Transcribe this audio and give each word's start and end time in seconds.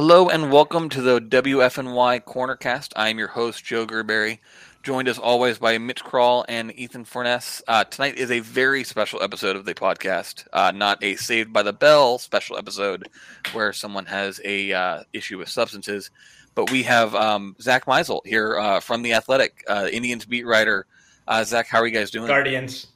Hello 0.00 0.28
and 0.28 0.52
welcome 0.52 0.88
to 0.90 1.02
the 1.02 1.20
WFNY 1.20 2.22
Cornercast. 2.22 2.92
I 2.94 3.08
am 3.08 3.18
your 3.18 3.26
host, 3.26 3.64
Joe 3.64 3.84
Gerberry, 3.84 4.38
joined 4.84 5.08
as 5.08 5.18
always 5.18 5.58
by 5.58 5.76
Mitch 5.78 6.04
Crawl 6.04 6.44
and 6.48 6.72
Ethan 6.78 7.04
Furness. 7.04 7.62
Uh, 7.66 7.82
tonight 7.82 8.14
is 8.16 8.30
a 8.30 8.38
very 8.38 8.84
special 8.84 9.20
episode 9.20 9.56
of 9.56 9.64
the 9.64 9.74
podcast, 9.74 10.46
uh, 10.52 10.70
not 10.70 11.02
a 11.02 11.16
Saved 11.16 11.52
by 11.52 11.64
the 11.64 11.72
Bell 11.72 12.18
special 12.18 12.56
episode 12.56 13.08
where 13.50 13.72
someone 13.72 14.06
has 14.06 14.40
a 14.44 14.72
uh, 14.72 15.02
issue 15.12 15.36
with 15.36 15.48
substances, 15.48 16.12
but 16.54 16.70
we 16.70 16.84
have 16.84 17.12
um, 17.16 17.56
Zack 17.60 17.86
Meisel 17.86 18.24
here 18.24 18.56
uh, 18.56 18.78
from 18.78 19.02
The 19.02 19.14
Athletic, 19.14 19.64
uh, 19.66 19.88
Indians 19.92 20.24
beat 20.24 20.46
writer. 20.46 20.86
Uh, 21.26 21.42
Zack, 21.42 21.66
how 21.66 21.80
are 21.80 21.88
you 21.88 21.92
guys 21.92 22.12
doing? 22.12 22.28
Guardians. 22.28 22.86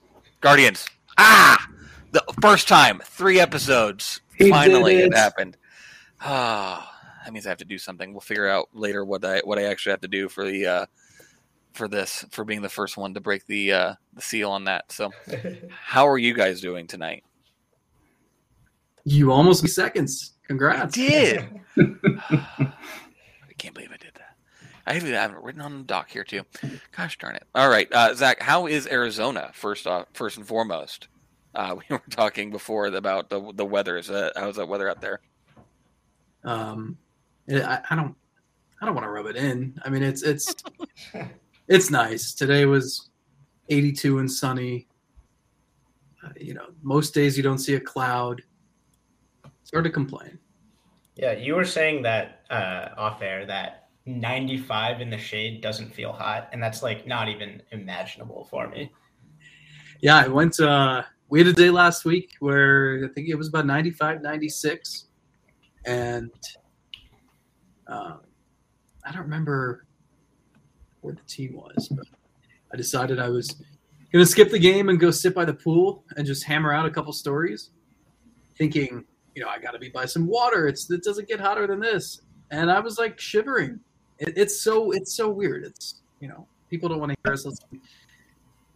Guardians. 0.40 0.86
Ah! 1.18 1.68
The 2.12 2.22
first 2.40 2.68
time, 2.68 3.00
three 3.04 3.40
episodes. 3.40 4.20
He 4.36 4.50
Finally, 4.50 4.98
it 4.98 5.06
it. 5.06 5.16
happened. 5.16 5.56
Ah, 6.20 6.90
that 7.24 7.32
means 7.32 7.46
I 7.46 7.50
have 7.50 7.58
to 7.58 7.64
do 7.64 7.78
something. 7.78 8.12
We'll 8.12 8.20
figure 8.20 8.48
out 8.48 8.68
later 8.72 9.04
what 9.04 9.24
I 9.24 9.40
what 9.40 9.58
I 9.58 9.64
actually 9.64 9.92
have 9.92 10.00
to 10.02 10.08
do 10.08 10.28
for 10.28 10.44
the 10.44 10.66
uh, 10.66 10.86
for 11.72 11.88
this 11.88 12.24
for 12.30 12.44
being 12.44 12.62
the 12.62 12.68
first 12.68 12.96
one 12.96 13.14
to 13.14 13.20
break 13.20 13.46
the 13.46 13.72
uh, 13.72 13.94
the 14.14 14.22
seal 14.22 14.50
on 14.50 14.64
that. 14.64 14.90
So, 14.92 15.10
how 15.70 16.06
are 16.06 16.18
you 16.18 16.34
guys 16.34 16.60
doing 16.60 16.86
tonight? 16.86 17.24
You 19.04 19.32
almost 19.32 19.62
beat 19.62 19.70
seconds. 19.70 20.32
Congrats. 20.46 20.94
did. 20.94 21.48
I 21.78 22.72
can't 23.58 23.74
believe 23.74 23.90
I 23.92 23.96
did 23.96 24.14
that. 24.14 24.36
I 24.86 24.96
even 24.96 25.12
have 25.12 25.32
it 25.32 25.42
written 25.42 25.60
on 25.60 25.78
the 25.78 25.84
doc 25.84 26.10
here 26.10 26.24
too. 26.24 26.42
Gosh 26.96 27.16
darn 27.18 27.36
it! 27.36 27.44
All 27.54 27.68
right, 27.68 27.88
uh, 27.92 28.14
Zack, 28.14 28.40
how 28.42 28.66
is 28.66 28.86
Arizona? 28.88 29.50
First 29.54 29.86
off, 29.86 30.06
first 30.12 30.38
and 30.38 30.46
foremost, 30.46 31.08
uh, 31.54 31.76
we 31.78 31.84
were 31.88 32.02
talking 32.10 32.50
before 32.50 32.86
about 32.86 33.30
the 33.30 33.52
the 33.54 33.64
weather. 33.64 33.96
Is 33.96 34.08
that, 34.08 34.32
how's 34.36 34.56
that 34.56 34.68
weather 34.68 34.90
out 34.90 35.00
there? 35.00 35.20
Um, 36.44 36.98
I, 37.50 37.80
I 37.90 37.96
don't, 37.96 38.14
I 38.80 38.86
don't 38.86 38.94
want 38.94 39.04
to 39.04 39.10
rub 39.10 39.26
it 39.26 39.36
in. 39.36 39.78
I 39.84 39.90
mean, 39.90 40.02
it's 40.02 40.22
it's 40.22 40.54
it's 41.68 41.90
nice. 41.90 42.34
Today 42.34 42.64
was 42.66 43.10
82 43.68 44.18
and 44.18 44.30
sunny. 44.30 44.88
Uh, 46.24 46.30
you 46.38 46.54
know, 46.54 46.66
most 46.82 47.14
days 47.14 47.36
you 47.36 47.42
don't 47.42 47.58
see 47.58 47.74
a 47.74 47.80
cloud. 47.80 48.42
It's 49.62 49.70
hard 49.72 49.84
to 49.84 49.90
complain. 49.90 50.38
Yeah, 51.16 51.32
you 51.32 51.54
were 51.54 51.64
saying 51.64 52.02
that 52.02 52.42
uh, 52.50 52.88
off 52.96 53.22
air 53.22 53.44
that 53.46 53.88
95 54.06 55.00
in 55.00 55.10
the 55.10 55.18
shade 55.18 55.60
doesn't 55.60 55.94
feel 55.94 56.12
hot, 56.12 56.48
and 56.52 56.62
that's 56.62 56.82
like 56.82 57.06
not 57.06 57.28
even 57.28 57.62
imaginable 57.70 58.46
for 58.50 58.68
me. 58.68 58.92
Yeah, 60.00 60.16
I 60.16 60.28
went. 60.28 60.58
Uh, 60.58 61.02
we 61.28 61.38
had 61.38 61.48
a 61.48 61.52
day 61.52 61.70
last 61.70 62.04
week 62.04 62.32
where 62.40 63.04
I 63.04 63.12
think 63.14 63.28
it 63.28 63.36
was 63.36 63.48
about 63.48 63.66
95, 63.66 64.22
96, 64.22 65.06
and 65.86 66.30
uh, 67.86 68.16
I 69.04 69.12
don't 69.12 69.22
remember 69.22 69.86
where 71.00 71.14
the 71.14 71.22
team 71.22 71.54
was, 71.54 71.88
but 71.88 72.06
I 72.72 72.76
decided 72.76 73.18
I 73.18 73.28
was 73.28 73.50
going 74.12 74.24
to 74.24 74.30
skip 74.30 74.50
the 74.50 74.58
game 74.58 74.88
and 74.88 75.00
go 75.00 75.10
sit 75.10 75.34
by 75.34 75.44
the 75.44 75.54
pool 75.54 76.04
and 76.16 76.26
just 76.26 76.44
hammer 76.44 76.72
out 76.72 76.86
a 76.86 76.90
couple 76.90 77.12
stories, 77.12 77.70
thinking, 78.56 79.04
you 79.34 79.42
know, 79.42 79.48
I 79.48 79.58
got 79.58 79.72
to 79.72 79.78
be 79.78 79.88
by 79.88 80.04
some 80.04 80.26
water. 80.26 80.68
It's 80.68 80.90
it 80.90 81.02
doesn't 81.02 81.28
get 81.28 81.40
hotter 81.40 81.66
than 81.66 81.80
this, 81.80 82.20
and 82.50 82.70
I 82.70 82.80
was 82.80 82.98
like 82.98 83.18
shivering. 83.18 83.80
It, 84.18 84.34
it's 84.36 84.60
so 84.60 84.92
it's 84.92 85.14
so 85.14 85.30
weird. 85.30 85.64
It's 85.64 86.02
you 86.20 86.28
know 86.28 86.46
people 86.68 86.88
don't 86.88 87.00
want 87.00 87.12
to 87.12 87.18
hear 87.24 87.32
us. 87.32 87.44
Listen. 87.44 87.80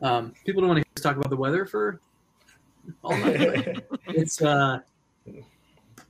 Um, 0.02 0.32
people 0.44 0.60
don't 0.62 0.68
want 0.68 0.78
to 0.78 0.88
hear 0.88 0.92
us 0.96 1.02
talk 1.02 1.16
about 1.16 1.30
the 1.30 1.36
weather 1.36 1.66
for 1.66 2.00
all 3.02 3.16
night. 3.16 3.84
it's 4.08 4.40
uh, 4.42 4.78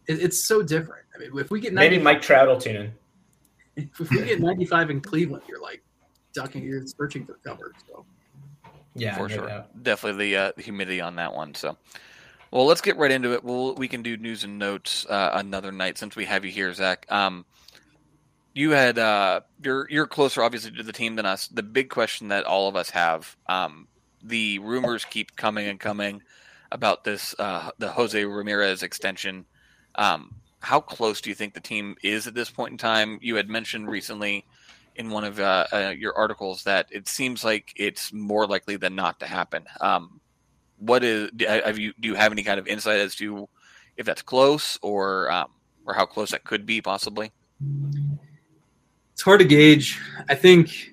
it, 0.09 0.23
it's 0.23 0.45
so 0.45 0.63
different. 0.63 1.05
I 1.15 1.19
mean, 1.19 1.31
if 1.39 1.51
we 1.51 1.61
get 1.61 1.73
90, 1.73 1.91
Maybe 1.91 2.03
Mike 2.03 2.23
Trout 2.23 2.49
will 2.49 2.59
tune 2.61 2.77
in. 2.77 2.93
if 3.99 4.11
we 4.11 4.25
get 4.25 4.41
95 4.41 4.91
in 4.91 5.01
Cleveland, 5.01 5.45
you're 5.49 5.61
like 5.61 5.83
ducking, 6.33 6.63
you're 6.63 6.87
searching 6.87 7.25
for 7.25 7.35
cover. 7.45 7.73
So 7.89 8.05
Yeah, 8.95 9.17
for 9.17 9.29
sure. 9.29 9.47
doubt. 9.49 9.83
Definitely 9.83 10.31
the 10.31 10.37
uh, 10.37 10.53
humidity 10.59 11.01
on 11.01 11.17
that 11.17 11.35
one. 11.35 11.55
So, 11.55 11.77
well, 12.51 12.67
let's 12.67 12.81
get 12.81 12.97
right 12.97 13.11
into 13.11 13.33
it. 13.33 13.43
We'll 13.45 13.75
we 13.75 13.89
can 13.89 14.03
do 14.03 14.17
news 14.17 14.45
and 14.45 14.59
notes 14.59 15.07
uh, 15.07 15.31
another 15.35 15.73
night 15.73 15.99
since 15.99 16.17
we 16.17 16.25
have 16.27 16.45
you 16.45 16.51
here, 16.51 16.73
Zack. 16.73 17.07
Um, 17.11 17.45
you 18.55 18.71
had 18.71 18.99
uh, 18.99 19.41
you're 19.63 19.87
you're 19.91 20.07
closer 20.07 20.43
obviously 20.43 20.71
to 20.73 20.83
the 20.83 20.93
team 20.93 21.17
than 21.17 21.27
us. 21.27 21.49
The 21.49 21.63
big 21.63 21.91
question 21.91 22.29
that 22.29 22.45
all 22.45 22.69
of 22.69 22.77
us 22.77 22.91
have, 22.91 23.37
um, 23.49 23.89
the 24.23 24.59
rumors 24.61 25.05
keep 25.05 25.37
coming 25.37 25.69
and 25.69 25.79
coming 25.79 26.23
about 26.73 27.05
this 27.05 27.35
uh, 27.39 27.71
the 27.79 27.89
Jose 27.89 28.25
Ramirez 28.25 28.83
extension. 28.83 29.45
Um, 29.97 30.35
how 30.61 30.81
close 30.81 31.21
do 31.21 31.31
you 31.31 31.37
think 31.37 31.55
the 31.55 31.61
team 31.61 31.97
is 32.03 32.27
at 32.27 32.35
this 32.35 32.51
point 32.51 32.73
in 32.73 32.79
time? 32.79 33.19
You 33.23 33.37
had 33.37 33.49
mentioned 33.49 33.89
recently 33.89 34.45
in 34.97 35.11
one 35.11 35.25
of 35.25 35.39
uh, 35.39 35.67
uh, 35.73 35.95
your 35.97 36.17
articles 36.17 36.63
that 36.65 36.87
it 36.91 37.09
seems 37.09 37.45
like 37.45 37.73
it's 37.77 38.13
more 38.13 38.47
likely 38.47 38.77
than 38.77 38.95
not 38.95 39.21
to 39.21 39.27
happen. 39.27 39.65
Um, 39.81 40.21
what 40.79 41.05
is 41.05 41.31
have 41.41 41.79
you 41.79 41.93
do 42.01 42.09
you 42.09 42.15
have 42.15 42.33
any 42.33 42.43
kind 42.43 42.59
of 42.59 42.67
insight 42.67 43.01
as 43.01 43.15
to 43.17 43.49
if 43.97 44.05
that's 44.05 44.23
close 44.23 44.79
or 44.83 45.31
um, 45.31 45.49
or 45.87 45.95
how 45.95 46.05
close 46.05 46.31
that 46.31 46.45
could 46.45 46.67
be 46.67 46.81
possibly? 46.81 47.33
it's 49.13 49.23
hard 49.23 49.41
to 49.41 49.47
gauge. 49.47 49.99
I 50.29 50.35
think 50.35 50.93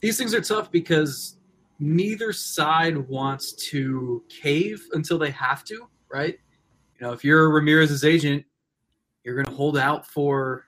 these 0.00 0.18
things 0.18 0.34
are 0.34 0.42
tough 0.42 0.70
because 0.70 1.36
neither 1.78 2.34
side 2.34 2.98
wants 3.08 3.52
to 3.70 4.22
cave 4.28 4.82
until 4.92 5.18
they 5.18 5.30
have 5.30 5.64
to, 5.64 5.88
right? 6.12 6.38
You 7.00 7.06
know, 7.06 7.12
if 7.14 7.24
you're 7.24 7.50
Ramirez's 7.50 8.04
agent, 8.04 8.44
you're 9.24 9.34
going 9.34 9.46
to 9.46 9.52
hold 9.52 9.78
out 9.78 10.06
for, 10.06 10.66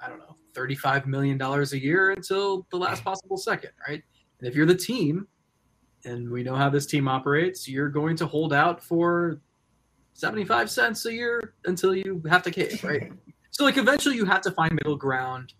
I 0.00 0.08
don't 0.08 0.20
know, 0.20 0.36
$35 0.54 1.06
million 1.06 1.42
a 1.42 1.64
year 1.76 2.12
until 2.12 2.68
the 2.70 2.76
last 2.76 3.02
possible 3.02 3.36
second, 3.36 3.70
right? 3.88 4.00
And 4.38 4.48
if 4.48 4.54
you're 4.54 4.66
the 4.66 4.76
team, 4.76 5.26
and 6.04 6.30
we 6.30 6.44
know 6.44 6.54
how 6.54 6.68
this 6.68 6.86
team 6.86 7.08
operates, 7.08 7.68
you're 7.68 7.88
going 7.88 8.16
to 8.16 8.26
hold 8.26 8.52
out 8.52 8.82
for 8.82 9.40
75 10.14 10.70
cents 10.70 11.04
a 11.06 11.12
year 11.12 11.54
until 11.64 11.94
you 11.94 12.22
have 12.28 12.42
to 12.44 12.50
cave, 12.50 12.82
right? 12.84 13.12
So 13.54 13.64
like 13.64 13.76
eventually 13.76 14.16
you 14.16 14.24
have 14.24 14.40
to 14.42 14.50
find 14.50 14.72
middle 14.72 14.96
ground. 14.96 15.52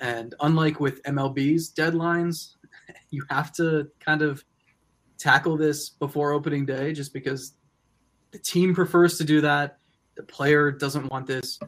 And 0.00 0.34
unlike 0.40 0.80
with 0.80 1.00
MLB's 1.04 1.72
deadlines, 1.72 2.54
you 3.10 3.22
have 3.30 3.52
to 3.52 3.86
kind 4.00 4.20
of 4.22 4.44
tackle 5.16 5.56
this 5.56 5.90
before 5.90 6.32
opening 6.32 6.66
day 6.66 6.92
just 6.92 7.12
because 7.12 7.52
the 8.32 8.38
team 8.38 8.74
prefers 8.74 9.18
to 9.18 9.24
do 9.24 9.40
that. 9.40 9.78
The 10.16 10.22
player 10.22 10.70
doesn't 10.70 11.10
want 11.10 11.26
this 11.26 11.58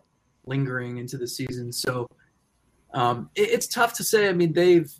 lingering 0.46 0.96
into 0.96 1.16
the 1.16 1.28
season. 1.28 1.72
So 1.72 2.08
um, 2.94 3.30
it, 3.34 3.50
it's 3.50 3.66
tough 3.66 3.92
to 3.94 4.04
say. 4.04 4.28
I 4.28 4.32
mean, 4.32 4.52
they've 4.52 4.90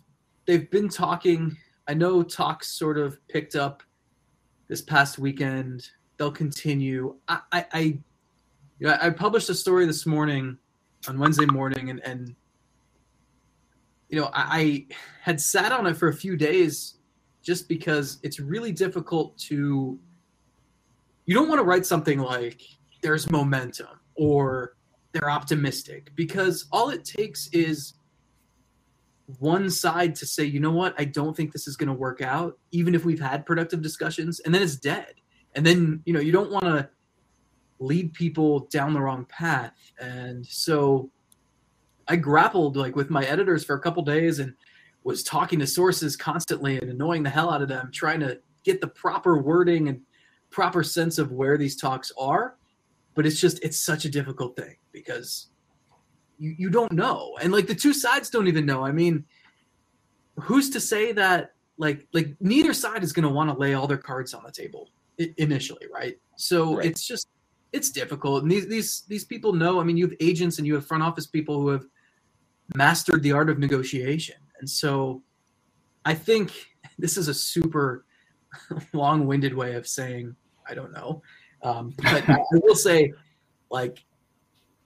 they've 0.45 0.69
been 0.69 0.89
talking. 0.89 1.57
I 1.87 1.93
know 1.93 2.23
talks 2.23 2.69
sort 2.69 2.97
of 2.97 3.17
picked 3.27 3.55
up 3.55 3.83
this 4.67 4.81
past 4.81 5.17
weekend. 5.19 5.89
They'll 6.17 6.31
continue. 6.31 7.15
I, 7.27 7.39
I, 7.51 7.65
I 7.73 7.79
you 7.79 8.87
know, 8.87 8.97
I 9.01 9.09
published 9.09 9.49
a 9.49 9.55
story 9.55 9.85
this 9.85 10.05
morning 10.05 10.57
on 11.07 11.17
Wednesday 11.17 11.45
morning, 11.45 11.89
and, 11.89 11.99
and 12.05 12.35
you 14.09 14.19
know, 14.19 14.29
I, 14.33 14.87
I 14.89 14.95
had 15.21 15.41
sat 15.41 15.71
on 15.71 15.87
it 15.87 15.97
for 15.97 16.09
a 16.09 16.13
few 16.13 16.37
days 16.37 16.95
just 17.41 17.67
because 17.67 18.19
it's 18.23 18.39
really 18.39 18.71
difficult 18.71 19.37
to. 19.39 19.99
You 21.29 21.35
don't 21.35 21.47
want 21.47 21.59
to 21.59 21.63
write 21.63 21.85
something 21.85 22.17
like 22.17 22.59
"there's 23.03 23.29
momentum" 23.29 23.99
or 24.15 24.73
"they're 25.11 25.29
optimistic" 25.29 26.09
because 26.15 26.65
all 26.71 26.89
it 26.89 27.05
takes 27.05 27.49
is 27.49 27.93
one 29.37 29.69
side 29.69 30.15
to 30.15 30.25
say, 30.25 30.43
you 30.43 30.59
know 30.59 30.71
what, 30.71 30.95
I 30.97 31.05
don't 31.05 31.37
think 31.37 31.51
this 31.53 31.67
is 31.67 31.77
going 31.77 31.89
to 31.89 31.93
work 31.93 32.19
out, 32.19 32.57
even 32.71 32.95
if 32.95 33.05
we've 33.05 33.19
had 33.19 33.45
productive 33.45 33.83
discussions, 33.83 34.39
and 34.39 34.55
then 34.55 34.63
it's 34.63 34.75
dead. 34.75 35.21
And 35.53 35.63
then, 35.63 36.01
you 36.03 36.13
know, 36.13 36.19
you 36.19 36.31
don't 36.31 36.49
want 36.49 36.65
to 36.65 36.89
lead 37.77 38.11
people 38.13 38.61
down 38.71 38.95
the 38.95 39.01
wrong 39.01 39.25
path. 39.25 39.75
And 39.99 40.43
so 40.43 41.11
I 42.07 42.15
grappled 42.15 42.75
like 42.75 42.95
with 42.95 43.11
my 43.11 43.23
editors 43.25 43.63
for 43.63 43.75
a 43.75 43.79
couple 43.79 44.01
days 44.01 44.39
and 44.39 44.55
was 45.03 45.21
talking 45.21 45.59
to 45.59 45.67
sources 45.67 46.17
constantly 46.17 46.81
and 46.81 46.89
annoying 46.89 47.21
the 47.21 47.29
hell 47.29 47.51
out 47.51 47.61
of 47.61 47.67
them, 47.67 47.91
trying 47.93 48.19
to 48.21 48.39
get 48.63 48.81
the 48.81 48.87
proper 48.87 49.37
wording 49.37 49.89
and 49.89 50.01
proper 50.49 50.83
sense 50.83 51.17
of 51.17 51.31
where 51.31 51.57
these 51.57 51.75
talks 51.75 52.11
are. 52.17 52.55
but 53.15 53.25
it's 53.25 53.39
just 53.39 53.59
it's 53.63 53.77
such 53.77 54.05
a 54.05 54.09
difficult 54.09 54.55
thing 54.55 54.75
because 54.91 55.47
you 56.37 56.55
you 56.57 56.69
don't 56.69 56.91
know, 56.91 57.37
and 57.41 57.51
like 57.51 57.67
the 57.67 57.75
two 57.75 57.93
sides 57.93 58.29
don't 58.29 58.47
even 58.47 58.65
know. 58.65 58.85
I 58.85 58.91
mean, 58.91 59.25
who's 60.39 60.69
to 60.71 60.79
say 60.79 61.11
that 61.13 61.53
like 61.77 62.07
like 62.13 62.35
neither 62.39 62.73
side 62.73 63.03
is 63.03 63.13
going 63.13 63.27
to 63.27 63.33
want 63.33 63.49
to 63.49 63.57
lay 63.57 63.73
all 63.73 63.87
their 63.87 63.97
cards 63.97 64.33
on 64.33 64.43
the 64.43 64.51
table 64.51 64.89
initially, 65.37 65.85
right? 65.93 66.17
So 66.37 66.77
right. 66.77 66.85
it's 66.85 67.05
just 67.05 67.27
it's 67.73 67.91
difficult. 67.91 68.43
And 68.43 68.51
these 68.51 68.67
these 68.67 69.01
these 69.07 69.25
people 69.25 69.53
know. 69.53 69.79
I 69.79 69.83
mean, 69.83 69.97
you 69.97 70.07
have 70.07 70.15
agents 70.19 70.57
and 70.57 70.67
you 70.67 70.75
have 70.75 70.85
front 70.85 71.03
office 71.03 71.27
people 71.27 71.59
who 71.61 71.69
have 71.69 71.85
mastered 72.75 73.23
the 73.23 73.31
art 73.31 73.49
of 73.49 73.59
negotiation, 73.59 74.37
and 74.59 74.69
so 74.69 75.23
I 76.05 76.13
think 76.13 76.51
this 76.97 77.17
is 77.17 77.27
a 77.27 77.33
super 77.33 78.05
long-winded 78.93 79.53
way 79.53 79.75
of 79.75 79.87
saying 79.87 80.35
I 80.67 80.73
don't 80.73 80.91
know, 80.91 81.21
um, 81.63 81.93
but 81.97 82.29
I 82.29 82.37
will 82.51 82.75
say, 82.75 83.11
like, 83.71 84.03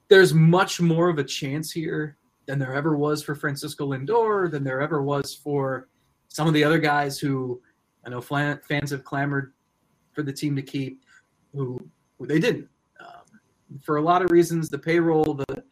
there's 0.08 0.34
much 0.34 0.80
more 0.80 1.10
of 1.10 1.20
a 1.20 1.24
chance 1.24 1.72
here 1.72 2.18
than 2.46 2.60
there 2.60 2.74
ever 2.74 2.98
was 2.98 3.24
for 3.24 3.36
Francisco 3.36 3.88
Lindor, 3.88 4.50
than 4.50 4.64
there 4.64 4.82
ever 4.82 5.02
was 5.02 5.36
for 5.36 5.90
some 6.30 6.48
of 6.48 6.54
the 6.54 6.64
other 6.64 6.80
guys 6.80 7.20
who 7.20 7.62
I 8.06 8.10
know 8.10 8.22
fans 8.22 8.92
have 8.92 9.04
clamored 9.04 9.54
for 10.14 10.24
the 10.24 10.34
team 10.34 10.56
to 10.56 10.62
keep, 10.62 11.04
who, 11.54 11.80
who 12.18 12.28
they 12.28 12.40
didn't. 12.40 12.68
Um, 13.00 13.40
for 13.82 13.98
a 13.98 14.02
lot 14.02 14.22
of 14.22 14.32
reasons, 14.32 14.70
the 14.70 14.80
payroll, 14.80 15.34
the 15.34 15.64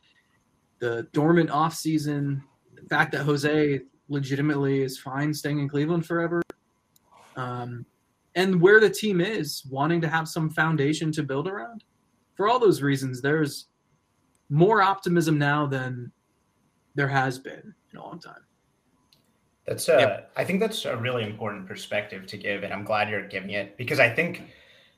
the 0.81 1.07
dormant 1.13 1.51
off 1.51 1.75
season, 1.75 2.43
the 2.73 2.81
fact 2.89 3.11
that 3.11 3.21
Jose 3.21 3.79
legitimately 4.09 4.81
is 4.81 4.97
fine 4.97 5.33
staying 5.33 5.59
in 5.59 5.69
Cleveland 5.69 6.05
forever, 6.05 6.41
um, 7.35 7.85
and 8.35 8.61
where 8.61 8.79
the 8.79 8.89
team 8.89 9.21
is 9.21 9.63
wanting 9.69 10.01
to 10.01 10.07
have 10.07 10.27
some 10.27 10.49
foundation 10.49 11.11
to 11.13 11.23
build 11.23 11.47
around. 11.47 11.83
For 12.35 12.47
all 12.47 12.59
those 12.59 12.81
reasons, 12.81 13.21
there's 13.21 13.67
more 14.49 14.81
optimism 14.81 15.37
now 15.37 15.65
than 15.65 16.11
there 16.95 17.07
has 17.07 17.39
been 17.39 17.73
in 17.91 17.99
a 17.99 18.03
long 18.03 18.19
time. 18.19 18.43
That's 19.65 19.87
uh, 19.87 19.97
yep. 19.99 20.31
I 20.35 20.43
think 20.43 20.59
that's 20.59 20.85
a 20.85 20.97
really 20.97 21.23
important 21.23 21.67
perspective 21.67 22.25
to 22.27 22.37
give, 22.37 22.63
and 22.63 22.73
I'm 22.73 22.83
glad 22.83 23.09
you're 23.09 23.27
giving 23.27 23.51
it 23.51 23.77
because 23.77 23.99
I 23.99 24.09
think 24.09 24.43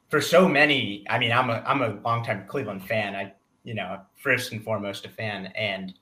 for 0.10 0.22
so 0.22 0.48
many, 0.48 1.06
I 1.10 1.20
mean, 1.20 1.32
I'm 1.32 1.50
a 1.50 1.64
I'm 1.66 1.82
a 1.82 2.00
longtime 2.04 2.46
Cleveland 2.48 2.86
fan. 2.86 3.16
I, 3.16 3.34
you 3.64 3.74
know, 3.74 4.00
first 4.16 4.52
and 4.52 4.64
foremost 4.64 5.06
a 5.06 5.10
fan, 5.10 5.48
and 5.56 5.94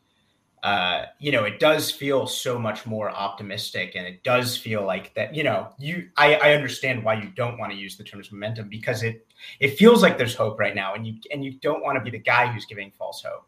uh, 0.63 1.05
you 1.17 1.31
know, 1.31 1.43
it 1.43 1.59
does 1.59 1.89
feel 1.89 2.27
so 2.27 2.59
much 2.59 2.85
more 2.85 3.09
optimistic, 3.09 3.93
and 3.95 4.05
it 4.05 4.23
does 4.23 4.55
feel 4.55 4.85
like 4.85 5.13
that. 5.15 5.33
You 5.33 5.43
know, 5.43 5.69
you 5.79 6.09
I, 6.17 6.35
I 6.35 6.53
understand 6.53 7.03
why 7.03 7.15
you 7.15 7.29
don't 7.35 7.57
want 7.57 7.71
to 7.71 7.77
use 7.77 7.97
the 7.97 8.03
terms 8.03 8.31
momentum 8.31 8.69
because 8.69 9.01
it 9.01 9.25
it 9.59 9.77
feels 9.77 10.03
like 10.03 10.19
there's 10.19 10.35
hope 10.35 10.59
right 10.59 10.75
now, 10.75 10.93
and 10.93 11.07
you 11.07 11.15
and 11.31 11.43
you 11.43 11.53
don't 11.61 11.83
want 11.83 11.97
to 11.97 12.03
be 12.03 12.11
the 12.11 12.23
guy 12.23 12.45
who's 12.51 12.65
giving 12.65 12.91
false 12.91 13.23
hope. 13.23 13.47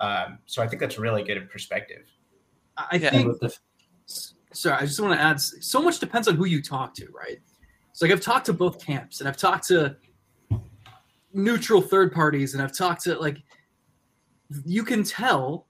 Um, 0.00 0.38
so 0.46 0.62
I 0.62 0.68
think 0.68 0.80
that's 0.80 0.96
really 0.96 1.24
good 1.24 1.50
perspective. 1.50 2.04
I 2.76 2.98
think. 2.98 3.36
Sorry, 4.52 4.76
I 4.76 4.86
just 4.86 5.00
want 5.00 5.18
to 5.18 5.20
add 5.20 5.40
so 5.40 5.82
much 5.82 5.98
depends 5.98 6.28
on 6.28 6.36
who 6.36 6.44
you 6.44 6.62
talk 6.62 6.94
to, 6.94 7.06
right? 7.06 7.40
So 7.92 8.06
like 8.06 8.12
I've 8.12 8.20
talked 8.20 8.46
to 8.46 8.52
both 8.52 8.84
camps 8.84 9.18
and 9.18 9.28
I've 9.28 9.36
talked 9.36 9.66
to 9.68 9.96
neutral 11.32 11.80
third 11.80 12.12
parties 12.12 12.54
and 12.54 12.62
I've 12.62 12.76
talked 12.76 13.02
to 13.04 13.18
like 13.18 13.38
you 14.64 14.84
can 14.84 15.02
tell 15.02 15.66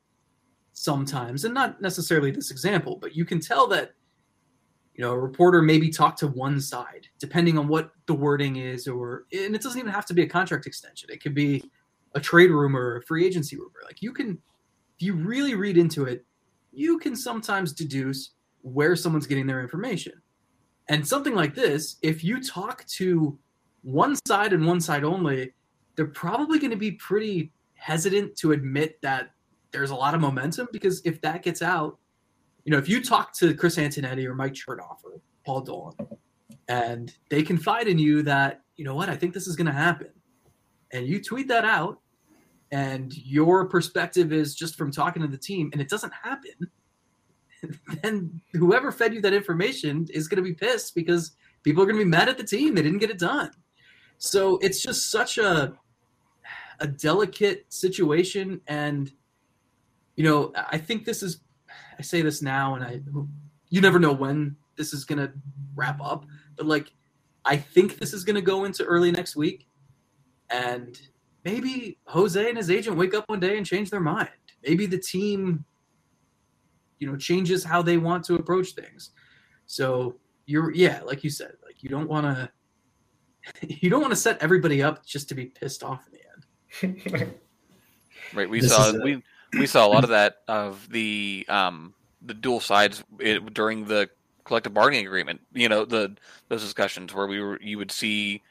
sometimes 0.75 1.45
and 1.45 1.55
not 1.55 1.81
necessarily 1.81 2.31
this 2.31 2.51
example, 2.51 2.99
but 3.01 3.17
you 3.17 3.25
can 3.25 3.41
tell 3.41 3.67
that 3.69 3.93
you 4.95 5.03
know 5.03 5.13
a 5.13 5.19
reporter 5.19 5.63
maybe 5.63 5.91
talked 5.91 6.19
to 6.19 6.29
one 6.29 6.61
side 6.61 7.09
depending 7.19 7.59
on 7.59 7.67
what 7.67 7.91
the 8.07 8.15
wording 8.15 8.57
is 8.57 8.87
or 8.87 9.25
and 9.33 9.55
it 9.55 9.63
doesn't 9.63 9.81
even 9.81 9.91
have 9.91 10.07
to 10.07 10.15
be 10.15 10.23
a 10.23 10.29
contract 10.29 10.67
extension. 10.67 11.09
It 11.11 11.23
could 11.23 11.35
be 11.35 11.65
a 12.15 12.21
trade 12.21 12.51
rumor, 12.51 12.97
a 12.97 13.03
free 13.03 13.25
agency 13.25 13.57
rumor. 13.57 13.81
Like 13.85 14.03
you 14.03 14.13
can 14.13 14.39
if 14.97 15.03
you 15.03 15.15
really 15.15 15.55
read 15.55 15.77
into 15.79 16.05
it, 16.05 16.25
you 16.73 16.99
can 16.99 17.17
sometimes 17.17 17.73
deduce 17.73 18.31
where 18.63 18.97
someone's 18.97 19.27
getting 19.27 19.47
their 19.47 19.61
information. 19.61 20.13
And 20.89 21.07
something 21.07 21.35
like 21.35 21.55
this, 21.55 21.97
if 22.03 22.23
you 22.23 22.43
talk 22.43 22.85
to 22.87 23.39
one 23.83 24.17
side 24.27 24.53
and 24.53 24.67
one 24.67 24.81
side 24.81 25.05
only, 25.05 25.53
they're 25.97 26.07
probably 26.07 26.59
going 26.59 26.71
to 26.71 26.77
be 26.77 26.93
pretty 26.93 27.53
hesitant 27.75 28.37
to 28.37 28.53
admit 28.53 29.01
that 29.03 29.34
there's 29.75 29.91
a 29.91 29.95
lot 29.95 30.15
of 30.15 30.21
momentum 30.21 30.69
because 30.73 31.03
if 31.05 31.21
that 31.23 31.43
gets 31.43 31.61
out, 31.61 31.99
you 32.65 32.71
know, 32.71 32.79
if 32.79 32.89
you 32.89 33.03
talk 33.03 33.35
to 33.39 33.55
Chris 33.55 33.77
Antonetti 33.77 34.25
or 34.25 34.35
Mike 34.35 34.55
Chernoff 34.55 35.05
or 35.05 35.21
Paul 35.45 35.63
Dolan 35.63 35.95
and 36.69 37.13
they 37.29 37.43
confide 37.43 37.89
in 37.89 37.99
you 37.99 38.23
that, 38.23 38.63
you 38.77 38.85
know 38.85 38.95
what, 38.95 39.09
I 39.09 39.17
think 39.17 39.35
this 39.35 39.47
is 39.47 39.57
going 39.57 39.67
to 39.67 39.73
happen. 39.73 40.11
And 40.93 41.07
you 41.07 41.21
tweet 41.21 41.49
that 41.49 41.65
out 41.65 42.01
and 42.71 43.15
your 43.17 43.67
perspective 43.69 44.33
is 44.33 44.55
just 44.55 44.77
from 44.77 44.93
talking 44.93 45.23
to 45.23 45.29
the 45.29 45.37
team 45.37 45.71
and 45.73 45.83
it 45.83 45.89
doesn't 45.89 46.13
happen 46.23 46.71
then 48.03 48.41
whoever 48.53 48.93
fed 48.93 49.15
you 49.15 49.21
that 49.23 49.33
information 49.33 50.07
is 50.13 50.29
going 50.29 50.37
to 50.37 50.43
be 50.43 50.55
pissed 50.55 50.95
because 50.95 51.33
people 51.63 51.83
are 51.83 51.87
going 51.87 51.99
to 51.99 52.05
be 52.05 52.11
mad 52.11 52.29
at 52.29 52.39
the 52.39 52.45
team. 52.45 52.75
They 52.75 52.83
didn't 52.83 52.99
get 52.99 53.11
it 53.11 53.19
done. 53.19 53.51
So 54.19 54.59
it's 54.59 54.83
just 54.83 55.11
such 55.11 55.39
a 55.39 55.75
a 56.81 56.87
delicate 56.89 57.73
situation 57.73 58.61
and 58.67 59.13
you 60.17 60.25
know, 60.25 60.53
I 60.55 60.79
think 60.79 61.05
this 61.05 61.23
is 61.23 61.41
I 61.99 62.03
say 62.03 62.23
this 62.23 62.43
now 62.43 62.75
and 62.75 62.85
I 62.85 63.01
you 63.69 63.81
never 63.81 63.99
know 63.99 64.13
when 64.13 64.57
this 64.77 64.93
is 64.93 65.05
going 65.05 65.19
to 65.19 65.33
wrap 65.75 66.01
up, 66.01 66.25
but 66.57 66.67
like 66.67 66.93
I 67.45 67.57
think 67.57 67.99
this 67.99 68.13
is 68.13 68.25
going 68.25 68.37
to 68.37 68.43
go 68.43 68.65
into 68.65 68.85
early 68.85 69.11
next 69.11 69.37
week 69.37 69.67
and 70.51 71.01
maybe 71.45 71.99
Jose 72.07 72.49
and 72.49 72.57
his 72.57 72.71
agent 72.71 72.97
wake 72.97 73.15
up 73.15 73.29
one 73.29 73.41
day 73.41 73.57
and 73.57 73.67
change 73.67 73.91
their 73.91 74.01
mind. 74.01 74.29
Maybe 74.63 74.87
the 74.87 74.99
team 74.99 75.65
you 76.99 77.11
know 77.11 77.17
changes 77.17 77.65
how 77.65 77.83
they 77.83 77.99
want 77.99 78.25
to 78.25 78.37
approach 78.37 78.73
things. 78.73 79.11
So 79.67 80.17
you're 80.47 80.73
yeah 80.73 81.01
like 81.05 81.25
you 81.25 81.31
said 81.31 81.53
like 81.65 81.83
you 81.83 81.89
don't 81.89 82.09
want 82.09 82.27
to 82.27 82.51
you 83.83 83.91
don't 83.91 84.01
want 84.01 84.13
to 84.13 84.17
set 84.17 84.43
everybody 84.43 84.83
up 84.83 85.05
just 85.05 85.29
to 85.31 85.35
be 85.35 85.47
pissed 85.47 85.83
off 85.83 86.07
in 86.07 86.13
the 86.13 87.23
end. 87.23 87.35
Right 88.33 88.49
we 88.49 88.61
this 88.61 88.75
saw 88.75 88.93
we 89.03 89.23
we 89.59 89.67
saw 89.67 89.87
a 89.87 89.89
lot 89.89 90.05
of 90.05 90.11
that 90.11 90.39
of 90.49 90.89
the 90.91 91.45
um 91.49 91.95
the 92.23 92.35
dual 92.35 92.61
sides 92.61 93.05
it, 93.19 93.53
during 93.53 93.87
the 93.87 94.09
collective 94.45 94.75
bargaining 94.75 95.07
agreement 95.07 95.41
you 95.53 95.69
know 95.69 95.85
the 95.85 96.15
those 96.49 96.63
discussions 96.63 97.15
where 97.15 97.27
we 97.27 97.41
were 97.41 97.59
you 97.63 97.79
would 97.79 97.91
see 97.91 98.43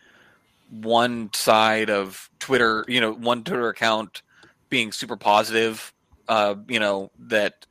one 0.69 1.29
side 1.33 1.89
of 1.89 2.29
twitter 2.39 2.83
you 2.87 2.99
know 2.99 3.11
one 3.13 3.43
twitter 3.43 3.69
account 3.69 4.21
being 4.69 4.91
super 4.91 5.15
positive 5.15 5.93
uh 6.27 6.55
you 6.67 6.79
know 6.79 7.11
that 7.19 7.65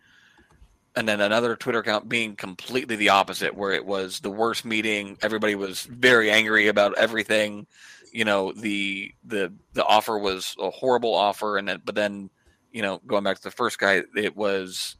and 0.94 1.08
then 1.08 1.20
another 1.20 1.56
Twitter 1.56 1.78
account 1.78 2.08
being 2.08 2.36
completely 2.36 2.96
the 2.96 3.08
opposite, 3.08 3.54
where 3.54 3.72
it 3.72 3.84
was 3.84 4.20
the 4.20 4.30
worst 4.30 4.64
meeting. 4.64 5.16
Everybody 5.22 5.54
was 5.54 5.82
very 5.84 6.30
angry 6.30 6.68
about 6.68 6.96
everything. 6.98 7.66
You 8.12 8.24
know, 8.24 8.52
the 8.52 9.12
the 9.24 9.52
the 9.72 9.84
offer 9.84 10.18
was 10.18 10.54
a 10.60 10.70
horrible 10.70 11.14
offer, 11.14 11.56
and 11.56 11.66
then 11.66 11.80
but 11.84 11.94
then, 11.94 12.28
you 12.72 12.82
know, 12.82 13.00
going 13.06 13.24
back 13.24 13.36
to 13.36 13.42
the 13.42 13.50
first 13.50 13.78
guy, 13.78 14.02
it 14.16 14.36
was, 14.36 14.96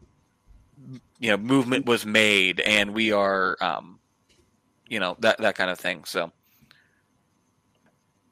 you 1.19 1.31
know, 1.31 1.37
movement 1.37 1.87
was 1.87 2.05
made, 2.05 2.61
and 2.61 2.95
we 2.95 3.13
are, 3.13 3.57
um, 3.61 3.99
you 4.89 5.01
know, 5.01 5.17
that 5.21 5.39
that 5.39 5.55
kind 5.55 5.71
of 5.71 5.79
thing. 5.79 6.05
So, 6.05 6.31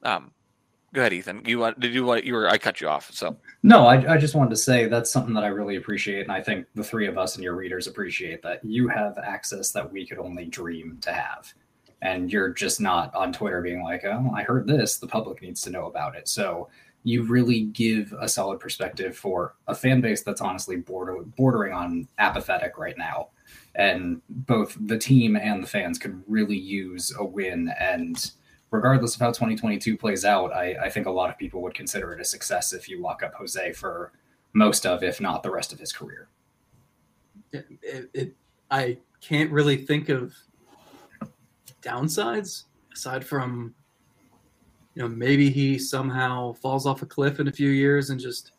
um, 0.02 0.32
go 0.92 1.00
ahead, 1.00 1.12
Ethan. 1.12 1.42
You 1.46 1.58
want 1.58 1.80
did 1.80 1.94
you 1.94 2.04
want 2.04 2.24
you 2.24 2.34
were 2.34 2.48
I 2.48 2.58
cut 2.58 2.80
you 2.80 2.88
off. 2.88 3.10
So 3.12 3.36
no, 3.62 3.86
I, 3.86 4.14
I 4.14 4.18
just 4.18 4.34
wanted 4.34 4.50
to 4.50 4.56
say 4.56 4.86
that's 4.86 5.10
something 5.10 5.34
that 5.34 5.44
I 5.44 5.48
really 5.48 5.76
appreciate, 5.76 6.22
and 6.22 6.32
I 6.32 6.42
think 6.42 6.66
the 6.74 6.84
three 6.84 7.06
of 7.06 7.16
us 7.16 7.34
and 7.36 7.44
your 7.44 7.56
readers 7.56 7.86
appreciate 7.86 8.42
that 8.42 8.64
you 8.64 8.88
have 8.88 9.18
access 9.18 9.72
that 9.72 9.90
we 9.90 10.06
could 10.06 10.18
only 10.18 10.46
dream 10.46 10.98
to 11.02 11.12
have, 11.12 11.52
and 12.02 12.30
you're 12.30 12.50
just 12.50 12.80
not 12.80 13.14
on 13.14 13.32
Twitter 13.32 13.62
being 13.62 13.82
like, 13.82 14.04
"Oh, 14.04 14.30
I 14.34 14.42
heard 14.42 14.66
this. 14.66 14.98
The 14.98 15.06
public 15.06 15.40
needs 15.40 15.62
to 15.62 15.70
know 15.70 15.86
about 15.86 16.14
it." 16.14 16.28
So 16.28 16.68
you 17.02 17.22
really 17.22 17.62
give 17.62 18.14
a 18.20 18.28
solid 18.28 18.60
perspective 18.60 19.16
for 19.16 19.54
a 19.66 19.74
fan 19.74 20.00
base 20.00 20.22
that's 20.22 20.40
honestly 20.40 20.76
border, 20.76 21.16
bordering 21.36 21.72
on 21.72 22.08
apathetic 22.18 22.76
right 22.76 22.98
now. 22.98 23.28
And 23.74 24.20
both 24.28 24.76
the 24.86 24.98
team 24.98 25.36
and 25.36 25.62
the 25.62 25.66
fans 25.66 25.98
could 25.98 26.22
really 26.26 26.58
use 26.58 27.14
a 27.18 27.24
win 27.24 27.72
and 27.78 28.30
regardless 28.70 29.14
of 29.14 29.20
how 29.20 29.28
2022 29.28 29.96
plays 29.96 30.24
out, 30.24 30.52
I, 30.52 30.76
I 30.84 30.90
think 30.90 31.06
a 31.06 31.10
lot 31.10 31.30
of 31.30 31.38
people 31.38 31.60
would 31.62 31.74
consider 31.74 32.12
it 32.12 32.20
a 32.20 32.24
success 32.24 32.72
if 32.72 32.88
you 32.88 33.00
lock 33.00 33.22
up 33.22 33.34
Jose 33.34 33.72
for 33.72 34.12
most 34.52 34.86
of, 34.86 35.02
if 35.02 35.20
not 35.20 35.42
the 35.42 35.50
rest 35.50 35.72
of 35.72 35.78
his 35.78 35.92
career. 35.92 36.28
It, 37.52 37.66
it, 37.82 38.10
it, 38.14 38.36
I 38.70 38.98
can't 39.20 39.50
really 39.50 39.76
think 39.76 40.08
of 40.08 40.34
downsides 41.82 42.64
aside 42.92 43.24
from, 43.24 43.74
you 44.94 45.02
know, 45.02 45.08
maybe 45.08 45.50
he 45.50 45.78
somehow 45.78 46.52
falls 46.54 46.86
off 46.86 47.02
a 47.02 47.06
cliff 47.06 47.40
in 47.40 47.48
a 47.48 47.52
few 47.52 47.70
years 47.70 48.10
and 48.10 48.18
just, 48.18 48.52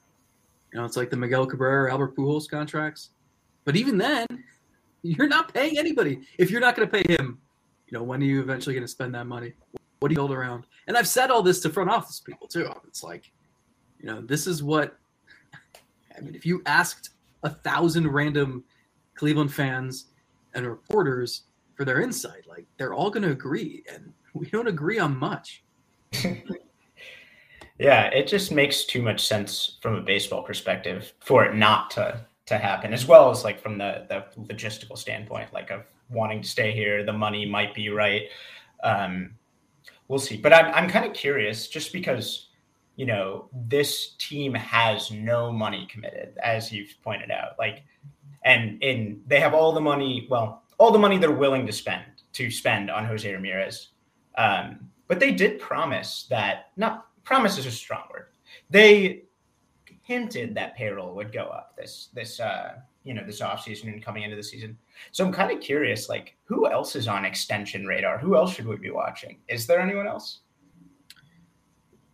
you 0.72 0.80
know, 0.80 0.86
it's 0.86 0.98
like 0.98 1.10
the 1.10 1.18
Miguel 1.18 1.46
Cabrera, 1.46 1.92
Albert 1.92 2.16
Pujols 2.16 2.50
contracts. 2.50 3.10
But 3.66 3.76
even 3.76 3.98
then, 3.98 4.26
you're 5.04 5.28
not 5.28 5.54
paying 5.54 5.78
anybody. 5.78 6.22
If 6.38 6.50
you're 6.50 6.62
not 6.62 6.76
going 6.76 6.90
to 6.90 7.04
pay 7.04 7.14
him, 7.14 7.40
you 7.88 7.98
know, 7.98 8.04
when 8.04 8.22
are 8.22 8.26
you 8.26 8.40
eventually 8.42 8.74
going 8.74 8.86
to 8.86 8.92
spend 8.92 9.14
that 9.16 9.28
money? 9.28 9.54
What 10.00 10.10
do 10.10 10.14
you 10.14 10.18
build 10.18 10.32
around? 10.32 10.66
And 10.88 10.98
I've 10.98 11.08
said 11.08 11.30
all 11.30 11.44
this 11.44 11.60
to 11.62 11.70
front 11.70 11.90
office 11.90 12.20
people 12.20 12.48
too. 12.48 12.72
It's 12.88 13.04
like 13.04 13.32
You 14.00 14.08
know, 14.08 14.22
this 14.22 14.48
is 14.48 14.64
what 14.64 14.98
I 16.18 16.22
mean. 16.22 16.34
If 16.34 16.46
you 16.46 16.62
asked 16.66 17.12
a 17.44 17.50
thousand 17.50 18.08
random 18.08 18.64
Cleveland 19.16 19.54
fans 19.54 20.08
and 20.54 20.66
reporters 20.66 21.44
for 21.76 21.86
their 21.86 22.02
insight, 22.02 22.48
like 22.48 22.66
they're 22.78 22.94
all 22.94 23.12
going 23.12 23.24
to 23.24 23.32
agree, 23.32 23.84
and 23.92 24.12
we 24.34 24.48
don't 24.48 24.68
agree 24.68 24.98
on 24.98 25.16
much. 25.18 25.64
Yeah, 27.80 28.06
it 28.08 28.28
just 28.28 28.52
makes 28.52 28.86
too 28.86 29.02
much 29.02 29.26
sense 29.26 29.78
from 29.82 29.96
a 29.96 30.02
baseball 30.02 30.44
perspective 30.44 31.14
for 31.20 31.46
it 31.46 31.56
not 31.56 31.90
to 31.92 32.26
to 32.48 32.58
happen, 32.58 32.94
as 32.94 33.06
well 33.06 33.30
as 33.30 33.44
like 33.44 33.62
from 33.62 33.78
the 33.78 34.06
the 34.10 34.26
logistical 34.54 34.98
standpoint, 34.98 35.54
like 35.54 35.72
of 35.72 35.84
wanting 36.10 36.42
to 36.42 36.48
stay 36.48 36.72
here, 36.72 37.04
the 37.04 37.14
money 37.14 37.46
might 37.46 37.74
be 37.74 37.90
right. 37.90 38.24
Um, 38.84 39.32
we'll 40.08 40.20
see, 40.20 40.38
but 40.38 40.54
I'm 40.54 40.74
I'm 40.74 40.90
kind 40.90 41.06
of 41.06 41.14
curious, 41.14 41.68
just 41.68 41.94
because 41.94 42.50
you 42.98 43.06
know 43.06 43.50
this 43.68 44.16
team 44.20 44.54
has 44.54 45.12
no 45.12 45.52
money 45.52 45.88
committed, 45.90 46.38
as 46.44 46.72
you've 46.72 46.94
pointed 47.04 47.32
out, 47.32 47.58
like, 47.58 47.84
and 48.44 48.82
in 48.84 49.22
they 49.28 49.40
have 49.40 49.54
all 49.54 49.72
the 49.72 49.82
money, 49.82 50.28
well, 50.30 50.64
all 50.78 50.92
the 50.92 51.00
money 51.00 51.18
they're 51.18 51.32
willing 51.32 51.66
to 51.66 51.72
spend 51.72 52.04
to 52.34 52.52
spend 52.52 52.92
on 52.92 53.06
Jose 53.06 53.32
Ramirez. 53.32 53.90
Um, 54.38 54.91
but 55.12 55.20
they 55.20 55.34
did 55.34 55.60
promise 55.60 56.26
that 56.30 56.68
not 56.78 57.08
promise 57.26 57.58
is 57.58 57.66
a 57.66 57.72
strong 57.72 58.04
word. 58.14 58.28
They 58.70 59.24
hinted 60.04 60.56
that 60.56 60.78
payroll 60.78 61.14
would 61.16 61.34
go 61.34 61.42
up 61.42 61.76
this 61.76 62.08
this 62.14 62.40
uh 62.40 62.76
you 63.04 63.14
know 63.14 63.26
this 63.26 63.42
offseason 63.42 63.92
and 63.92 64.02
coming 64.02 64.24
into 64.24 64.38
the 64.38 64.44
season. 64.44 64.78
So 65.12 65.26
I'm 65.26 65.34
kind 65.34 65.52
of 65.52 65.60
curious, 65.60 66.08
like 66.08 66.38
who 66.46 66.72
else 66.72 66.96
is 66.96 67.10
on 67.10 67.26
extension 67.26 67.86
radar? 67.86 68.20
Who 68.20 68.38
else 68.38 68.54
should 68.54 68.66
we 68.66 68.78
be 68.78 68.90
watching? 68.90 69.40
Is 69.50 69.68
there 69.68 69.82
anyone 69.82 70.08
else? 70.08 70.40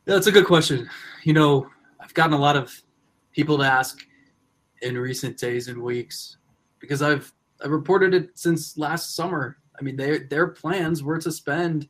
That's 0.06 0.26
a 0.26 0.32
good 0.32 0.48
question. 0.48 0.90
You 1.22 1.34
know, 1.34 1.70
I've 2.00 2.16
gotten 2.16 2.34
a 2.34 2.40
lot 2.40 2.58
of 2.58 2.82
people 3.32 3.60
to 3.60 3.64
ask 3.64 4.08
in 4.82 4.98
recent 4.98 5.38
days 5.38 5.68
and 5.68 5.84
weeks 5.84 6.38
because 6.80 7.04
I've 7.04 7.32
I've 7.64 7.70
reported 7.70 8.16
it 8.16 8.32
since 8.34 8.76
last 8.76 9.16
summer. 9.16 9.60
I 9.80 9.84
mean, 9.84 9.98
their 9.98 10.18
their 10.18 10.48
plans 10.48 11.04
were 11.04 11.20
to 11.20 11.32
spend 11.32 11.90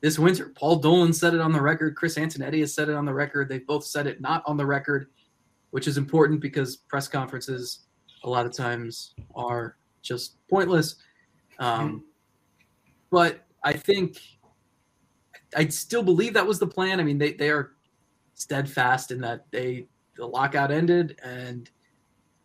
this 0.00 0.18
winter. 0.18 0.52
Paul 0.54 0.76
Dolan 0.76 1.12
said 1.12 1.34
it 1.34 1.40
on 1.40 1.52
the 1.52 1.60
record. 1.60 1.96
Chris 1.96 2.16
Antonetti 2.16 2.60
has 2.60 2.74
said 2.74 2.88
it 2.88 2.94
on 2.94 3.04
the 3.04 3.14
record. 3.14 3.48
They've 3.48 3.66
both 3.66 3.84
said 3.84 4.06
it 4.06 4.20
not 4.20 4.42
on 4.46 4.56
the 4.56 4.66
record, 4.66 5.08
which 5.70 5.88
is 5.88 5.96
important 5.96 6.40
because 6.40 6.76
press 6.76 7.08
conferences 7.08 7.80
a 8.24 8.30
lot 8.30 8.46
of 8.46 8.52
times 8.52 9.14
are 9.34 9.76
just 10.02 10.36
pointless. 10.48 10.96
Um, 11.58 12.04
but 13.10 13.44
I 13.64 13.72
think 13.72 14.18
I 15.56 15.66
still 15.68 16.02
believe 16.02 16.34
that 16.34 16.46
was 16.46 16.58
the 16.58 16.66
plan. 16.66 17.00
I 17.00 17.02
mean, 17.02 17.18
they, 17.18 17.32
they 17.32 17.50
are 17.50 17.72
steadfast 18.34 19.10
in 19.10 19.20
that 19.20 19.46
they 19.50 19.88
the 20.16 20.26
lockout 20.26 20.70
ended 20.70 21.18
and 21.24 21.70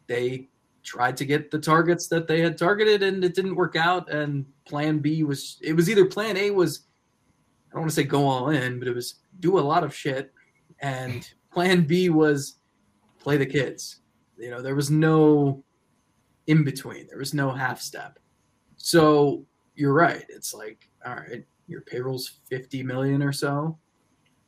they 0.08 0.48
tried 0.84 1.18
to 1.18 1.26
get 1.26 1.50
the 1.50 1.60
targets 1.60 2.08
that 2.08 2.28
they 2.28 2.42
had 2.42 2.58
targeted 2.58 3.04
and 3.04 3.24
it 3.24 3.36
didn't 3.36 3.56
work 3.56 3.76
out. 3.76 4.12
And 4.12 4.46
plan 4.66 5.00
B 5.00 5.24
was 5.24 5.58
it 5.62 5.74
was 5.74 5.90
either 5.90 6.06
plan 6.06 6.38
A 6.38 6.52
was 6.52 6.88
I 7.74 7.78
don't 7.78 7.82
want 7.82 7.92
to 7.92 7.96
say 7.96 8.04
go 8.04 8.28
all 8.28 8.50
in, 8.50 8.78
but 8.78 8.88
it 8.88 8.94
was 8.94 9.16
do 9.40 9.58
a 9.58 9.62
lot 9.62 9.84
of 9.84 9.96
shit. 9.96 10.32
And 10.82 11.28
plan 11.52 11.86
B 11.86 12.10
was 12.10 12.60
play 13.18 13.36
the 13.36 13.48
kids. 13.48 14.02
You 14.38 14.52
know, 14.52 14.62
there 14.62 14.76
was 14.76 14.92
no 14.92 15.64
in 16.46 16.64
between, 16.64 17.08
there 17.08 17.18
was 17.18 17.34
no 17.34 17.50
half 17.50 17.82
step. 17.82 18.20
So 18.78 19.44
you're 19.74 19.94
right. 19.94 20.24
It's 20.30 20.54
like, 20.54 20.88
all 21.04 21.16
right, 21.16 21.44
your 21.68 21.82
payroll's 21.82 22.42
50 22.48 22.84
million 22.84 23.24
or 23.24 23.32
so. 23.32 23.80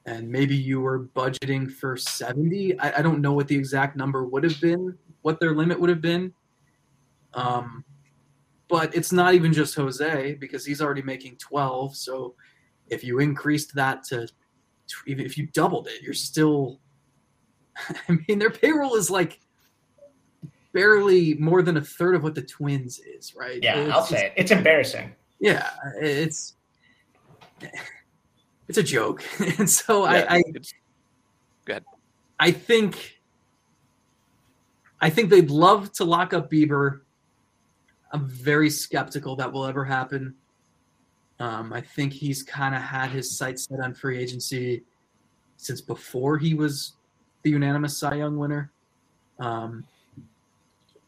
And 0.06 0.30
maybe 0.30 0.56
you 0.56 0.82
were 0.82 1.06
budgeting 1.16 1.72
for 1.72 1.98
70. 1.98 2.80
I, 2.80 3.00
I 3.00 3.02
don't 3.02 3.22
know 3.22 3.34
what 3.34 3.48
the 3.48 3.56
exact 3.56 3.96
number 3.96 4.26
would 4.26 4.44
have 4.44 4.62
been, 4.62 4.96
what 5.24 5.40
their 5.40 5.56
limit 5.56 5.80
would 5.80 5.90
have 5.90 6.02
been. 6.02 6.32
Um, 7.34 7.84
but 8.68 8.94
it's 8.94 9.12
not 9.12 9.34
even 9.34 9.52
just 9.52 9.74
Jose 9.74 10.36
because 10.36 10.64
he's 10.64 10.82
already 10.82 11.02
making 11.02 11.38
12. 11.38 11.96
So 11.96 12.36
if 12.90 13.04
you 13.04 13.20
increased 13.20 13.76
that 13.76 14.04
to 14.06 14.28
even 15.08 15.26
if 15.26 15.38
you 15.38 15.48
doubled 15.48 15.88
it, 15.88 16.02
you're 16.02 16.14
still. 16.14 16.80
I 18.10 18.18
mean, 18.28 18.40
their 18.40 18.52
payroll 18.52 18.96
is 18.96 19.10
like 19.10 19.40
barely 20.74 21.34
more 21.36 21.62
than 21.62 21.78
a 21.78 21.82
third 21.82 22.16
of 22.16 22.24
what 22.24 22.36
the 22.36 22.42
Twins 22.42 23.00
is, 23.00 23.36
right? 23.36 23.62
Yeah, 23.62 23.80
it's, 23.80 23.94
I'll 23.94 24.04
say 24.04 24.28
it. 24.28 24.34
It's 24.36 24.52
embarrassing. 24.52 25.14
Yeah, 25.40 25.70
it's 26.00 26.56
it's 28.68 28.78
a 28.78 28.84
joke, 28.84 29.24
and 29.58 29.70
so 29.70 30.06
yeah, 30.06 30.26
I, 30.30 30.38
I 30.38 30.42
go 31.66 31.72
ahead. 31.74 31.84
I 32.40 32.52
think 32.52 33.20
I 35.02 35.10
think 35.10 35.30
they'd 35.30 35.50
love 35.50 35.92
to 35.94 36.06
lock 36.06 36.34
up 36.34 36.52
Bieber. 36.52 37.02
I'm 38.12 38.28
very 38.28 38.70
skeptical 38.70 39.36
that 39.38 39.52
will 39.52 39.66
ever 39.66 39.84
happen. 39.84 40.36
Um, 41.40 41.74
I 41.74 41.82
think 41.82 42.14
he's 42.14 42.44
kind 42.44 42.74
of 42.74 42.82
had 42.82 43.10
his 43.10 43.38
sights 43.38 43.68
set 43.68 43.80
on 43.80 43.94
free 43.94 44.18
agency 44.18 44.84
since 45.58 45.82
before 45.82 46.38
he 46.38 46.54
was 46.54 46.94
the 47.44 47.50
unanimous 47.52 47.98
Cy 47.98 48.16
Young 48.16 48.38
winner. 48.38 48.72
Um, 49.40 49.86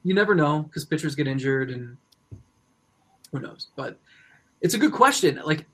you 0.03 0.13
never 0.13 0.36
know 0.36 0.63
because 0.63 0.86
pitchers 0.86 1.15
get 1.15 1.27
injured 1.27 1.69
and 1.69 1.98
who 3.31 3.39
knows. 3.39 3.67
But 3.75 4.00
it's 4.62 4.74
a 4.74 4.77
good 4.77 4.93
question. 4.93 5.39
Like, 5.46 5.65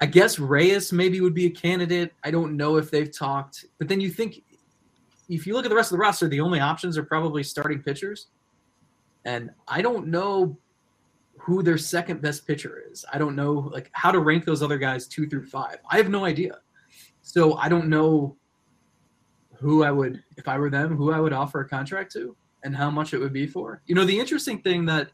I 0.00 0.06
guess 0.06 0.38
Reyes 0.38 0.92
maybe 0.92 1.20
would 1.20 1.34
be 1.34 1.46
a 1.46 1.50
candidate. 1.50 2.12
I 2.24 2.30
don't 2.30 2.56
know 2.56 2.76
if 2.76 2.90
they've 2.90 3.10
talked, 3.10 3.66
but 3.78 3.88
then 3.88 4.00
you 4.00 4.10
think 4.10 4.42
if 5.28 5.46
you 5.46 5.54
look 5.54 5.64
at 5.64 5.68
the 5.68 5.76
rest 5.76 5.92
of 5.92 5.98
the 5.98 6.02
roster, 6.02 6.28
the 6.28 6.40
only 6.40 6.60
options 6.60 6.98
are 6.98 7.04
probably 7.04 7.42
starting 7.42 7.82
pitchers. 7.82 8.26
And 9.24 9.50
I 9.68 9.82
don't 9.82 10.08
know 10.08 10.58
who 11.42 11.60
their 11.62 11.78
second 11.78 12.22
best 12.22 12.46
pitcher 12.46 12.84
is. 12.90 13.04
I 13.12 13.18
don't 13.18 13.34
know 13.34 13.52
like 13.52 13.90
how 13.92 14.12
to 14.12 14.20
rank 14.20 14.44
those 14.44 14.62
other 14.62 14.78
guys 14.78 15.08
two 15.08 15.26
through 15.26 15.46
five. 15.46 15.78
I 15.90 15.96
have 15.96 16.08
no 16.08 16.24
idea. 16.24 16.58
So 17.22 17.56
I 17.56 17.68
don't 17.68 17.88
know 17.88 18.36
who 19.58 19.82
I 19.82 19.90
would, 19.90 20.22
if 20.36 20.46
I 20.46 20.56
were 20.58 20.70
them, 20.70 20.96
who 20.96 21.12
I 21.12 21.18
would 21.18 21.32
offer 21.32 21.60
a 21.60 21.68
contract 21.68 22.12
to 22.12 22.36
and 22.62 22.76
how 22.76 22.90
much 22.90 23.12
it 23.12 23.18
would 23.18 23.32
be 23.32 23.46
for. 23.46 23.82
You 23.86 23.96
know, 23.96 24.04
the 24.04 24.18
interesting 24.18 24.60
thing 24.60 24.86
that 24.86 25.10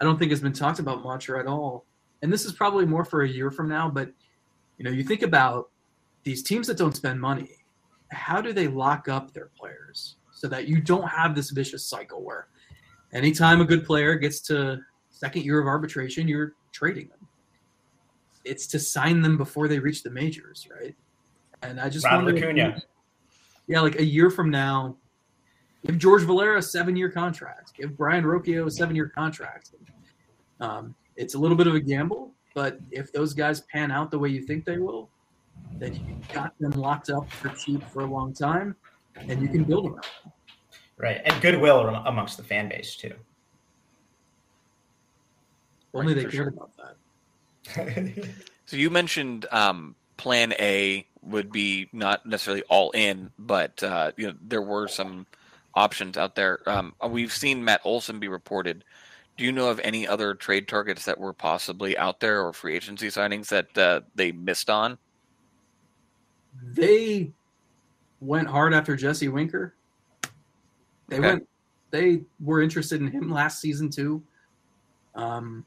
I 0.00 0.04
don't 0.04 0.18
think 0.18 0.32
has 0.32 0.40
been 0.40 0.52
talked 0.52 0.80
about 0.80 1.04
much 1.04 1.28
or 1.28 1.38
at 1.38 1.46
all, 1.46 1.86
and 2.22 2.32
this 2.32 2.44
is 2.44 2.52
probably 2.52 2.84
more 2.84 3.04
for 3.04 3.22
a 3.22 3.28
year 3.28 3.50
from 3.50 3.68
now, 3.68 3.88
but 3.88 4.10
you 4.78 4.84
know, 4.84 4.90
you 4.90 5.04
think 5.04 5.22
about 5.22 5.70
these 6.24 6.42
teams 6.42 6.66
that 6.66 6.78
don't 6.78 6.96
spend 6.96 7.20
money, 7.20 7.50
how 8.10 8.40
do 8.40 8.52
they 8.52 8.66
lock 8.66 9.08
up 9.08 9.32
their 9.32 9.50
players 9.56 10.16
so 10.32 10.48
that 10.48 10.66
you 10.66 10.80
don't 10.80 11.08
have 11.08 11.36
this 11.36 11.50
vicious 11.50 11.84
cycle 11.84 12.24
where 12.24 12.48
anytime 13.12 13.60
a 13.60 13.64
good 13.64 13.84
player 13.84 14.16
gets 14.16 14.40
to 14.40 14.80
second 15.14 15.44
year 15.44 15.60
of 15.60 15.66
arbitration, 15.66 16.28
you're 16.28 16.54
trading 16.72 17.08
them. 17.08 17.26
It's 18.44 18.66
to 18.68 18.78
sign 18.78 19.22
them 19.22 19.36
before 19.38 19.68
they 19.68 19.78
reach 19.78 20.02
the 20.02 20.10
majors, 20.10 20.68
right? 20.80 20.94
And 21.62 21.80
I 21.80 21.88
just 21.88 22.04
Ronald 22.04 22.36
Acuna. 22.36 22.82
Yeah, 23.66 23.80
like 23.80 23.98
a 23.98 24.04
year 24.04 24.28
from 24.28 24.50
now, 24.50 24.96
give 25.86 25.96
George 25.96 26.22
Valera 26.22 26.58
a 26.58 26.62
seven-year 26.62 27.10
contract. 27.10 27.72
Give 27.74 27.96
Brayan 27.96 28.24
Rocchio 28.24 28.66
a 28.66 28.70
seven-year 28.70 29.08
contract. 29.08 29.70
Um, 30.60 30.94
it's 31.16 31.34
a 31.34 31.38
little 31.38 31.56
bit 31.56 31.66
of 31.66 31.74
a 31.74 31.80
gamble, 31.80 32.32
but 32.54 32.78
if 32.90 33.10
those 33.12 33.32
guys 33.32 33.62
pan 33.72 33.90
out 33.90 34.10
the 34.10 34.18
way 34.18 34.28
you 34.28 34.42
think 34.42 34.66
they 34.66 34.76
will, 34.76 35.08
then 35.78 35.94
you 35.94 36.16
got 36.32 36.52
them 36.58 36.72
locked 36.72 37.08
up 37.08 37.30
for 37.30 37.48
cheap 37.50 37.82
for 37.88 38.00
a 38.00 38.06
long 38.06 38.34
time, 38.34 38.76
and 39.16 39.40
you 39.40 39.48
can 39.48 39.64
build 39.64 39.86
around 39.86 40.04
them. 40.22 40.32
Right, 40.98 41.22
and 41.24 41.40
goodwill 41.40 41.88
amongst 42.06 42.36
the 42.36 42.44
fan 42.44 42.68
base 42.68 42.96
too. 42.96 43.14
Only 45.94 46.14
they 46.14 46.22
cared 46.22 46.32
sure. 46.32 46.48
about 46.48 46.70
that. 46.76 48.28
so 48.66 48.76
you 48.76 48.90
mentioned 48.90 49.46
um, 49.50 49.94
Plan 50.16 50.52
A 50.54 51.06
would 51.22 51.50
be 51.50 51.88
not 51.92 52.26
necessarily 52.26 52.62
all 52.68 52.90
in, 52.90 53.30
but 53.38 53.82
uh, 53.82 54.12
you 54.16 54.26
know 54.26 54.34
there 54.46 54.62
were 54.62 54.88
some 54.88 55.26
options 55.74 56.16
out 56.16 56.34
there. 56.34 56.58
Um, 56.66 56.94
we've 57.08 57.32
seen 57.32 57.64
Matt 57.64 57.80
Olson 57.84 58.18
be 58.18 58.28
reported. 58.28 58.84
Do 59.36 59.44
you 59.44 59.52
know 59.52 59.68
of 59.68 59.80
any 59.82 60.06
other 60.06 60.34
trade 60.34 60.68
targets 60.68 61.04
that 61.06 61.18
were 61.18 61.32
possibly 61.32 61.98
out 61.98 62.20
there 62.20 62.44
or 62.44 62.52
free 62.52 62.76
agency 62.76 63.08
signings 63.08 63.48
that 63.48 63.76
uh, 63.76 64.02
they 64.14 64.30
missed 64.30 64.70
on? 64.70 64.96
They 66.62 67.32
went 68.20 68.48
hard 68.48 68.74
after 68.74 68.94
Jesse 68.94 69.28
Winker. 69.28 69.74
They 71.08 71.18
okay. 71.18 71.26
went. 71.26 71.48
They 71.90 72.22
were 72.40 72.62
interested 72.62 73.00
in 73.00 73.08
him 73.08 73.30
last 73.30 73.60
season 73.60 73.90
too. 73.90 74.22
Um, 75.14 75.64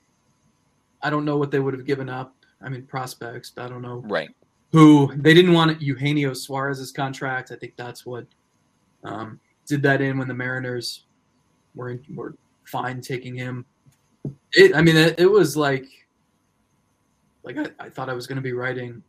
I 1.02 1.10
don't 1.10 1.26
know 1.26 1.38
what 1.38 1.52
they 1.52 1.60
would 1.60 1.74
have 1.74 1.86
given 1.86 2.10
up. 2.10 2.34
I 2.62 2.70
mean, 2.70 2.84
prospects, 2.84 3.52
but 3.52 3.66
I 3.66 3.70
don't 3.70 3.82
know. 3.82 4.04
Right. 4.08 4.30
Who 4.72 5.12
they 5.16 5.34
didn't 5.34 5.54
want 5.54 5.82
Eugenio 5.82 6.34
Suarez's 6.34 6.92
contract. 6.92 7.52
I 7.52 7.56
think 7.56 7.76
that's 7.78 8.06
what 8.06 8.26
um, 9.04 9.40
did 9.66 9.82
that 9.84 10.02
in 10.02 10.18
when 10.18 10.28
the 10.28 10.34
Mariners 10.34 11.06
were 11.76 11.90
in, 11.90 12.04
were 12.14 12.36
fine 12.66 13.00
taking 13.00 13.36
him. 13.36 13.66
It, 14.54 14.76
I 14.76 14.82
mean, 14.82 14.98
it, 14.98 15.20
it 15.20 15.32
was 15.32 15.56
like, 15.56 15.86
like 17.44 17.58
I, 17.58 17.86
I 17.86 17.90
thought 17.90 18.10
I 18.10 18.14
was 18.14 18.28
going 18.28 18.38
to 18.38 18.42
be 18.42 18.54
writing 18.54 19.04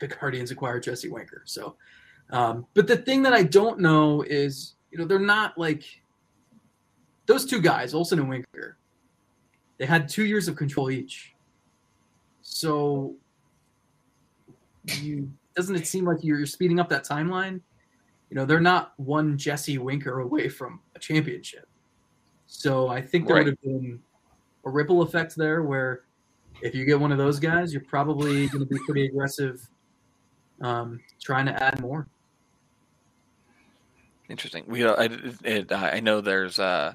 the 0.00 0.08
Guardians 0.08 0.50
acquired 0.50 0.82
Jesse 0.82 1.08
Winker. 1.08 1.42
So 1.46 1.76
Um, 2.30 2.66
but 2.74 2.86
the 2.86 2.96
thing 2.96 3.22
that 3.22 3.32
I 3.32 3.42
don't 3.42 3.80
know 3.80 4.22
is, 4.22 4.74
you 4.90 4.98
know, 4.98 5.04
they're 5.04 5.18
not 5.18 5.56
like 5.56 5.84
those 7.26 7.44
two 7.44 7.60
guys, 7.60 7.94
Olson 7.94 8.18
and 8.18 8.28
Winker. 8.28 8.77
They 9.78 9.86
had 9.86 10.08
two 10.08 10.24
years 10.24 10.48
of 10.48 10.56
control 10.56 10.90
each. 10.90 11.34
So, 12.42 13.14
you 15.00 15.30
doesn't 15.54 15.74
it 15.74 15.86
seem 15.86 16.04
like 16.04 16.18
you're 16.22 16.46
speeding 16.46 16.78
up 16.78 16.88
that 16.88 17.04
timeline? 17.04 17.60
You 18.30 18.36
know, 18.36 18.44
they're 18.44 18.60
not 18.60 18.92
one 18.96 19.36
Jesse 19.36 19.78
Winker 19.78 20.20
away 20.20 20.48
from 20.48 20.80
a 20.94 20.98
championship. 20.98 21.66
So 22.46 22.88
I 22.88 23.02
think 23.02 23.26
there 23.26 23.36
right. 23.36 23.44
would 23.44 23.58
have 23.60 23.62
been 23.62 24.00
a 24.64 24.70
ripple 24.70 25.02
effect 25.02 25.34
there 25.36 25.62
where 25.62 26.02
if 26.62 26.74
you 26.74 26.84
get 26.84 26.98
one 26.98 27.10
of 27.12 27.18
those 27.18 27.38
guys, 27.40 27.72
you're 27.72 27.82
probably 27.82 28.48
going 28.48 28.60
to 28.60 28.66
be 28.66 28.78
pretty 28.86 29.06
aggressive 29.06 29.68
um, 30.60 31.00
trying 31.20 31.46
to 31.46 31.62
add 31.62 31.80
more. 31.80 32.06
Interesting. 34.28 34.64
We, 34.66 34.84
uh, 34.84 34.94
I, 34.94 35.08
it, 35.44 35.72
I 35.72 36.00
know 36.00 36.20
there's 36.20 36.58
uh, 36.58 36.94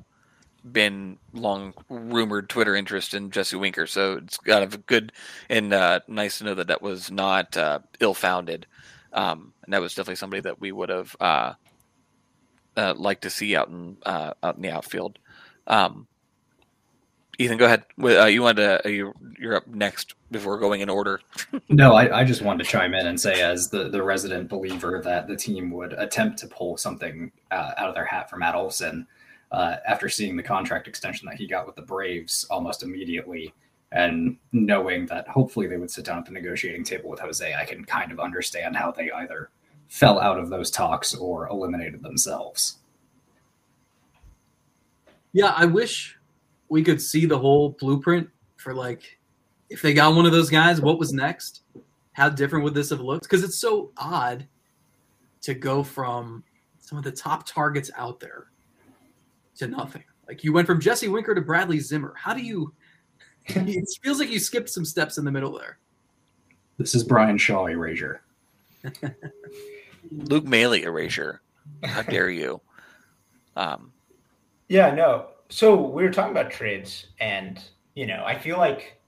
been 0.70 1.18
long 1.34 1.74
rumored 1.90 2.50
Twitter 2.50 2.76
interest 2.76 3.14
in 3.14 3.32
Jesse 3.32 3.56
Winker, 3.56 3.88
so 3.88 4.18
it's 4.18 4.38
kind 4.38 4.64
of 4.64 4.86
good 4.86 5.12
and 5.50 5.74
uh, 5.74 6.00
nice 6.08 6.38
to 6.38 6.46
know 6.46 6.56
that 6.56 6.68
that 6.68 6.82
was 6.82 7.12
not 7.12 7.56
uh, 7.58 7.80
ill 8.00 8.14
founded. 8.14 8.66
Um, 9.12 9.54
and 9.64 9.74
that 9.74 9.82
was 9.82 9.94
definitely 9.94 10.16
somebody 10.16 10.42
that 10.42 10.60
we 10.60 10.72
would 10.72 10.90
have 10.90 11.16
uh, 11.20 11.54
uh, 12.76 12.94
liked 12.96 13.24
to 13.24 13.30
see 13.30 13.56
out 13.56 13.70
in 13.70 13.98
out 14.06 14.56
in 14.56 14.62
the 14.62 14.72
outfield. 14.72 15.20
Um, 15.68 16.08
Ethan, 17.40 17.58
go 17.58 17.66
ahead. 17.66 17.84
Uh, 18.02 18.26
you 18.26 18.44
wanted 18.44 18.84
to, 18.84 18.86
uh, 18.86 19.12
you're, 19.40 19.56
up 19.56 19.68
next 19.68 20.14
before 20.30 20.60
going 20.60 20.82
in 20.82 20.90
order. 20.90 21.20
no, 21.70 21.94
I, 21.94 22.20
I, 22.20 22.24
just 22.24 22.44
wanted 22.44 22.64
to 22.64 22.70
chime 22.70 22.94
in 22.94 23.08
and 23.08 23.20
say, 23.20 23.42
as 23.42 23.70
the, 23.70 23.90
the 23.90 24.04
resident 24.04 24.50
believer, 24.50 25.02
that 25.04 25.28
the 25.28 25.36
team 25.36 25.72
would 25.72 25.94
attempt 25.94 26.38
to 26.40 26.48
pull 26.48 26.78
something 26.78 27.32
uh, 27.50 27.72
out 27.78 27.90
of 27.90 27.96
their 27.96 28.06
hat 28.06 28.30
for 28.30 28.38
Matt 28.38 28.54
Olson 28.54 29.08
uh, 29.54 29.78
after 29.88 30.10
seeing 30.10 30.36
the 30.36 30.44
contract 30.44 30.88
extension 30.88 31.28
that 31.30 31.38
he 31.38 31.48
got 31.48 31.68
with 31.68 31.76
the 31.76 31.82
Braves 31.82 32.46
almost 32.50 32.82
immediately. 32.82 33.54
And 33.92 34.38
knowing 34.52 35.06
that 35.06 35.28
hopefully 35.28 35.68
they 35.68 35.78
would 35.78 35.92
sit 35.92 36.06
down 36.06 36.18
at 36.18 36.26
the 36.26 36.32
negotiating 36.32 36.84
table 36.84 37.12
with 37.12 37.20
Jose, 37.20 37.54
I 37.54 37.64
can 37.64 37.86
kind 37.86 38.12
of 38.12 38.20
understand 38.20 38.76
how 38.76 38.92
they 38.92 39.12
either 39.12 39.52
fell 39.88 40.20
out 40.20 40.40
of 40.40 40.50
those 40.50 40.72
talks 40.72 41.14
or 41.14 41.48
eliminated 41.50 42.02
themselves. 42.02 42.80
Yeah, 45.34 45.54
I 45.56 45.66
wish 45.66 46.18
we 46.70 46.84
could 46.84 47.00
see 47.00 47.28
the 47.28 47.38
whole 47.38 47.76
blueprint 47.80 48.28
for 48.58 48.74
like 48.74 49.20
if 49.70 49.84
they 49.84 49.94
got 49.94 50.16
one 50.16 50.26
of 50.26 50.32
those 50.32 50.50
guys, 50.50 50.82
what 50.82 50.98
was 50.98 51.14
next? 51.14 51.62
How 52.14 52.30
different 52.30 52.64
would 52.64 52.74
this 52.74 52.90
have 52.90 53.02
looked? 53.02 53.24
Because 53.24 53.44
it's 53.44 53.58
so 53.58 53.92
odd 53.98 54.48
to 55.42 55.54
go 55.54 55.84
from 55.84 56.44
some 56.80 56.98
of 56.98 57.04
the 57.04 57.12
top 57.12 57.46
targets 57.46 57.92
out 57.96 58.20
there 58.20 58.48
to 59.56 59.68
nothing. 59.68 60.04
Like 60.28 60.44
you 60.44 60.54
went 60.54 60.68
from 60.68 60.80
Jesse 60.80 61.08
Winker 61.08 61.36
to 61.36 61.42
Bradley 61.42 61.80
Zimmer. 61.80 62.14
How 62.18 62.34
do 62.34 62.42
you? 62.42 62.74
it 63.46 63.86
feels 64.02 64.20
like 64.20 64.30
you 64.30 64.40
skipped 64.40 64.70
some 64.70 64.86
steps 64.86 65.18
in 65.18 65.26
the 65.26 65.32
middle 65.32 65.58
there. 65.58 65.80
This 66.78 66.96
is 66.96 67.04
Bryan 67.04 67.38
Shaw 67.38 67.68
erasure. 67.68 68.22
Luke 70.12 70.46
Maile 70.46 70.74
erasure. 70.74 71.42
How 71.84 72.02
dare 72.02 72.30
you? 72.30 72.62
Um, 73.56 73.92
yeah, 74.70 74.94
no. 74.94 75.28
So 75.50 75.76
we 75.76 76.04
were 76.04 76.12
talking 76.12 76.32
about 76.32 76.52
trades, 76.52 77.08
and 77.20 77.62
you 77.96 78.08
know, 78.08 78.24
I 78.26 78.38
feel 78.38 78.58
like 78.58 79.00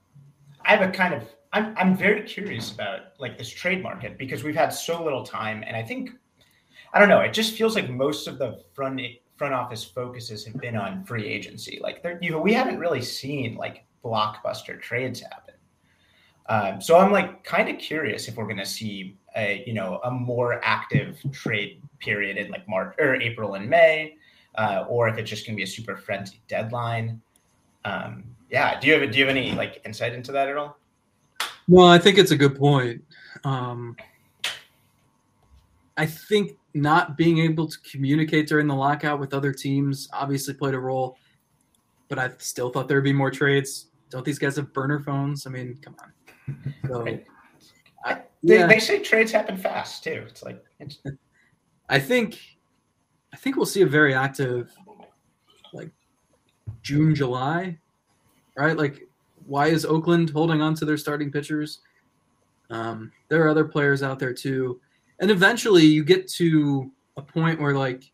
I 0.64 0.76
have 0.76 0.88
a 0.88 0.92
kind 0.92 1.14
of 1.14 1.24
I'm 1.52 1.74
I'm 1.76 1.96
very 1.96 2.22
curious 2.22 2.70
about 2.70 3.00
like 3.18 3.38
this 3.38 3.48
trade 3.48 3.82
market 3.82 4.18
because 4.18 4.44
we've 4.44 4.54
had 4.54 4.68
so 4.68 5.02
little 5.02 5.24
time, 5.24 5.64
and 5.66 5.76
I 5.76 5.82
think 5.82 6.10
I 6.92 6.98
don't 6.98 7.08
know. 7.08 7.20
It 7.20 7.32
just 7.32 7.54
feels 7.56 7.74
like 7.74 7.90
most 7.90 8.28
of 8.28 8.38
the 8.38 8.62
front 8.74 9.00
front 9.36 9.54
office 9.54 9.84
focuses 9.84 10.44
have 10.46 10.58
been 10.60 10.76
on 10.76 11.04
free 11.04 11.26
agency. 11.26 11.78
Like 11.82 12.04
you 12.20 12.30
know, 12.30 12.40
we 12.40 12.52
haven't 12.52 12.78
really 12.78 13.02
seen 13.02 13.56
like 13.56 13.84
blockbuster 14.04 14.80
trades 14.80 15.20
happen. 15.20 15.54
Um, 16.48 16.80
so 16.80 16.96
I'm 16.98 17.10
like 17.10 17.42
kind 17.44 17.68
of 17.68 17.78
curious 17.78 18.28
if 18.28 18.36
we're 18.36 18.44
going 18.44 18.58
to 18.58 18.66
see 18.66 19.16
a 19.36 19.64
you 19.66 19.74
know 19.74 20.00
a 20.04 20.10
more 20.10 20.60
active 20.64 21.18
trade 21.32 21.82
period 21.98 22.36
in 22.36 22.50
like 22.50 22.68
March 22.68 22.94
or 22.98 23.16
April 23.16 23.54
and 23.54 23.68
May 23.68 24.16
uh, 24.56 24.84
or 24.88 25.08
if 25.08 25.18
it's 25.18 25.28
just 25.28 25.46
going 25.46 25.54
to 25.54 25.56
be 25.56 25.62
a 25.62 25.66
super 25.66 25.96
frenzied 25.96 26.40
deadline. 26.48 27.20
Um, 27.84 28.24
yeah, 28.50 28.78
do 28.80 28.86
you 28.86 28.98
have 28.98 29.10
do 29.10 29.18
you 29.18 29.26
have 29.26 29.36
any 29.36 29.52
like 29.52 29.80
insight 29.84 30.12
into 30.12 30.32
that 30.32 30.48
at 30.48 30.56
all? 30.56 30.78
Well, 31.68 31.86
I 31.86 31.98
think 31.98 32.18
it's 32.18 32.30
a 32.30 32.36
good 32.36 32.56
point. 32.56 33.02
Um, 33.44 33.96
I 35.96 36.06
think 36.06 36.56
not 36.76 37.16
being 37.16 37.38
able 37.38 37.66
to 37.66 37.78
communicate 37.80 38.46
during 38.46 38.66
the 38.66 38.74
lockout 38.74 39.18
with 39.18 39.32
other 39.32 39.52
teams 39.52 40.08
obviously 40.12 40.54
played 40.54 40.74
a 40.74 40.78
role, 40.78 41.16
but 42.08 42.18
I 42.18 42.30
still 42.38 42.70
thought 42.70 42.86
there'd 42.86 43.02
be 43.02 43.12
more 43.12 43.30
trades. 43.30 43.86
Don't 44.10 44.24
these 44.24 44.38
guys 44.38 44.56
have 44.56 44.72
burner 44.72 45.00
phones? 45.00 45.46
I 45.46 45.50
mean, 45.50 45.78
come 45.82 45.96
on. 46.02 46.74
So, 46.86 47.02
right. 47.04 47.24
I, 48.04 48.14
they, 48.42 48.58
yeah. 48.58 48.66
they 48.66 48.78
say 48.78 49.00
trades 49.00 49.32
happen 49.32 49.56
fast 49.56 50.04
too. 50.04 50.24
It's 50.28 50.42
like 50.42 50.62
it's... 50.78 50.98
I 51.88 51.98
think 51.98 52.38
I 53.32 53.36
think 53.36 53.56
we'll 53.56 53.66
see 53.66 53.82
a 53.82 53.86
very 53.86 54.14
active, 54.14 54.72
like 55.72 55.90
June, 56.82 57.14
July, 57.14 57.78
right? 58.56 58.76
Like, 58.76 59.08
why 59.46 59.68
is 59.68 59.84
Oakland 59.84 60.30
holding 60.30 60.60
on 60.60 60.74
to 60.74 60.84
their 60.84 60.96
starting 60.96 61.32
pitchers? 61.32 61.80
Um, 62.70 63.12
there 63.28 63.44
are 63.44 63.48
other 63.48 63.64
players 63.64 64.02
out 64.02 64.18
there 64.18 64.34
too, 64.34 64.80
and 65.20 65.30
eventually 65.30 65.84
you 65.84 66.04
get 66.04 66.28
to 66.32 66.90
a 67.16 67.22
point 67.22 67.60
where 67.60 67.74
like 67.74 68.04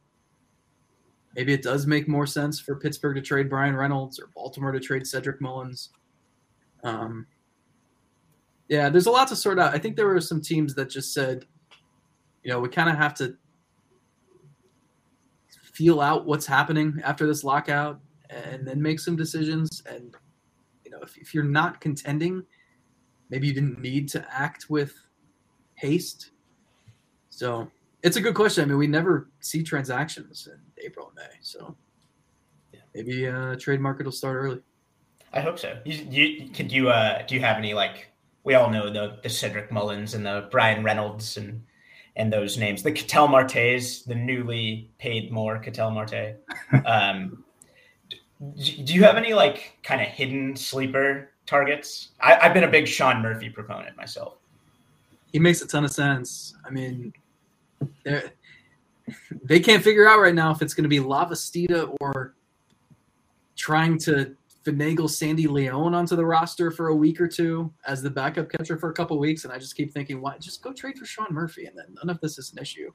maybe 1.35 1.53
it 1.53 1.63
does 1.63 1.87
make 1.87 2.09
more 2.09 2.27
sense 2.27 2.61
for 2.61 2.77
Pittsburgh 2.77 3.17
to 3.17 3.23
trade 3.23 3.49
Bryan 3.49 3.75
Reynolds 3.75 4.19
or 4.19 4.29
Baltimore 4.35 4.73
to 4.73 4.81
trade 4.81 5.07
Cedric 5.07 5.41
Mullins. 5.41 5.91
Um, 6.85 7.27
yeah, 8.69 8.89
there's 8.89 9.07
a 9.07 9.11
lot 9.11 9.29
to 9.29 9.37
sort 9.37 9.59
out. 9.59 9.75
I 9.75 9.79
think 9.79 9.97
there 9.97 10.07
were 10.07 10.21
some 10.21 10.41
teams 10.41 10.75
that 10.75 10.89
just 10.89 11.13
said, 11.13 11.47
you 12.43 12.51
know, 12.51 12.61
we 12.61 12.69
kind 12.69 12.89
of 12.89 12.97
have 12.97 13.15
to 13.15 13.37
feel 15.73 16.01
out 16.01 16.27
what's 16.27 16.47
happening 16.47 17.01
after 17.05 17.27
this 17.27 17.45
lockout 17.45 18.01
and 18.31 18.67
then 18.67 18.81
make 18.81 19.01
some 19.01 19.17
decisions. 19.17 19.83
And 19.87 20.15
you 20.85 20.91
know, 20.91 20.99
if, 21.03 21.17
if 21.17 21.35
you're 21.35 21.45
not 21.45 21.81
contending, 21.81 22.45
maybe 23.31 23.47
you 23.47 23.55
didn't 23.55 23.81
need 23.81 24.09
to 24.11 24.27
act 24.31 24.69
with 24.69 24.95
haste. 25.75 26.32
So 27.33 27.67
it's 28.03 28.17
a 28.17 28.21
good 28.21 28.35
question. 28.35 28.65
I 28.65 28.67
mean, 28.67 28.79
we 28.79 28.87
never 28.87 29.31
see 29.41 29.63
transactions 29.63 30.49
in 30.53 30.61
April 30.85 31.09
and 31.09 31.17
May, 31.17 31.37
so 31.41 31.75
maybe 32.95 33.27
uh, 33.27 33.57
trade 33.57 33.81
market 33.81 34.05
will 34.05 34.13
start 34.13 34.37
early. 34.37 34.61
I 35.33 35.41
hope 35.41 35.59
so. 35.59 35.79
You, 35.87 36.07
you 36.11 36.49
could 36.51 36.71
you 36.71 36.91
uh, 36.91 37.23
do 37.27 37.35
you 37.35 37.41
have 37.41 37.57
any 37.57 37.73
like 37.73 38.13
we 38.45 38.55
all 38.55 38.69
know 38.69 38.91
the 38.91 39.19
the 39.23 39.31
Cedric 39.31 39.73
Mullins 39.73 40.13
and 40.13 40.27
the 40.27 40.47
Bryan 40.51 40.85
Reynolds 40.85 41.39
and 41.39 41.63
and 42.17 42.31
those 42.31 42.59
names. 42.59 42.83
The 42.83 42.93
Ketel 42.93 43.29
Martes, 43.29 44.03
the 44.03 44.15
newly 44.15 44.91
paid 44.99 45.33
more 45.33 45.59
Ketel 45.59 45.91
Marte. 45.91 46.37
Um, 46.87 47.45
do 48.57 48.93
you 48.93 49.05
have 49.05 49.17
any 49.17 49.35
like 49.35 49.79
kind 49.85 50.03
of 50.03 50.09
hidden 50.09 50.57
sleeper 50.57 51.31
targets? 51.47 52.09
I, 52.21 52.35
have 52.43 52.53
been 52.53 52.65
a 52.65 52.71
big 52.71 52.89
Sean 52.89 53.23
Murphy 53.23 53.49
proponent 53.49 53.97
myself. 53.97 54.35
He 55.33 55.39
makes 55.39 55.63
a 55.63 55.67
ton 55.67 55.85
of 55.85 55.93
sense. 55.93 56.55
I 56.67 56.71
mean, 56.71 57.13
they 59.43 59.61
can't 59.61 59.83
figure 59.83 60.09
out 60.09 60.21
right 60.21 60.35
now 60.35 60.51
if 60.51 60.63
it's 60.63 60.75
going 60.75 60.85
to 60.85 60.89
be 60.89 60.99
Lavastida 60.99 61.97
or 62.01 62.35
trying 63.57 63.99
to 63.99 64.37
finagle 64.65 65.11
Sandy 65.11 65.47
León 65.47 65.95
onto 65.95 66.15
the 66.15 66.25
roster 66.25 66.71
for 66.71 66.89
a 66.89 66.95
week 66.95 67.21
or 67.21 67.29
two 67.29 67.73
as 67.87 68.01
the 68.03 68.11
backup 68.11 68.49
catcher 68.49 68.79
for 68.79 68.91
a 68.91 68.93
couple 68.93 69.19
weeks, 69.19 69.45
and 69.45 69.53
I 69.53 69.59
just 69.59 69.77
keep 69.77 69.93
thinking, 69.93 70.21
why 70.21 70.39
just 70.39 70.63
go 70.63 70.73
trade 70.73 70.99
for 70.99 71.05
Sean 71.05 71.27
Murphy, 71.31 71.67
and 71.67 71.77
then 71.77 71.87
none 71.95 72.11
of 72.11 72.21
this 72.21 72.39
is 72.39 72.53
an 72.53 72.59
issue. 72.59 72.91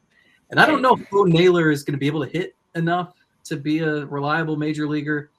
And 0.49 0.59
I 0.59 0.65
don't 0.65 0.81
know 0.81 0.95
if 0.95 1.07
Naylor 1.11 1.71
is 1.71 1.83
going 1.83 1.93
to 1.93 1.99
be 1.99 2.07
able 2.07 2.23
to 2.23 2.31
hit 2.31 2.55
enough 2.75 3.13
to 3.45 3.57
be 3.57 3.79
a 3.79 4.05
reliable 4.05 4.55
major 4.55 4.87
leaguer. 4.87 5.29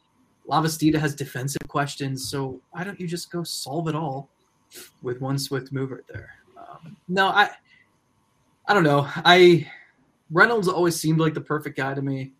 Lavastida 0.49 0.97
has 0.97 1.15
defensive 1.15 1.67
questions, 1.67 2.29
so 2.31 2.61
why 2.71 2.85
don't 2.85 3.01
you 3.01 3.07
just 3.07 3.31
go 3.31 3.43
solve 3.43 3.89
it 3.89 3.95
all 3.95 4.29
with 5.03 5.21
one 5.21 5.39
swift 5.39 5.73
move 5.73 5.91
right 5.91 6.07
there? 6.09 6.35
Um, 6.57 6.97
no, 7.09 7.29
I, 7.29 7.51
I 8.69 8.75
don't 8.75 8.85
know. 8.85 9.09
I 9.25 9.67
Reynolds 10.31 10.69
always 10.69 10.95
seemed 10.95 11.19
like 11.19 11.33
the 11.33 11.41
perfect 11.41 11.77
guy 11.77 11.95
to 11.95 12.03
me, 12.03 12.33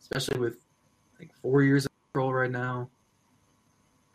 especially 0.00 0.40
with 0.40 0.58
like 1.20 1.30
four 1.40 1.62
years 1.62 1.86
of 1.86 1.92
control 2.12 2.34
right 2.34 2.50
now. 2.50 2.90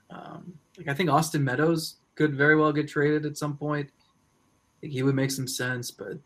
Um, 0.10 0.54
like 0.78 0.89
I 0.89 0.94
think 0.94 1.10
Austin 1.10 1.44
Meadows 1.44 1.96
could 2.15 2.36
very 2.36 2.58
well 2.58 2.74
get 2.74 2.89
traded 2.89 3.26
at 3.26 3.38
some 3.38 3.56
point. 3.56 3.89
I 3.89 4.76
think 4.82 4.94
he 4.94 5.04
would 5.04 5.15
make 5.15 5.32
some 5.32 5.48
sense, 5.48 5.89
but 5.89 6.17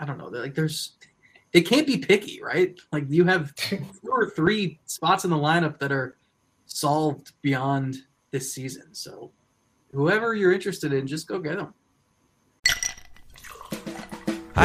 I 0.00 0.04
don't 0.04 0.18
know. 0.18 0.26
Like 0.26 0.54
there's, 0.54 0.92
it 1.52 1.62
can't 1.62 1.86
be 1.86 1.98
picky, 1.98 2.42
right? 2.42 2.76
Like 2.92 3.04
you 3.08 3.24
have 3.26 3.54
two 3.54 3.86
or 4.10 4.30
three 4.30 4.80
spots 4.86 5.24
in 5.24 5.30
the 5.30 5.36
lineup 5.36 5.78
that 5.78 5.92
are 5.92 6.16
solved 6.66 7.32
beyond 7.42 7.96
this 8.32 8.52
season. 8.52 8.92
So 8.92 9.30
whoever 9.92 10.34
you're 10.34 10.52
interested 10.52 10.92
in, 10.92 11.06
just 11.06 11.28
go 11.28 11.38
get 11.38 11.58
them. 11.58 11.74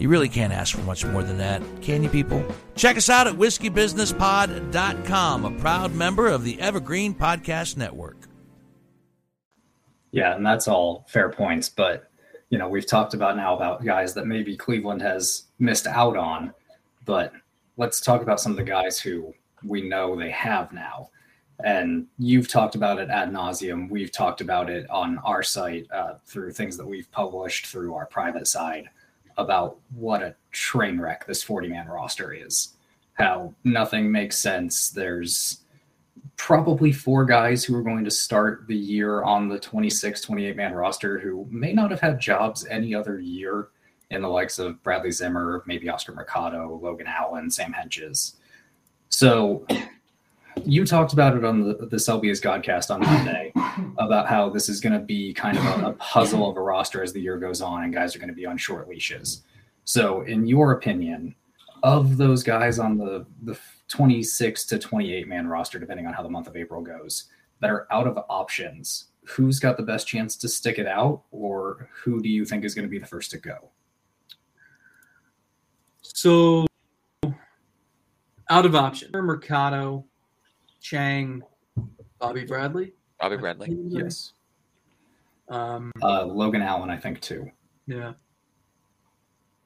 You 0.00 0.08
really 0.08 0.30
can't 0.30 0.52
ask 0.52 0.74
for 0.74 0.82
much 0.82 1.04
more 1.04 1.22
than 1.22 1.38
that, 1.38 1.62
can 1.82 2.02
you, 2.02 2.08
people? 2.08 2.42
Check 2.74 2.96
us 2.96 3.10
out 3.10 3.26
at 3.26 3.34
whiskeybusinesspod.com, 3.34 5.44
a 5.44 5.50
proud 5.60 5.94
member 5.94 6.28
of 6.28 6.42
the 6.42 6.58
Evergreen 6.58 7.14
Podcast 7.14 7.76
Network. 7.76 8.16
Yeah, 10.10 10.34
and 10.34 10.46
that's 10.46 10.68
all 10.68 11.04
fair 11.06 11.28
points. 11.28 11.68
But, 11.68 12.10
you 12.48 12.56
know, 12.56 12.66
we've 12.66 12.86
talked 12.86 13.12
about 13.12 13.36
now 13.36 13.54
about 13.54 13.84
guys 13.84 14.14
that 14.14 14.26
maybe 14.26 14.56
Cleveland 14.56 15.02
has 15.02 15.48
missed 15.58 15.86
out 15.86 16.16
on. 16.16 16.54
But 17.04 17.34
let's 17.76 18.00
talk 18.00 18.22
about 18.22 18.40
some 18.40 18.52
of 18.52 18.56
the 18.56 18.64
guys 18.64 18.98
who 18.98 19.34
we 19.62 19.86
know 19.86 20.16
they 20.16 20.30
have 20.30 20.72
now. 20.72 21.10
And 21.62 22.06
you've 22.16 22.48
talked 22.48 22.74
about 22.74 23.00
it 23.00 23.10
ad 23.10 23.30
nauseum. 23.30 23.90
We've 23.90 24.10
talked 24.10 24.40
about 24.40 24.70
it 24.70 24.88
on 24.88 25.18
our 25.18 25.42
site 25.42 25.86
uh, 25.92 26.14
through 26.24 26.52
things 26.52 26.78
that 26.78 26.86
we've 26.86 27.12
published 27.12 27.66
through 27.66 27.92
our 27.92 28.06
private 28.06 28.46
side 28.46 28.88
about 29.40 29.78
what 29.94 30.22
a 30.22 30.34
train 30.52 31.00
wreck 31.00 31.26
this 31.26 31.42
40 31.42 31.68
man 31.68 31.88
roster 31.88 32.32
is. 32.32 32.76
How 33.14 33.54
nothing 33.64 34.10
makes 34.10 34.38
sense. 34.38 34.90
There's 34.90 35.62
probably 36.36 36.90
four 36.90 37.24
guys 37.24 37.64
who 37.64 37.76
are 37.76 37.82
going 37.82 38.04
to 38.04 38.10
start 38.10 38.64
the 38.66 38.76
year 38.76 39.22
on 39.22 39.48
the 39.48 39.58
26, 39.58 40.20
28 40.22 40.56
man 40.56 40.72
roster 40.72 41.18
who 41.18 41.46
may 41.50 41.72
not 41.72 41.90
have 41.90 42.00
had 42.00 42.18
jobs 42.18 42.66
any 42.66 42.94
other 42.94 43.20
year 43.20 43.68
in 44.10 44.22
the 44.22 44.28
likes 44.28 44.58
of 44.58 44.82
Bradley 44.82 45.10
Zimmer, 45.10 45.62
maybe 45.66 45.88
Oscar 45.88 46.12
Mercado, 46.12 46.80
Logan 46.82 47.06
Allen, 47.06 47.50
Sam 47.50 47.72
Hentges. 47.72 48.36
So 49.10 49.66
you 50.64 50.84
talked 50.84 51.12
about 51.12 51.36
it 51.36 51.44
on 51.44 51.60
the, 51.60 51.86
the 51.86 51.98
Selby's 51.98 52.40
Godcast 52.40 52.92
on 52.92 53.00
Monday 53.00 53.52
about 53.98 54.26
how 54.26 54.48
this 54.48 54.68
is 54.68 54.80
going 54.80 54.92
to 54.92 54.98
be 54.98 55.32
kind 55.32 55.58
of 55.58 55.64
a, 55.64 55.86
a, 55.88 55.92
puzzle 55.98 56.48
of 56.48 56.56
a 56.56 56.60
roster 56.60 57.02
as 57.02 57.12
the 57.12 57.20
year 57.20 57.38
goes 57.38 57.60
on, 57.60 57.84
and 57.84 57.92
guys 57.92 58.14
are 58.14 58.18
going 58.18 58.28
to 58.28 58.34
be 58.34 58.46
on 58.46 58.56
short 58.56 58.88
leashes. 58.88 59.42
So, 59.84 60.22
in 60.22 60.46
your 60.46 60.72
opinion, 60.72 61.34
of 61.82 62.16
those 62.16 62.42
guys 62.42 62.78
on 62.78 62.98
the 62.98 63.26
the 63.42 63.58
26 63.88 64.66
to 64.66 64.78
28 64.78 65.26
man 65.26 65.46
roster, 65.46 65.78
depending 65.78 66.06
on 66.06 66.12
how 66.12 66.22
the 66.22 66.28
month 66.28 66.46
of 66.46 66.56
April 66.56 66.82
goes, 66.82 67.24
that 67.60 67.70
are 67.70 67.86
out 67.90 68.06
of 68.06 68.18
options, 68.28 69.08
who's 69.24 69.58
got 69.58 69.76
the 69.76 69.82
best 69.82 70.06
chance 70.06 70.36
to 70.36 70.48
stick 70.48 70.78
it 70.78 70.86
out, 70.86 71.22
or 71.30 71.88
who 72.02 72.20
do 72.22 72.28
you 72.28 72.44
think 72.44 72.64
is 72.64 72.74
going 72.74 72.86
to 72.86 72.90
be 72.90 72.98
the 72.98 73.06
first 73.06 73.30
to 73.32 73.38
go? 73.38 73.70
So, 76.02 76.66
out 78.48 78.66
of 78.66 78.74
option, 78.74 79.10
Mercado, 79.12 80.04
Chang, 80.80 81.42
Bobby 82.18 82.44
Bradley. 82.44 82.92
Bobby 83.18 83.36
Bradley. 83.36 83.76
Yes. 83.88 84.32
Um, 85.48 85.90
uh, 86.02 86.24
Logan 86.24 86.62
Allen, 86.62 86.90
I 86.90 86.96
think 86.96 87.20
too. 87.20 87.50
Yeah. 87.86 88.12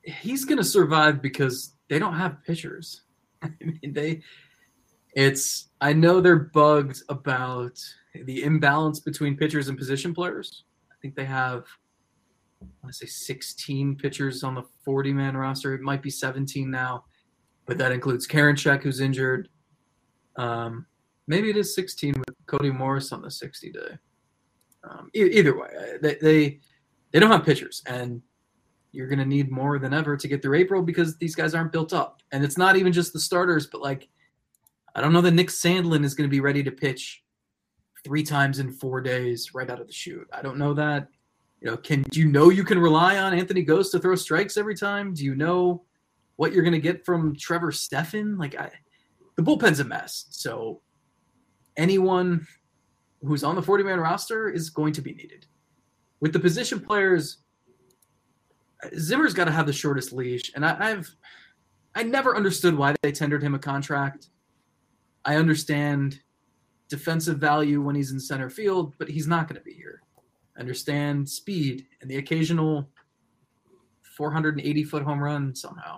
He's 0.02 0.44
gonna 0.44 0.64
survive 0.64 1.22
because 1.22 1.74
they 1.88 1.98
don't 1.98 2.14
have 2.14 2.42
pitchers. 2.44 3.02
I 3.42 3.50
mean, 3.60 3.92
they. 3.92 4.22
It's. 5.14 5.68
I 5.80 5.92
know 5.92 6.20
they're 6.20 6.36
bugged 6.36 7.02
about 7.08 7.78
the 8.14 8.42
imbalance 8.42 9.00
between 9.00 9.36
pitchers 9.36 9.68
and 9.68 9.78
position 9.78 10.14
players. 10.14 10.64
I 10.90 10.94
think 11.00 11.14
they 11.14 11.24
have. 11.24 11.64
I 12.62 12.66
want 12.82 12.94
to 12.94 12.98
say 12.98 13.06
16 13.06 13.96
pitchers 13.96 14.42
on 14.42 14.54
the 14.54 14.62
40 14.84 15.12
man 15.12 15.36
roster. 15.36 15.74
It 15.74 15.82
might 15.82 16.02
be 16.02 16.10
17 16.10 16.70
now, 16.70 17.04
but 17.66 17.76
that 17.76 17.92
includes 17.92 18.26
Karinchak, 18.26 18.82
who's 18.82 19.00
injured. 19.00 19.48
Um, 20.36 20.86
maybe 21.26 21.50
it 21.50 21.56
is 21.56 21.74
16 21.74 22.14
with 22.14 22.36
Cody 22.46 22.70
Morris 22.70 23.12
on 23.12 23.22
the 23.22 23.30
60 23.30 23.72
day. 23.72 23.98
Um, 24.84 25.10
e- 25.14 25.38
either 25.38 25.58
way, 25.58 25.68
uh, 25.76 25.98
they, 26.02 26.14
they 26.20 26.60
they 27.12 27.20
don't 27.20 27.30
have 27.30 27.44
pitchers, 27.44 27.82
and 27.86 28.20
you're 28.92 29.06
going 29.06 29.18
to 29.18 29.24
need 29.24 29.50
more 29.50 29.78
than 29.78 29.94
ever 29.94 30.16
to 30.16 30.28
get 30.28 30.42
through 30.42 30.58
April 30.58 30.82
because 30.82 31.16
these 31.16 31.34
guys 31.34 31.54
aren't 31.54 31.72
built 31.72 31.92
up. 31.92 32.22
And 32.32 32.44
it's 32.44 32.58
not 32.58 32.76
even 32.76 32.92
just 32.92 33.12
the 33.12 33.20
starters, 33.20 33.66
but 33.66 33.80
like 33.80 34.08
I 34.94 35.00
don't 35.00 35.12
know 35.12 35.20
that 35.22 35.32
Nick 35.32 35.48
Sandlin 35.48 36.04
is 36.04 36.14
going 36.14 36.28
to 36.28 36.34
be 36.34 36.40
ready 36.40 36.62
to 36.62 36.70
pitch 36.70 37.22
three 38.04 38.22
times 38.22 38.58
in 38.58 38.70
four 38.70 39.00
days 39.00 39.54
right 39.54 39.68
out 39.70 39.80
of 39.80 39.86
the 39.86 39.92
chute. 39.92 40.28
I 40.32 40.42
don't 40.42 40.58
know 40.58 40.74
that. 40.74 41.08
You 41.60 41.70
know, 41.70 41.76
can 41.76 42.02
do 42.10 42.20
you 42.20 42.28
know 42.28 42.50
you 42.50 42.62
can 42.62 42.78
rely 42.78 43.16
on 43.16 43.32
Anthony 43.32 43.64
Gose 43.64 43.90
to 43.92 43.98
throw 43.98 44.14
strikes 44.14 44.56
every 44.56 44.76
time? 44.76 45.14
Do 45.14 45.24
you 45.24 45.34
know 45.34 45.84
what 46.36 46.52
you're 46.52 46.62
going 46.62 46.72
to 46.72 46.78
get 46.78 47.04
from 47.04 47.34
Trevor 47.36 47.72
Stephan? 47.72 48.36
Like 48.36 48.54
I, 48.54 48.70
the 49.36 49.42
bullpen's 49.42 49.80
a 49.80 49.84
mess. 49.84 50.26
So 50.30 50.82
anyone 51.76 52.46
who's 53.22 53.44
on 53.44 53.54
the 53.54 53.62
40 53.62 53.84
man 53.84 54.00
roster 54.00 54.48
is 54.48 54.70
going 54.70 54.92
to 54.92 55.02
be 55.02 55.12
needed. 55.12 55.46
With 56.20 56.32
the 56.32 56.38
position 56.40 56.80
players, 56.80 57.38
Zimmer's 58.98 59.34
got 59.34 59.46
to 59.46 59.50
have 59.50 59.66
the 59.66 59.72
shortest 59.72 60.12
leash. 60.12 60.52
And 60.54 60.64
I, 60.64 60.90
I've, 60.90 61.10
I 61.94 62.02
never 62.02 62.36
understood 62.36 62.76
why 62.76 62.94
they 63.02 63.12
tendered 63.12 63.42
him 63.42 63.54
a 63.54 63.58
contract. 63.58 64.28
I 65.24 65.36
understand 65.36 66.20
defensive 66.88 67.38
value 67.38 67.80
when 67.80 67.96
he's 67.96 68.12
in 68.12 68.20
center 68.20 68.50
field, 68.50 68.94
but 68.98 69.08
he's 69.08 69.26
not 69.26 69.48
going 69.48 69.58
to 69.58 69.64
be 69.64 69.72
here. 69.72 70.02
I 70.56 70.60
understand 70.60 71.28
speed 71.28 71.86
and 72.00 72.10
the 72.10 72.18
occasional 72.18 72.88
480 74.16 74.84
foot 74.84 75.02
home 75.02 75.22
run 75.22 75.54
somehow. 75.54 75.96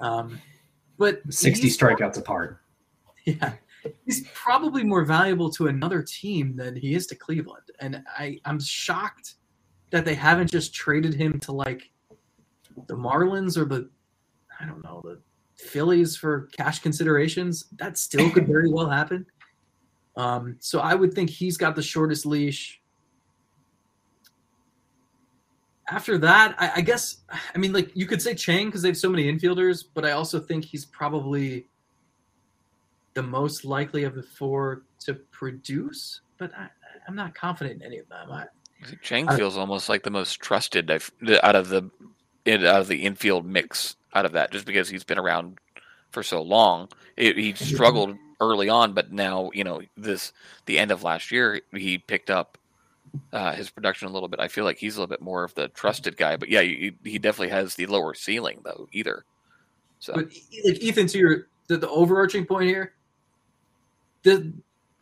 Um, 0.00 0.40
but 0.98 1.20
60 1.28 1.68
strikeouts 1.68 2.18
apart. 2.18 2.60
Yeah 3.24 3.54
he's 4.04 4.28
probably 4.34 4.84
more 4.84 5.04
valuable 5.04 5.50
to 5.50 5.68
another 5.68 6.02
team 6.02 6.56
than 6.56 6.76
he 6.76 6.94
is 6.94 7.06
to 7.08 7.14
Cleveland. 7.14 7.70
And 7.80 8.02
I, 8.16 8.38
I'm 8.44 8.60
shocked 8.60 9.34
that 9.90 10.04
they 10.04 10.14
haven't 10.14 10.50
just 10.50 10.74
traded 10.74 11.14
him 11.14 11.38
to 11.40 11.52
like 11.52 11.90
the 12.88 12.94
Marlins 12.94 13.56
or 13.56 13.64
the 13.64 13.88
I 14.60 14.66
don't 14.66 14.82
know, 14.82 15.02
the 15.04 15.20
Phillies 15.56 16.16
for 16.16 16.48
cash 16.56 16.80
considerations. 16.80 17.66
That 17.76 17.98
still 17.98 18.30
could 18.30 18.46
very 18.46 18.70
well 18.70 18.88
happen. 18.88 19.26
Um, 20.16 20.56
so 20.60 20.80
I 20.80 20.94
would 20.94 21.12
think 21.12 21.28
he's 21.28 21.56
got 21.56 21.76
the 21.76 21.82
shortest 21.82 22.24
leash. 22.24 22.80
After 25.88 26.18
that, 26.18 26.56
I, 26.58 26.72
I 26.76 26.80
guess 26.80 27.18
I 27.54 27.58
mean 27.58 27.72
like 27.72 27.90
you 27.94 28.06
could 28.06 28.20
say 28.20 28.34
Chang 28.34 28.66
because 28.66 28.82
they 28.82 28.88
have 28.88 28.96
so 28.96 29.10
many 29.10 29.32
infielders, 29.32 29.84
but 29.94 30.04
I 30.04 30.12
also 30.12 30.40
think 30.40 30.64
he's 30.64 30.84
probably 30.84 31.68
the 33.16 33.22
most 33.22 33.64
likely 33.64 34.04
of 34.04 34.14
the 34.14 34.22
four 34.22 34.82
to 35.00 35.14
produce, 35.14 36.20
but 36.36 36.52
I, 36.54 36.68
am 37.08 37.16
not 37.16 37.34
confident 37.34 37.80
in 37.80 37.86
any 37.86 37.98
of 37.98 38.08
them. 38.08 38.30
I, 38.30 38.44
Chang 39.02 39.26
feels 39.28 39.56
almost 39.56 39.88
like 39.88 40.02
the 40.02 40.10
most 40.10 40.38
trusted 40.38 40.90
out 40.90 41.56
of 41.56 41.70
the 41.70 41.90
out 42.46 42.64
of 42.64 42.88
the 42.88 43.02
infield 43.02 43.46
mix 43.46 43.96
out 44.14 44.26
of 44.26 44.32
that, 44.32 44.52
just 44.52 44.66
because 44.66 44.90
he's 44.90 45.02
been 45.02 45.18
around 45.18 45.58
for 46.10 46.22
so 46.22 46.42
long. 46.42 46.88
It, 47.16 47.38
he 47.38 47.54
struggled 47.54 48.16
early 48.38 48.68
on, 48.68 48.92
but 48.92 49.10
now 49.10 49.50
you 49.54 49.64
know 49.64 49.80
this 49.96 50.34
the 50.66 50.78
end 50.78 50.90
of 50.90 51.02
last 51.02 51.32
year 51.32 51.62
he 51.72 51.96
picked 51.96 52.30
up 52.30 52.58
uh, 53.32 53.52
his 53.52 53.70
production 53.70 54.08
a 54.08 54.12
little 54.12 54.28
bit. 54.28 54.40
I 54.40 54.48
feel 54.48 54.64
like 54.64 54.76
he's 54.76 54.96
a 54.96 55.00
little 55.00 55.10
bit 55.10 55.22
more 55.22 55.42
of 55.42 55.54
the 55.54 55.68
trusted 55.68 56.18
guy, 56.18 56.36
but 56.36 56.50
yeah, 56.50 56.60
he, 56.60 56.92
he 57.02 57.18
definitely 57.18 57.48
has 57.48 57.76
the 57.76 57.86
lower 57.86 58.12
ceiling 58.12 58.60
though. 58.62 58.88
Either 58.92 59.24
so, 60.00 60.12
but 60.12 60.26
like 60.26 60.82
Ethan, 60.82 61.06
to 61.06 61.18
your 61.18 61.46
the, 61.68 61.78
the 61.78 61.88
overarching 61.88 62.44
point 62.44 62.68
here, 62.68 62.92
the 64.26 64.52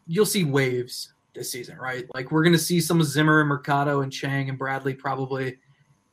you'll 0.07 0.27
see 0.27 0.45
waves 0.45 1.15
this 1.35 1.51
season, 1.51 1.79
right? 1.79 2.07
Like 2.15 2.31
we're 2.31 2.45
gonna 2.45 2.59
see 2.59 2.81
some 2.81 3.03
Zimmer 3.03 3.41
and 3.41 3.49
Mercado 3.49 4.03
and 4.03 4.13
Chang 4.13 4.49
and 4.51 4.59
Bradley 4.59 4.95
probably. 4.95 5.59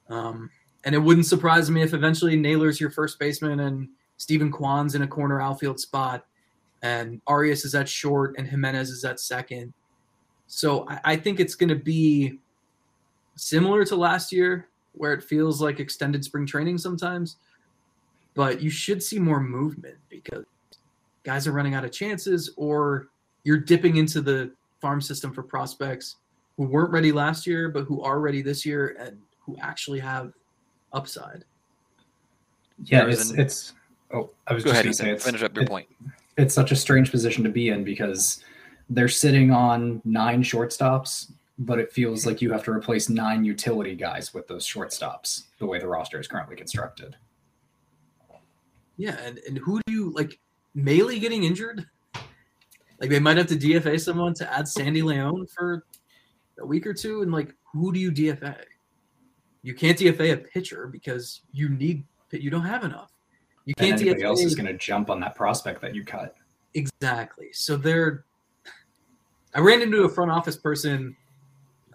Um, 0.10 0.50
and 0.84 0.96
it 0.96 0.98
wouldn't 0.98 1.28
surprise 1.28 1.70
me 1.70 1.84
if 1.84 1.94
eventually 1.94 2.36
Naylor's 2.36 2.80
your 2.80 2.90
first 2.90 3.20
baseman 3.20 3.60
and 3.60 3.88
Steven 4.18 4.52
Kwan's 4.52 4.96
in 4.96 5.04
a 5.04 5.08
corner 5.08 5.42
outfield 5.42 5.80
spot. 5.80 6.26
and 6.82 7.22
Arias 7.28 7.66
is 7.66 7.76
at 7.76 7.88
short, 7.88 8.36
and 8.38 8.48
Jimenez 8.48 8.90
is 8.90 9.04
at 9.04 9.20
second. 9.20 9.74
So 10.48 10.88
I, 10.90 11.00
I 11.04 11.16
think 11.16 11.40
it's 11.40 11.56
going 11.56 11.70
to 11.70 11.76
be 11.76 12.40
similar 13.36 13.86
to 13.86 13.96
last 13.96 14.32
year, 14.32 14.68
where 14.94 15.14
it 15.14 15.24
feels 15.24 15.62
like 15.62 15.80
extended 15.80 16.24
spring 16.24 16.46
training 16.46 16.78
sometimes. 16.78 17.38
But 18.34 18.62
you 18.62 18.70
should 18.70 19.04
see 19.04 19.20
more 19.20 19.40
movement 19.40 19.98
because 20.10 20.46
guys 21.24 21.48
are 21.48 21.52
running 21.52 21.74
out 21.74 21.86
of 21.86 21.92
chances, 21.92 22.54
or 22.58 23.08
you're 23.44 23.58
dipping 23.60 23.98
into 23.98 24.22
the 24.22 24.52
farm 24.80 25.02
system 25.02 25.34
for 25.34 25.44
prospects 25.44 26.18
who 26.58 26.64
weren't 26.64 26.92
ready 26.92 27.12
last 27.12 27.46
year, 27.48 27.70
but 27.70 27.86
who 27.86 28.02
are 28.02 28.20
ready 28.20 28.42
this 28.42 28.66
year 28.66 28.96
and 29.00 29.18
who 29.40 29.56
actually 29.62 30.00
have 30.00 30.34
upside. 30.94 31.44
Yeah, 32.84 33.08
it's, 33.08 33.32
it's 33.32 33.74
oh, 34.14 34.30
I 34.48 34.54
was 34.54 34.64
Go 34.64 34.72
just 34.72 34.74
ahead, 34.74 34.86
going 34.86 34.94
to 34.94 34.98
say 34.98 35.12
it's, 35.12 35.26
Finish 35.26 35.44
up 35.44 35.56
your 35.56 35.64
it- 35.64 35.70
point. 35.70 35.88
It's 36.38 36.54
such 36.56 36.72
a 36.72 36.76
strange 36.76 37.12
position 37.12 37.44
to 37.44 37.50
be 37.50 37.70
in 37.70 37.84
because 37.84 38.44
they're 38.90 39.10
sitting 39.10 39.52
on 39.52 40.02
nine 40.06 40.42
shortstops, 40.42 41.32
but 41.60 41.78
it 41.78 41.92
feels 41.92 42.26
like 42.26 42.42
you 42.42 42.52
have 42.52 42.64
to 42.64 42.72
replace 42.72 43.10
nine 43.10 43.44
utility 43.44 43.96
guys 43.96 44.34
with 44.34 44.48
those 44.48 44.66
shortstops. 44.66 45.44
The 45.60 45.66
way 45.66 45.78
the 45.78 45.88
roster 45.88 46.20
is 46.20 46.28
currently 46.28 46.56
constructed. 46.56 47.16
Yeah, 48.98 49.18
and, 49.24 49.40
and 49.48 49.58
who 49.58 49.82
do 49.86 49.94
you 49.94 50.12
like? 50.12 50.40
Maile 50.74 51.20
getting 51.20 51.44
injured? 51.44 51.86
Like 53.00 53.10
they 53.10 53.20
might 53.20 53.38
have 53.38 53.48
to 53.48 53.56
DFA 53.56 54.00
someone 54.00 54.34
to 54.36 54.54
add 54.54 54.68
Sandy 54.68 55.02
León 55.02 55.50
for 55.52 55.86
a 56.60 56.66
week 56.66 56.86
or 56.86 56.94
two, 56.94 57.24
and 57.24 57.32
like 57.32 57.54
who 57.74 57.92
do 57.92 58.00
you 58.00 58.12
DFA? 58.12 58.58
You 59.64 59.74
can't 59.74 59.98
DFA 59.98 60.34
a 60.34 60.38
pitcher 60.38 60.88
because 60.88 61.42
you 61.52 61.70
need 61.70 62.04
you 62.32 62.50
don't 62.50 62.66
have 62.66 62.84
enough. 62.84 63.12
You 63.66 63.74
can't 63.76 63.94
anybody 63.94 64.22
DFA 64.22 64.26
else 64.26 64.42
is 64.42 64.56
going 64.56 64.68
to 64.68 64.78
jump 64.78 65.10
on 65.10 65.20
that 65.20 65.36
prospect 65.36 65.82
that 65.82 65.94
you 65.96 66.04
cut. 66.04 66.36
Exactly. 66.74 67.50
So 67.52 67.76
they're. 67.76 68.26
I 69.54 69.60
ran 69.60 69.82
into 69.82 70.04
a 70.04 70.10
front 70.10 70.32
office 70.32 70.56
person 70.56 71.16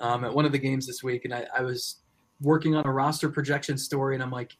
um, 0.00 0.24
at 0.24 0.34
one 0.34 0.44
of 0.44 0.52
the 0.52 0.58
games 0.58 0.86
this 0.86 1.02
week, 1.02 1.24
and 1.24 1.32
I, 1.32 1.46
I 1.56 1.62
was 1.62 1.96
working 2.42 2.74
on 2.74 2.84
a 2.84 2.92
roster 2.92 3.30
projection 3.30 3.78
story, 3.78 4.14
and 4.14 4.22
I'm 4.22 4.30
like, 4.30 4.56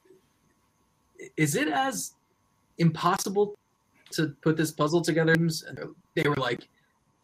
"Is 1.36 1.56
it 1.56 1.68
as 1.68 2.14
impossible 2.78 3.58
to 4.16 4.28
put 4.42 4.56
this 4.56 4.72
puzzle 4.72 5.00
together?" 5.00 5.32
And 5.32 5.52
they 6.14 6.28
were 6.28 6.36
like, 6.36 6.68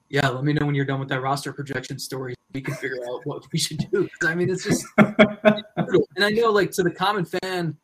"Yeah, 0.09 0.29
let 0.29 0.45
me 0.45 0.53
know 0.53 0.67
when 0.67 0.75
you're 0.75 0.85
done 0.85 1.01
with 1.01 1.09
that 1.09 1.23
roster 1.23 1.53
projection 1.53 1.99
story. 1.99 2.35
We 2.55 2.61
can 2.61 2.75
figure 2.75 2.99
out 3.11 3.25
what 3.25 3.45
we 3.53 3.59
should 3.59 3.79
do. 3.91 4.09
I 4.23 4.35
mean, 4.35 4.51
it's 4.51 4.65
just 4.65 4.85
brutal. 4.97 6.09
And 6.17 6.25
I 6.25 6.31
know, 6.31 6.51
like, 6.51 6.71
to 6.73 6.83
the 6.83 6.91
common 6.91 7.25
fan, 7.25 7.77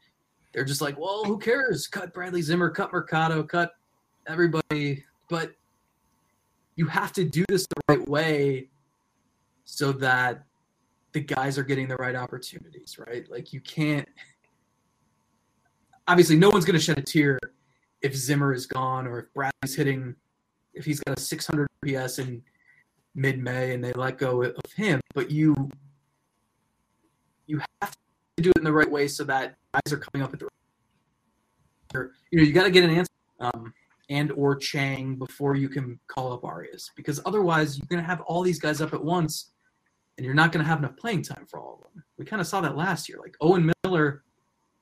they're 0.52 0.64
just 0.64 0.80
like, 0.80 0.98
"Well, 0.98 1.24
who 1.24 1.38
cares? 1.38 1.86
Cut 1.86 2.12
Bradley 2.12 2.42
Zimmer, 2.42 2.70
cut 2.70 2.92
Mercado, 2.92 3.42
cut 3.42 3.72
everybody." 4.26 5.04
But 5.28 5.52
you 6.76 6.86
have 6.86 7.12
to 7.14 7.24
do 7.24 7.44
this 7.48 7.66
the 7.66 7.82
right 7.88 8.08
way 8.08 8.68
so 9.64 9.92
that 9.92 10.44
the 11.12 11.20
guys 11.20 11.58
are 11.58 11.62
getting 11.62 11.88
the 11.88 11.96
right 11.96 12.14
opportunities, 12.14 12.98
right? 12.98 13.28
Like, 13.30 13.52
you 13.52 13.60
can't. 13.60 14.08
Obviously, 16.06 16.36
no 16.36 16.48
one's 16.48 16.64
going 16.64 16.78
to 16.78 16.80
shed 16.80 16.98
a 16.98 17.02
tear 17.02 17.38
if 18.02 18.14
Zimmer 18.14 18.52
is 18.52 18.66
gone 18.66 19.06
or 19.06 19.20
if 19.20 19.34
Bradley's 19.34 19.74
hitting, 19.74 20.14
if 20.74 20.84
he's 20.84 21.00
got 21.00 21.18
a 21.18 21.20
600 21.20 21.66
PS 21.84 22.18
in 22.18 22.42
mid-May 23.14 23.74
and 23.74 23.82
they 23.82 23.92
let 23.92 24.18
go 24.18 24.42
of 24.42 24.72
him. 24.76 25.00
But 25.14 25.30
you, 25.30 25.70
you 27.46 27.60
have 27.80 27.90
to 28.36 28.42
do 28.42 28.50
it 28.50 28.58
in 28.58 28.64
the 28.64 28.72
right 28.72 28.90
way 28.90 29.08
so 29.08 29.24
that 29.24 29.56
guys 29.74 29.92
are 29.92 29.98
coming 29.98 30.24
up 30.24 30.32
at 30.32 30.40
the. 30.40 30.48
right 31.94 32.08
You 32.30 32.38
know, 32.38 32.44
you 32.44 32.52
got 32.52 32.64
to 32.64 32.70
get 32.70 32.84
an 32.84 32.90
answer 32.90 33.12
um, 33.40 33.72
and 34.10 34.32
or 34.32 34.56
Chang 34.56 35.16
before 35.16 35.54
you 35.56 35.68
can 35.68 35.98
call 36.06 36.32
up 36.32 36.44
Arias 36.44 36.90
because 36.96 37.20
otherwise 37.26 37.78
you're 37.78 37.86
going 37.88 38.02
to 38.02 38.06
have 38.06 38.20
all 38.22 38.42
these 38.42 38.58
guys 38.58 38.80
up 38.80 38.94
at 38.94 39.04
once, 39.04 39.50
and 40.16 40.24
you're 40.24 40.34
not 40.34 40.52
going 40.52 40.64
to 40.64 40.68
have 40.68 40.78
enough 40.78 40.96
playing 40.96 41.22
time 41.22 41.46
for 41.48 41.60
all 41.60 41.74
of 41.74 41.92
them. 41.92 42.04
We 42.16 42.24
kind 42.24 42.40
of 42.40 42.46
saw 42.46 42.60
that 42.60 42.76
last 42.76 43.08
year. 43.08 43.18
Like 43.20 43.36
Owen 43.40 43.72
Miller, 43.84 44.24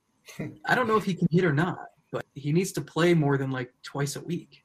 I 0.64 0.74
don't 0.74 0.87
know 0.87 0.96
if 0.96 1.05
he 1.05 1.14
can 1.14 1.29
hit 1.31 1.44
or 1.44 1.52
not, 1.52 1.87
but 2.12 2.25
he 2.35 2.53
needs 2.53 2.73
to 2.73 2.81
play 2.81 3.14
more 3.14 3.37
than 3.37 3.51
like 3.51 3.73
twice 3.83 4.16
a 4.16 4.21
week. 4.21 4.64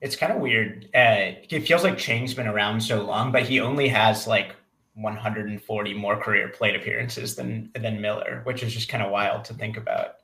It's 0.00 0.16
kind 0.16 0.32
of 0.32 0.40
weird. 0.40 0.84
Uh, 0.94 1.34
it 1.50 1.66
feels 1.66 1.82
like 1.82 1.98
Chang's 1.98 2.34
been 2.34 2.46
around 2.46 2.80
so 2.80 3.02
long, 3.02 3.32
but 3.32 3.42
he 3.42 3.60
only 3.60 3.88
has 3.88 4.26
like 4.26 4.54
140 4.94 5.94
more 5.94 6.16
career 6.16 6.48
plate 6.48 6.76
appearances 6.76 7.34
than 7.34 7.70
than 7.74 8.00
Miller, 8.00 8.42
which 8.44 8.62
is 8.62 8.72
just 8.72 8.88
kind 8.88 9.02
of 9.02 9.10
wild 9.10 9.44
to 9.46 9.54
think 9.54 9.76
about. 9.76 10.16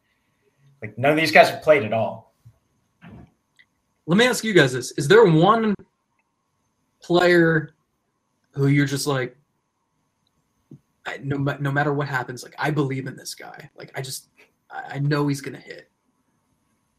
Like 0.81 0.97
none 0.97 1.11
of 1.11 1.17
these 1.17 1.33
guys 1.33 1.51
have 1.51 1.63
played 1.63 1.83
at 1.83 1.93
all. 1.93 2.35
Let 4.07 4.17
me 4.17 4.27
ask 4.27 4.45
you 4.45 4.53
guys 4.53 4.73
this: 4.73 4.93
Is 4.93 5.09
there 5.09 5.25
one 5.25 5.75
player 7.05 7.75
who 8.53 8.69
you're 8.69 8.87
just 8.87 9.07
like, 9.07 9.37
I, 11.07 11.19
no, 11.23 11.37
no 11.37 11.71
matter 11.71 11.93
what 11.93 12.09
happens, 12.09 12.43
like 12.43 12.55
I 12.59 12.71
believe 12.71 13.07
in 13.07 13.17
this 13.17 13.35
guy. 13.35 13.69
Like 13.77 13.93
I 13.95 14.01
just, 14.01 14.31
I 14.75 14.95
I 14.95 14.99
know 14.99 15.27
he's 15.29 15.41
gonna 15.41 15.59
hit. 15.59 15.91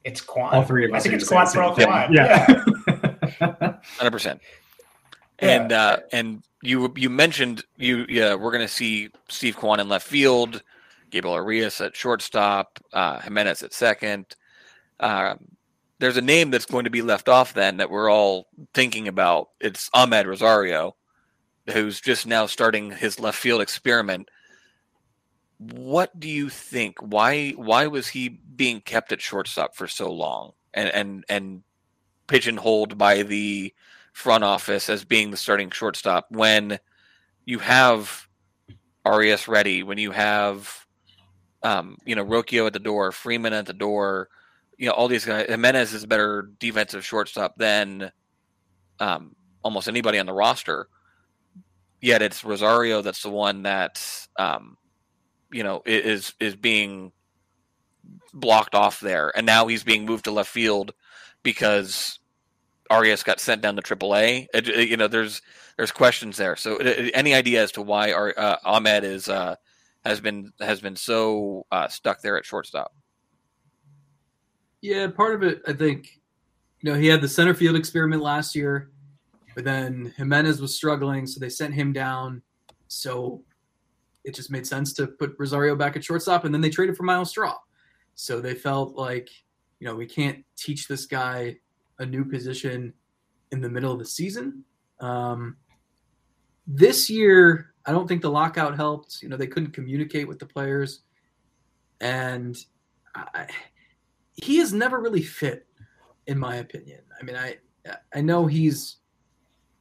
It's 0.03 0.21
Kwan. 0.21 0.53
All 0.53 0.63
three 0.63 0.85
of 0.85 0.93
us. 0.93 1.01
I 1.01 1.03
think 1.03 1.21
it's 1.21 1.29
gonna 1.29 1.45
Kwan 1.45 1.53
for 1.53 1.63
all 1.63 1.75
thing. 1.75 1.87
Kwan. 1.87 2.13
Yeah. 2.13 3.77
Hundred 3.97 4.11
percent. 4.11 4.41
Yeah. 5.41 5.49
And 5.49 5.71
uh, 5.71 5.97
and 6.11 6.43
you 6.61 6.93
you 6.95 7.09
mentioned 7.09 7.63
you 7.77 8.05
yeah 8.07 8.35
we're 8.35 8.51
gonna 8.51 8.67
see 8.67 9.09
Steve 9.29 9.57
Kwan 9.57 9.79
in 9.79 9.89
left 9.89 10.07
field, 10.07 10.63
Gabriel 11.09 11.35
Arias 11.35 11.81
at 11.81 11.95
shortstop, 11.95 12.79
uh, 12.93 13.19
Jimenez 13.19 13.63
at 13.63 13.73
second. 13.73 14.35
Um, 14.99 15.55
there's 15.99 16.17
a 16.17 16.21
name 16.21 16.51
that's 16.51 16.65
going 16.65 16.83
to 16.83 16.89
be 16.89 17.01
left 17.01 17.29
off 17.29 17.53
then 17.53 17.77
that 17.77 17.89
we're 17.89 18.11
all 18.11 18.47
thinking 18.73 19.07
about. 19.07 19.49
It's 19.59 19.89
Amed 19.91 20.25
Rosario, 20.25 20.95
who's 21.71 22.01
just 22.01 22.27
now 22.27 22.45
starting 22.45 22.91
his 22.91 23.19
left 23.19 23.37
field 23.37 23.61
experiment. 23.61 24.29
What 25.73 26.19
do 26.19 26.29
you 26.29 26.49
think? 26.49 26.97
Why 26.99 27.51
why 27.51 27.87
was 27.87 28.07
he 28.07 28.29
being 28.29 28.81
kept 28.81 29.11
at 29.11 29.21
shortstop 29.21 29.75
for 29.75 29.87
so 29.87 30.11
long 30.11 30.51
and 30.73 30.89
and 30.89 31.25
and 31.29 31.63
pigeonholed 32.27 32.97
by 32.97 33.23
the 33.23 33.73
front 34.13 34.43
office 34.43 34.89
as 34.89 35.03
being 35.03 35.31
the 35.31 35.37
starting 35.37 35.69
shortstop 35.69 36.27
when 36.29 36.79
you 37.45 37.59
have 37.59 38.27
Arias 39.05 39.47
ready, 39.47 39.83
when 39.83 39.97
you 39.97 40.11
have 40.11 40.85
um, 41.63 41.97
you 42.05 42.15
know 42.15 42.25
Rocchio 42.25 42.67
at 42.67 42.73
the 42.73 42.79
door, 42.79 43.11
Freeman 43.11 43.53
at 43.53 43.65
the 43.65 43.73
door, 43.73 44.29
you 44.77 44.87
know 44.87 44.93
all 44.93 45.07
these 45.07 45.25
guys. 45.25 45.47
Jimenez 45.47 45.93
is 45.93 46.03
a 46.03 46.07
better 46.07 46.49
defensive 46.59 47.05
shortstop 47.05 47.55
than 47.57 48.11
um, 48.99 49.35
almost 49.63 49.87
anybody 49.87 50.19
on 50.19 50.25
the 50.25 50.33
roster. 50.33 50.87
Yet 52.01 52.21
it's 52.21 52.43
Rosario 52.43 53.01
that's 53.01 53.23
the 53.23 53.29
one 53.29 53.63
that 53.63 54.03
um, 54.37 54.77
you 55.51 55.63
know 55.63 55.81
is 55.85 56.33
is 56.39 56.55
being 56.55 57.11
blocked 58.33 58.75
off 58.75 58.99
there, 58.99 59.31
and 59.35 59.45
now 59.45 59.67
he's 59.67 59.83
being 59.83 60.05
moved 60.05 60.25
to 60.25 60.31
left 60.31 60.49
field 60.51 60.93
because 61.43 62.19
Arias 62.89 63.23
got 63.23 63.39
sent 63.39 63.61
down 63.61 63.75
to 63.75 63.81
AAA. 63.81 64.47
It, 64.53 64.67
it- 64.67 64.89
you 64.89 64.97
know, 64.97 65.07
there's 65.07 65.41
there's 65.77 65.91
questions 65.91 66.37
there. 66.37 66.55
So, 66.55 66.77
uh, 66.77 67.09
any 67.13 67.33
idea 67.33 67.63
as 67.63 67.71
to 67.73 67.81
why 67.81 68.11
Ar- 68.11 68.33
uh, 68.37 68.57
Amed 68.65 69.03
is 69.03 69.27
uh, 69.29 69.55
has 70.05 70.19
been 70.19 70.51
has 70.59 70.81
been 70.81 70.95
so 70.95 71.65
uh, 71.71 71.87
stuck 71.87 72.21
there 72.21 72.37
at 72.37 72.45
shortstop? 72.45 72.93
Yeah, 74.81 75.07
part 75.07 75.33
of 75.33 75.41
it, 75.41 75.63
I 75.67 75.73
think, 75.73 76.21
you 76.81 76.91
know, 76.91 76.99
he 76.99 77.07
had 77.07 77.21
the 77.21 77.27
center 77.27 77.55
field 77.55 77.75
experiment 77.75 78.21
last 78.21 78.55
year, 78.55 78.91
but 79.55 79.63
then 79.63 80.13
Jimenez 80.15 80.61
was 80.61 80.75
struggling, 80.75 81.25
so 81.25 81.39
they 81.39 81.49
sent 81.49 81.73
him 81.73 81.91
down. 81.91 82.43
So 82.87 83.41
it 84.25 84.35
just 84.35 84.51
made 84.51 84.67
sense 84.67 84.91
to 84.93 85.07
put 85.07 85.35
Rosario 85.37 85.75
back 85.75 85.95
at 85.95 86.03
shortstop, 86.03 86.43
and 86.43 86.53
then 86.53 86.61
they 86.61 86.69
traded 86.69 86.97
for 86.97 87.03
Myles 87.03 87.29
Straw. 87.29 87.55
So 88.15 88.41
they 88.41 88.55
felt 88.55 88.95
like, 88.95 89.29
you 89.79 89.87
know, 89.87 89.95
we 89.95 90.05
can't 90.05 90.43
teach 90.57 90.87
this 90.87 91.05
guy 91.05 91.57
a 91.99 92.05
new 92.05 92.25
position 92.25 92.93
in 93.51 93.61
the 93.61 93.69
middle 93.69 93.91
of 93.91 93.99
the 93.99 94.05
season. 94.05 94.63
Um, 94.99 95.57
this 96.67 97.09
year, 97.09 97.73
I 97.85 97.91
don't 97.91 98.07
think 98.07 98.21
the 98.21 98.31
lockout 98.31 98.75
helped. 98.75 99.21
You 99.21 99.29
know, 99.29 99.37
they 99.37 99.47
couldn't 99.47 99.71
communicate 99.71 100.27
with 100.27 100.39
the 100.39 100.45
players, 100.45 101.01
and 102.01 102.57
I, 103.13 103.47
he 104.33 104.57
has 104.57 104.73
never 104.73 104.99
really 104.99 105.21
fit, 105.21 105.67
in 106.27 106.39
my 106.39 106.55
opinion. 106.55 107.01
I 107.19 107.23
mean, 107.23 107.35
I 107.35 107.57
I 108.13 108.21
know 108.21 108.47
he's 108.47 108.97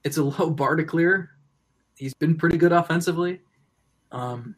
it's 0.04 0.18
a 0.18 0.24
low 0.24 0.50
bar 0.50 0.76
to 0.76 0.84
clear. 0.84 1.30
He's 1.96 2.14
been 2.14 2.36
pretty 2.36 2.58
good 2.58 2.72
offensively, 2.72 3.40
um, 4.14 4.56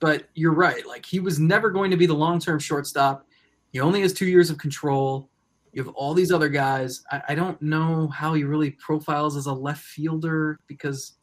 but 0.00 0.28
you're 0.34 0.54
right. 0.54 0.84
Like 0.86 1.06
he 1.06 1.20
was 1.20 1.38
never 1.38 1.70
going 1.70 1.90
to 1.90 1.96
be 1.96 2.06
the 2.06 2.14
long 2.14 2.40
term 2.40 2.58
shortstop. 2.58 3.26
He 3.72 3.80
only 3.80 4.00
has 4.00 4.12
two 4.12 4.26
years 4.26 4.50
of 4.50 4.58
control. 4.58 5.30
You 5.72 5.84
have 5.84 5.94
all 5.94 6.14
these 6.14 6.32
other 6.32 6.48
guys. 6.48 7.04
I, 7.10 7.22
I 7.30 7.34
don't 7.34 7.60
know 7.60 8.08
how 8.08 8.34
he 8.34 8.44
really 8.44 8.70
profiles 8.70 9.36
as 9.36 9.46
a 9.46 9.52
left 9.52 9.84
fielder 9.84 10.58
because 10.66 11.14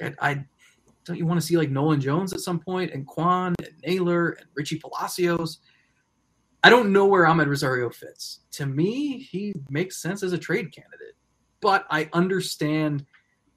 I, 0.00 0.14
I 0.20 0.44
don't 1.04 1.16
you 1.16 1.26
want 1.26 1.40
to 1.40 1.46
see 1.46 1.56
like 1.56 1.70
Nolan 1.70 2.00
Jones 2.00 2.32
at 2.32 2.40
some 2.40 2.58
point 2.58 2.92
and 2.92 3.06
Kwan 3.06 3.54
and 3.58 3.74
Naylor 3.84 4.30
and 4.30 4.46
Richie 4.54 4.78
Palacios 4.78 5.58
I 6.64 6.70
don't 6.70 6.92
know 6.92 7.06
where 7.06 7.24
Amed 7.24 7.48
Rosario 7.48 7.90
fits. 7.90 8.40
To 8.52 8.66
me, 8.66 9.18
he 9.18 9.52
makes 9.68 10.00
sense 10.00 10.22
as 10.22 10.32
a 10.32 10.38
trade 10.38 10.72
candidate, 10.72 11.16
but 11.60 11.86
I 11.90 12.08
understand 12.12 13.04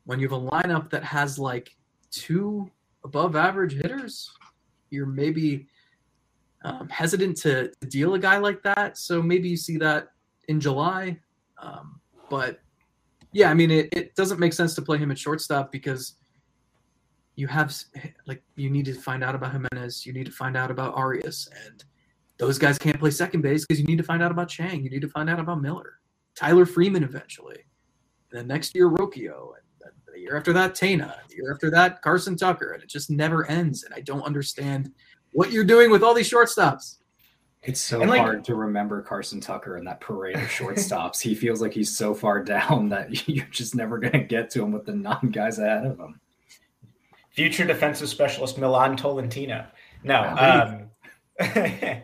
when 0.06 0.20
you 0.20 0.28
have 0.28 0.40
a 0.40 0.50
lineup 0.50 0.90
that 0.90 1.04
has 1.04 1.38
like 1.38 1.76
two 2.10 2.72
above 3.06 3.36
average 3.36 3.74
hitters, 3.74 4.30
you're 4.90 5.06
maybe 5.06 5.68
um, 6.66 6.90
hesitant 6.90 7.38
to, 7.38 7.70
to, 7.70 7.88
deal 7.88 8.16
a 8.16 8.20
guy 8.20 8.38
like 8.38 8.62
that. 8.64 8.98
So 8.98 9.22
maybe 9.22 9.48
you 9.48 9.56
see 9.56 9.78
that 9.78 10.10
in 10.48 10.60
July. 10.60 11.20
Um, 11.62 12.02
but 12.30 12.60
yeah, 13.32 13.52
I 13.52 13.54
mean, 13.54 13.70
it, 13.70 13.90
it 13.94 14.16
doesn't 14.16 14.40
make 14.40 14.52
sense 14.52 14.74
to 14.76 14.82
play 14.82 14.98
him 14.98 15.12
at 15.12 15.20
shortstop 15.20 15.72
because 15.72 16.16
you 17.36 17.48
have 17.48 17.76
like 18.26 18.42
you 18.56 18.70
need 18.70 18.86
to 18.86 18.94
find 18.94 19.24
out 19.24 19.36
about 19.36 19.54
Giménez, 19.54 20.06
you 20.06 20.14
need 20.14 20.26
to 20.26 20.32
find 20.32 20.58
out 20.58 20.72
about 20.72 20.96
Arias, 20.96 21.50
and 21.66 21.84
those 22.38 22.58
guys 22.58 22.78
can't 22.78 22.98
play 22.98 23.12
second 23.12 23.42
base 23.42 23.66
because 23.66 23.80
you 23.80 23.86
need 23.86 23.98
to 23.98 24.04
find 24.04 24.24
out 24.24 24.32
about 24.32 24.48
Chang, 24.48 24.84
you 24.84 24.90
need 24.90 25.02
to 25.02 25.10
find 25.10 25.30
out 25.30 25.40
about 25.40 25.62
Miller, 25.62 26.00
Tyler 26.34 26.66
Freeman 26.66 27.04
eventually, 27.04 27.66
and 28.32 28.40
then 28.40 28.48
next 28.48 28.74
year 28.74 28.90
Rocchio, 28.90 29.50
and 29.56 29.65
the 30.16 30.22
year 30.22 30.38
after 30.38 30.54
that 30.54 30.74
Tena, 30.74 31.14
the 31.30 31.36
year 31.36 31.52
after 31.52 31.70
that 31.72 32.02
Carson 32.02 32.36
Tucker, 32.36 32.72
and 32.72 32.82
it 32.82 32.90
just 32.90 33.10
never 33.10 33.46
ends. 33.50 33.84
And 33.84 33.94
I 33.94 34.00
don't 34.00 34.24
understand 34.24 34.92
what 35.32 35.52
you're 35.52 35.66
doing 35.66 35.92
with 35.92 36.04
all 36.04 36.14
these 36.14 36.30
shortstops. 36.30 36.98
It's 37.64 37.82
so 37.82 38.00
like, 38.00 38.22
hard 38.22 38.46
to 38.46 38.56
remember 38.56 39.02
Carson 39.02 39.42
Tucker 39.42 39.78
and 39.78 39.88
that 39.88 40.00
parade 40.00 40.36
of 40.36 40.44
shortstops. 40.44 41.20
he 41.20 41.34
feels 41.34 41.62
like 41.62 41.74
he's 41.74 41.96
so 41.96 42.14
far 42.14 42.44
down 42.44 42.90
that 42.90 43.28
you're 43.28 43.46
just 43.48 43.76
never 43.76 43.98
going 43.98 44.14
to 44.14 44.20
get 44.20 44.50
to 44.52 44.64
him 44.64 44.72
with 44.72 44.86
the 44.86 44.94
non 44.94 45.32
guys 45.32 45.60
ahead 45.60 45.86
of 45.86 46.00
him. 46.00 46.20
Future 47.32 47.66
defensive 47.66 48.08
specialist 48.08 48.58
Milan 48.58 48.96
Tolentino. 48.96 49.66
No, 50.04 50.90
um, 51.42 51.46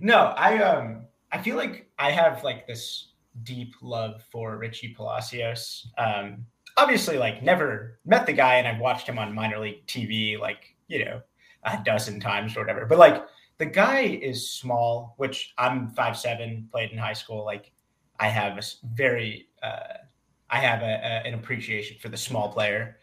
no, 0.00 0.18
I 0.36 0.58
um, 0.62 1.06
I 1.32 1.42
feel 1.42 1.56
like 1.56 1.90
I 1.98 2.12
have 2.12 2.44
like 2.44 2.66
this 2.66 3.08
deep 3.42 3.74
love 3.82 4.22
for 4.30 4.56
Richie 4.58 4.94
Palacios. 4.94 5.88
Um, 5.96 6.44
obviously, 6.78 7.18
like 7.18 7.42
never 7.42 7.98
met 8.06 8.24
the 8.26 8.32
guy, 8.32 8.54
and 8.54 8.68
I've 8.68 8.80
watched 8.80 9.08
him 9.08 9.18
on 9.18 9.34
minor 9.34 9.58
league 9.58 9.86
TV, 9.86 10.38
like 10.38 10.76
you 10.86 11.04
know, 11.04 11.20
a 11.64 11.78
dozen 11.84 12.20
times 12.20 12.56
or 12.56 12.60
whatever. 12.60 12.86
But 12.86 12.98
like 12.98 13.24
the 13.58 13.66
guy 13.66 14.00
is 14.00 14.50
small, 14.50 15.14
which 15.18 15.52
I'm 15.58 15.90
five 15.90 16.16
seven, 16.16 16.68
played 16.70 16.90
in 16.90 16.98
high 16.98 17.12
school. 17.12 17.44
Like 17.44 17.72
I 18.18 18.28
have 18.28 18.56
a 18.56 18.62
very, 18.94 19.48
uh, 19.62 19.98
I 20.50 20.58
have 20.60 20.82
a, 20.82 20.84
a, 20.84 21.28
an 21.28 21.34
appreciation 21.34 21.98
for 22.00 22.08
the 22.08 22.16
small 22.16 22.50
player. 22.50 22.98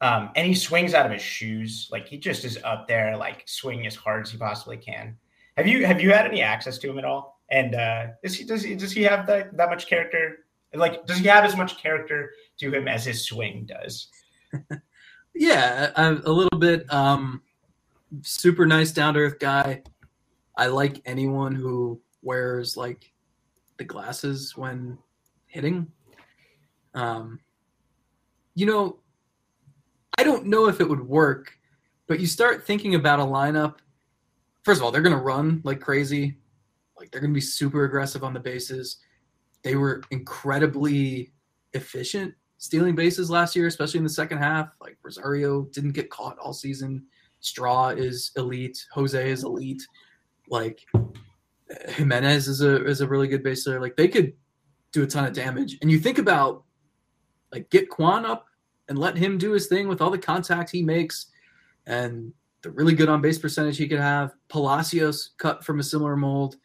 Um, 0.00 0.30
and 0.36 0.46
he 0.46 0.54
swings 0.54 0.92
out 0.92 1.06
of 1.06 1.12
his 1.12 1.22
shoes, 1.22 1.88
like 1.90 2.06
he 2.06 2.18
just 2.18 2.44
is 2.44 2.58
up 2.62 2.86
there, 2.86 3.16
like 3.16 3.42
swinging 3.46 3.86
as 3.86 3.94
hard 3.94 4.26
as 4.26 4.30
he 4.30 4.38
possibly 4.38 4.76
can. 4.76 5.16
Have 5.56 5.66
you 5.66 5.86
have 5.86 6.00
you 6.00 6.10
had 6.10 6.26
any 6.26 6.42
access 6.42 6.78
to 6.78 6.90
him 6.90 6.98
at 6.98 7.04
all? 7.04 7.40
And 7.50 7.74
uh, 7.74 8.06
is 8.22 8.34
he 8.34 8.44
does 8.44 8.62
he 8.62 8.74
does 8.74 8.92
he 8.92 9.02
have 9.02 9.26
that 9.28 9.56
that 9.56 9.70
much 9.70 9.86
character? 9.86 10.43
Like, 10.74 11.06
does 11.06 11.18
he 11.18 11.26
have 11.28 11.44
as 11.44 11.56
much 11.56 11.80
character 11.80 12.32
to 12.58 12.72
him 12.72 12.88
as 12.88 13.04
his 13.04 13.24
swing 13.24 13.66
does? 13.66 14.08
yeah, 15.34 15.90
a, 15.96 16.12
a 16.12 16.32
little 16.32 16.58
bit. 16.58 16.92
Um, 16.92 17.42
super 18.22 18.66
nice, 18.66 18.92
down 18.92 19.14
to 19.14 19.20
earth 19.20 19.38
guy. 19.38 19.82
I 20.56 20.66
like 20.66 21.02
anyone 21.04 21.54
who 21.54 22.00
wears 22.22 22.76
like 22.76 23.12
the 23.76 23.84
glasses 23.84 24.56
when 24.56 24.98
hitting. 25.46 25.90
Um, 26.94 27.40
you 28.54 28.66
know, 28.66 28.98
I 30.16 30.22
don't 30.22 30.46
know 30.46 30.68
if 30.68 30.80
it 30.80 30.88
would 30.88 31.06
work, 31.06 31.52
but 32.06 32.20
you 32.20 32.26
start 32.26 32.66
thinking 32.66 32.94
about 32.94 33.20
a 33.20 33.24
lineup. 33.24 33.76
First 34.62 34.80
of 34.80 34.84
all, 34.84 34.92
they're 34.92 35.02
going 35.02 35.16
to 35.16 35.22
run 35.22 35.60
like 35.64 35.80
crazy. 35.80 36.38
Like 36.96 37.10
they're 37.10 37.20
going 37.20 37.32
to 37.32 37.36
be 37.36 37.40
super 37.40 37.84
aggressive 37.84 38.22
on 38.22 38.32
the 38.32 38.40
bases. 38.40 38.98
They 39.64 39.74
were 39.74 40.02
incredibly 40.10 41.32
efficient 41.72 42.34
stealing 42.58 42.94
bases 42.94 43.30
last 43.30 43.56
year, 43.56 43.66
especially 43.66 43.98
in 43.98 44.04
the 44.04 44.10
second 44.10 44.38
half. 44.38 44.74
Like 44.80 44.96
Rosario 45.02 45.64
didn't 45.72 45.92
get 45.92 46.10
caught 46.10 46.38
all 46.38 46.52
season. 46.52 47.04
Straw 47.40 47.88
is 47.88 48.30
elite. 48.36 48.86
Jose 48.92 49.30
is 49.30 49.44
elite. 49.44 49.82
Like 50.48 50.80
Giménez 51.88 52.48
is 52.48 52.62
a 52.62 52.84
is 52.86 53.00
a 53.00 53.08
really 53.08 53.28
good 53.28 53.42
baser. 53.42 53.80
Like 53.80 53.96
they 53.96 54.08
could 54.08 54.32
do 54.92 55.02
a 55.02 55.06
ton 55.06 55.26
of 55.26 55.32
damage. 55.32 55.78
And 55.82 55.90
you 55.90 55.98
think 55.98 56.18
about 56.18 56.64
like 57.52 57.68
get 57.70 57.90
Kwan 57.90 58.24
up 58.24 58.46
and 58.88 58.98
let 58.98 59.16
him 59.16 59.38
do 59.38 59.52
his 59.52 59.66
thing 59.66 59.88
with 59.88 60.00
all 60.00 60.10
the 60.10 60.18
contact 60.18 60.70
he 60.70 60.82
makes 60.82 61.26
and 61.86 62.32
the 62.62 62.70
really 62.70 62.94
good 62.94 63.08
on 63.08 63.20
base 63.20 63.38
percentage 63.38 63.76
he 63.76 63.88
could 63.88 64.00
have. 64.00 64.34
Palacios 64.48 65.32
cut 65.36 65.64
from 65.64 65.80
a 65.80 65.82
similar 65.82 66.16
mold 66.16 66.56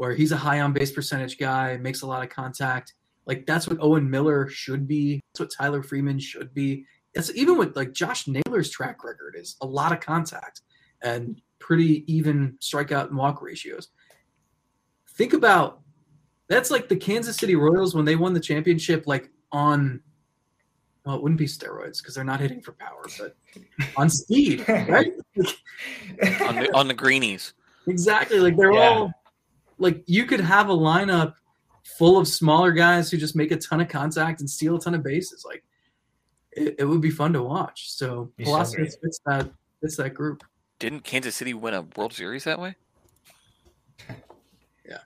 where 0.00 0.14
he's 0.14 0.32
a 0.32 0.36
high 0.36 0.60
on 0.60 0.72
base 0.72 0.92
percentage 0.92 1.38
guy, 1.38 1.76
makes 1.76 2.02
a 2.02 2.06
lot 2.06 2.22
of 2.22 2.30
contact. 2.30 2.94
Like 3.26 3.44
that's 3.46 3.68
what 3.68 3.78
Owen 3.80 4.08
Miller 4.08 4.48
should 4.48 4.88
be. 4.88 5.20
That's 5.32 5.40
what 5.40 5.50
Tyler 5.56 5.82
Freeman 5.82 6.18
should 6.18 6.54
be 6.54 6.86
it's 7.14 7.34
even 7.34 7.58
with 7.58 7.76
like 7.76 7.92
Josh 7.92 8.26
Naylor's 8.26 8.70
track 8.70 9.02
record 9.04 9.34
is 9.36 9.56
a 9.60 9.66
lot 9.66 9.92
of 9.92 10.00
contact 10.00 10.62
and 11.02 11.40
pretty 11.58 12.04
even 12.12 12.56
strikeout 12.60 13.08
and 13.08 13.16
walk 13.16 13.42
ratios. 13.42 13.88
Think 15.14 15.32
about 15.32 15.80
that's 16.48 16.70
like 16.70 16.88
the 16.88 16.96
Kansas 16.96 17.36
City 17.36 17.56
Royals 17.56 17.94
when 17.94 18.04
they 18.04 18.16
won 18.16 18.32
the 18.32 18.40
championship, 18.40 19.06
like 19.06 19.30
on 19.52 20.00
well, 21.04 21.16
it 21.16 21.22
wouldn't 21.22 21.38
be 21.38 21.46
steroids 21.46 21.98
because 21.98 22.14
they're 22.14 22.24
not 22.24 22.40
hitting 22.40 22.60
for 22.60 22.72
power, 22.72 23.06
but 23.18 23.34
on 23.96 24.10
speed, 24.10 24.64
right? 24.68 25.12
on 26.42 26.56
the 26.56 26.70
on 26.74 26.88
the 26.88 26.94
greenies. 26.94 27.54
Exactly. 27.86 28.38
Like 28.38 28.56
they're 28.56 28.72
yeah. 28.72 28.88
all 28.88 29.12
like 29.80 30.02
you 30.06 30.26
could 30.26 30.40
have 30.40 30.68
a 30.68 30.74
lineup 30.74 31.34
full 31.98 32.18
of 32.18 32.28
smaller 32.28 32.72
guys 32.72 33.10
who 33.10 33.16
just 33.16 33.34
make 33.34 33.50
a 33.50 33.56
ton 33.56 33.80
of 33.80 33.88
contact 33.88 34.40
and 34.40 34.48
steal 34.48 34.76
a 34.76 34.80
ton 34.80 34.94
of 34.94 35.02
bases. 35.02 35.44
Like 35.44 35.64
it, 36.52 36.76
it 36.78 36.84
would 36.84 37.00
be 37.00 37.10
fun 37.10 37.32
to 37.32 37.42
watch. 37.42 37.90
So 37.90 38.30
Palacios 38.38 38.96
fits 39.02 39.20
that 39.26 39.50
fits 39.80 39.96
that 39.96 40.14
group. 40.14 40.44
Didn't 40.78 41.04
Kansas 41.04 41.34
City 41.34 41.54
win 41.54 41.74
a 41.74 41.82
World 41.96 42.12
Series 42.12 42.44
that 42.44 42.60
way? 42.60 42.76
yeah, 44.88 44.98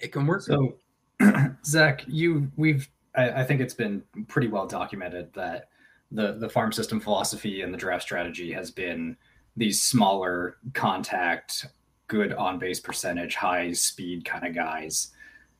it 0.00 0.12
can 0.12 0.26
work. 0.26 0.42
So, 0.42 0.76
Zach, 1.64 2.04
you 2.06 2.50
we've 2.56 2.88
I, 3.14 3.30
I 3.30 3.44
think 3.44 3.60
it's 3.60 3.74
been 3.74 4.02
pretty 4.28 4.48
well 4.48 4.66
documented 4.66 5.32
that 5.34 5.68
the 6.12 6.32
the 6.32 6.48
farm 6.48 6.72
system 6.72 7.00
philosophy 7.00 7.62
and 7.62 7.72
the 7.72 7.78
draft 7.78 8.02
strategy 8.02 8.52
has 8.52 8.70
been 8.70 9.16
these 9.56 9.82
smaller 9.82 10.56
contact, 10.74 11.66
good 12.10 12.32
on 12.34 12.58
base 12.58 12.80
percentage, 12.80 13.36
high 13.36 13.72
speed 13.72 14.24
kind 14.24 14.46
of 14.46 14.54
guys 14.54 15.12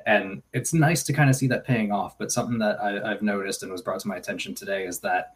and 0.06 0.42
it's 0.52 0.72
nice 0.72 1.02
to 1.04 1.12
kind 1.12 1.30
of 1.30 1.36
see 1.36 1.46
that 1.48 1.64
paying 1.64 1.92
off. 1.92 2.18
But 2.18 2.32
something 2.32 2.58
that 2.58 2.82
I, 2.82 3.10
I've 3.10 3.22
noticed 3.22 3.62
and 3.62 3.72
was 3.72 3.82
brought 3.82 4.00
to 4.00 4.08
my 4.08 4.16
attention 4.16 4.54
today 4.54 4.84
is 4.84 5.00
that 5.00 5.34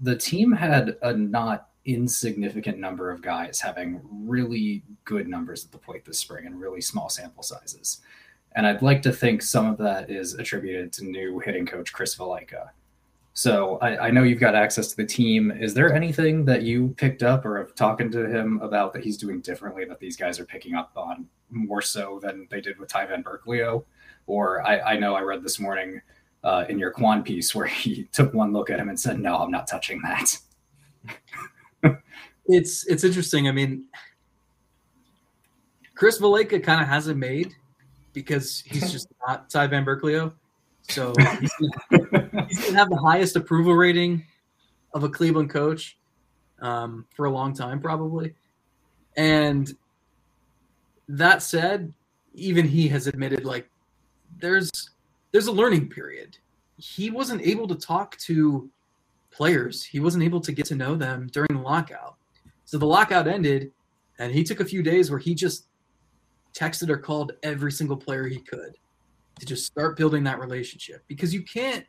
the 0.00 0.16
team 0.16 0.52
had 0.52 0.96
a 1.02 1.12
not 1.12 1.68
insignificant 1.84 2.78
number 2.78 3.10
of 3.10 3.22
guys 3.22 3.60
having 3.60 4.00
really 4.12 4.82
good 5.04 5.26
numbers 5.26 5.64
at 5.64 5.72
the 5.72 5.78
plate 5.78 6.04
this 6.04 6.18
spring 6.18 6.46
and 6.46 6.60
really 6.60 6.80
small 6.80 7.08
sample 7.08 7.42
sizes. 7.42 8.00
And 8.56 8.66
I'd 8.66 8.82
like 8.82 9.02
to 9.02 9.12
think 9.12 9.42
some 9.42 9.66
of 9.66 9.78
that 9.78 10.10
is 10.10 10.34
attributed 10.34 10.92
to 10.94 11.04
new 11.04 11.38
hitting 11.38 11.66
coach 11.66 11.92
Chris 11.92 12.16
Valaika. 12.16 12.70
So 13.38 13.78
I, 13.80 14.08
I, 14.08 14.10
know 14.10 14.24
you've 14.24 14.40
got 14.40 14.56
access 14.56 14.88
to 14.88 14.96
the 14.96 15.06
team. 15.06 15.52
Is 15.52 15.72
there 15.72 15.94
anything 15.94 16.44
that 16.46 16.62
you 16.62 16.92
picked 16.96 17.22
up 17.22 17.46
or 17.46 17.56
have 17.58 17.72
talking 17.76 18.10
to 18.10 18.28
him 18.28 18.58
about 18.62 18.92
that 18.94 19.04
he's 19.04 19.16
doing 19.16 19.40
differently 19.40 19.84
that 19.84 20.00
these 20.00 20.16
guys 20.16 20.40
are 20.40 20.44
picking 20.44 20.74
up 20.74 20.90
on 20.96 21.24
more 21.48 21.80
so 21.80 22.18
than 22.20 22.48
they 22.50 22.60
did 22.60 22.76
with 22.80 22.88
Ty 22.88 23.06
Van 23.06 23.22
Burkleo? 23.22 23.84
Or 24.26 24.66
I, 24.66 24.80
I 24.80 24.98
know 24.98 25.14
I 25.14 25.20
read 25.20 25.44
this 25.44 25.60
morning 25.60 26.00
uh, 26.42 26.64
in 26.68 26.80
your 26.80 26.90
Kwan 26.90 27.22
piece 27.22 27.54
where 27.54 27.68
he 27.68 28.08
took 28.12 28.34
one 28.34 28.52
look 28.52 28.70
at 28.70 28.80
him 28.80 28.88
and 28.88 28.98
said, 28.98 29.20
"No, 29.20 29.36
I'm 29.36 29.52
not 29.52 29.68
touching 29.68 30.02
that." 30.02 30.36
it's 32.46 32.88
it's 32.88 33.04
interesting. 33.04 33.46
I 33.46 33.52
mean, 33.52 33.84
Chris 35.94 36.18
Valaika 36.18 36.60
kind 36.60 36.80
of 36.80 36.88
has 36.88 37.06
it 37.06 37.16
made 37.16 37.54
because 38.12 38.64
he's 38.66 38.90
just 38.90 39.06
not 39.28 39.48
Ty 39.48 39.68
Van 39.68 39.84
Burkleo. 39.84 40.32
So 40.88 41.12
he's 41.40 41.52
gonna, 41.90 42.46
he's 42.48 42.64
gonna 42.64 42.78
have 42.78 42.90
the 42.90 42.96
highest 42.96 43.36
approval 43.36 43.74
rating 43.74 44.24
of 44.94 45.04
a 45.04 45.08
Cleveland 45.08 45.50
coach 45.50 45.98
um, 46.60 47.06
for 47.14 47.26
a 47.26 47.30
long 47.30 47.54
time, 47.54 47.80
probably. 47.80 48.34
And 49.16 49.72
that 51.08 51.42
said, 51.42 51.92
even 52.34 52.66
he 52.66 52.88
has 52.88 53.06
admitted 53.06 53.44
like 53.44 53.68
there's 54.38 54.70
there's 55.32 55.46
a 55.46 55.52
learning 55.52 55.88
period. 55.88 56.38
He 56.76 57.10
wasn't 57.10 57.42
able 57.42 57.66
to 57.68 57.74
talk 57.74 58.16
to 58.18 58.70
players. 59.30 59.84
He 59.84 60.00
wasn't 60.00 60.24
able 60.24 60.40
to 60.40 60.52
get 60.52 60.66
to 60.66 60.74
know 60.74 60.94
them 60.94 61.28
during 61.32 61.50
the 61.52 61.60
lockout. 61.60 62.16
So 62.64 62.78
the 62.78 62.86
lockout 62.86 63.26
ended, 63.26 63.72
and 64.18 64.32
he 64.32 64.44
took 64.44 64.60
a 64.60 64.64
few 64.64 64.82
days 64.82 65.10
where 65.10 65.18
he 65.18 65.34
just 65.34 65.66
texted 66.54 66.88
or 66.88 66.96
called 66.96 67.32
every 67.42 67.72
single 67.72 67.96
player 67.96 68.26
he 68.26 68.38
could 68.38 68.76
to 69.38 69.46
just 69.46 69.66
start 69.66 69.96
building 69.96 70.24
that 70.24 70.38
relationship 70.38 71.02
because 71.08 71.32
you 71.32 71.42
can't 71.42 71.84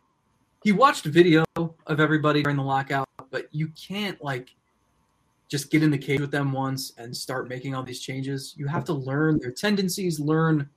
he 0.64 0.72
watched 0.72 1.06
a 1.06 1.10
video 1.10 1.44
of 1.56 2.00
everybody 2.00 2.44
during 2.44 2.58
the 2.58 2.64
lockout 2.64 3.08
but 3.32 3.48
you 3.52 3.70
can't 3.70 4.22
like 4.24 4.56
just 5.50 5.72
get 5.72 5.82
in 5.82 5.90
the 5.90 5.98
cage 5.98 6.22
with 6.22 6.32
them 6.32 6.52
once 6.52 6.94
and 6.98 7.16
start 7.16 7.50
making 7.50 7.74
all 7.74 7.82
these 7.82 8.00
changes. 8.00 8.54
You 8.56 8.68
have 8.68 8.86
to 8.86 8.94
learn 8.94 9.40
their 9.40 9.52
tendencies, 9.52 10.20
learn 10.20 10.70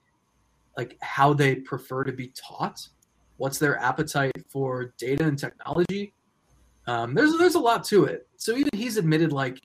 like 0.78 0.96
how 1.02 1.34
they 1.34 1.56
prefer 1.56 2.02
to 2.04 2.12
be 2.12 2.32
taught, 2.34 2.88
what's 3.36 3.58
their 3.58 3.78
appetite 3.78 4.32
for 4.48 4.94
data 4.96 5.24
and 5.24 5.38
technology. 5.38 6.14
Um, 6.86 7.14
there's 7.14 7.36
there's 7.36 7.54
a 7.54 7.60
lot 7.60 7.84
to 7.84 8.06
it. 8.06 8.26
So 8.36 8.56
even 8.56 8.70
he's 8.72 8.96
admitted 8.96 9.30
like 9.30 9.60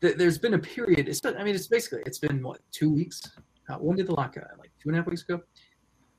th- 0.00 0.16
there's 0.16 0.38
been 0.38 0.54
a 0.54 0.58
period. 0.58 1.08
It's 1.08 1.20
been, 1.20 1.36
I 1.36 1.42
mean, 1.42 1.56
it's 1.56 1.66
basically 1.66 2.02
it's 2.06 2.20
been 2.20 2.42
what 2.42 2.60
two 2.70 2.90
weeks. 2.90 3.20
Uh, 3.68 3.76
when 3.76 3.96
did 3.96 4.06
the 4.06 4.14
lockout? 4.14 4.44
Like 4.58 4.70
two 4.82 4.88
and 4.88 4.96
a 4.96 5.00
half 5.00 5.06
weeks 5.06 5.22
ago. 5.22 5.40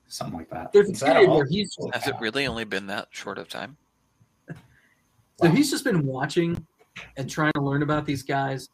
Something 0.08 0.38
like 0.38 0.50
that. 0.50 0.72
There's 0.72 0.88
a 0.88 1.04
that 1.04 1.12
period 1.12 1.30
where 1.30 1.46
he's 1.46 1.76
Has 1.92 2.06
it 2.06 2.14
really 2.20 2.46
only 2.46 2.64
been 2.64 2.86
that 2.88 3.08
short 3.10 3.38
of 3.38 3.48
time? 3.48 3.76
So 5.42 5.50
he's 5.50 5.68
just 5.68 5.82
been 5.82 6.06
watching 6.06 6.64
and 7.16 7.28
trying 7.28 7.50
to 7.54 7.60
learn 7.60 7.82
about 7.82 8.06
these 8.06 8.22
guys. 8.22 8.68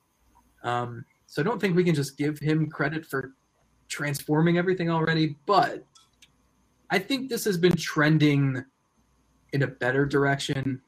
Um, 0.62 1.06
so 1.26 1.40
I 1.40 1.44
don't 1.44 1.58
think 1.58 1.74
we 1.74 1.82
can 1.82 1.94
just 1.94 2.18
give 2.18 2.38
him 2.38 2.68
credit 2.68 3.06
for 3.06 3.32
transforming 3.88 4.58
everything 4.58 4.90
already, 4.90 5.36
but 5.46 5.86
I 6.90 6.98
think 6.98 7.30
this 7.30 7.46
has 7.46 7.56
been 7.56 7.76
trending 7.76 8.62
in 9.52 9.62
a 9.62 9.66
better 9.66 10.04
direction. 10.04 10.82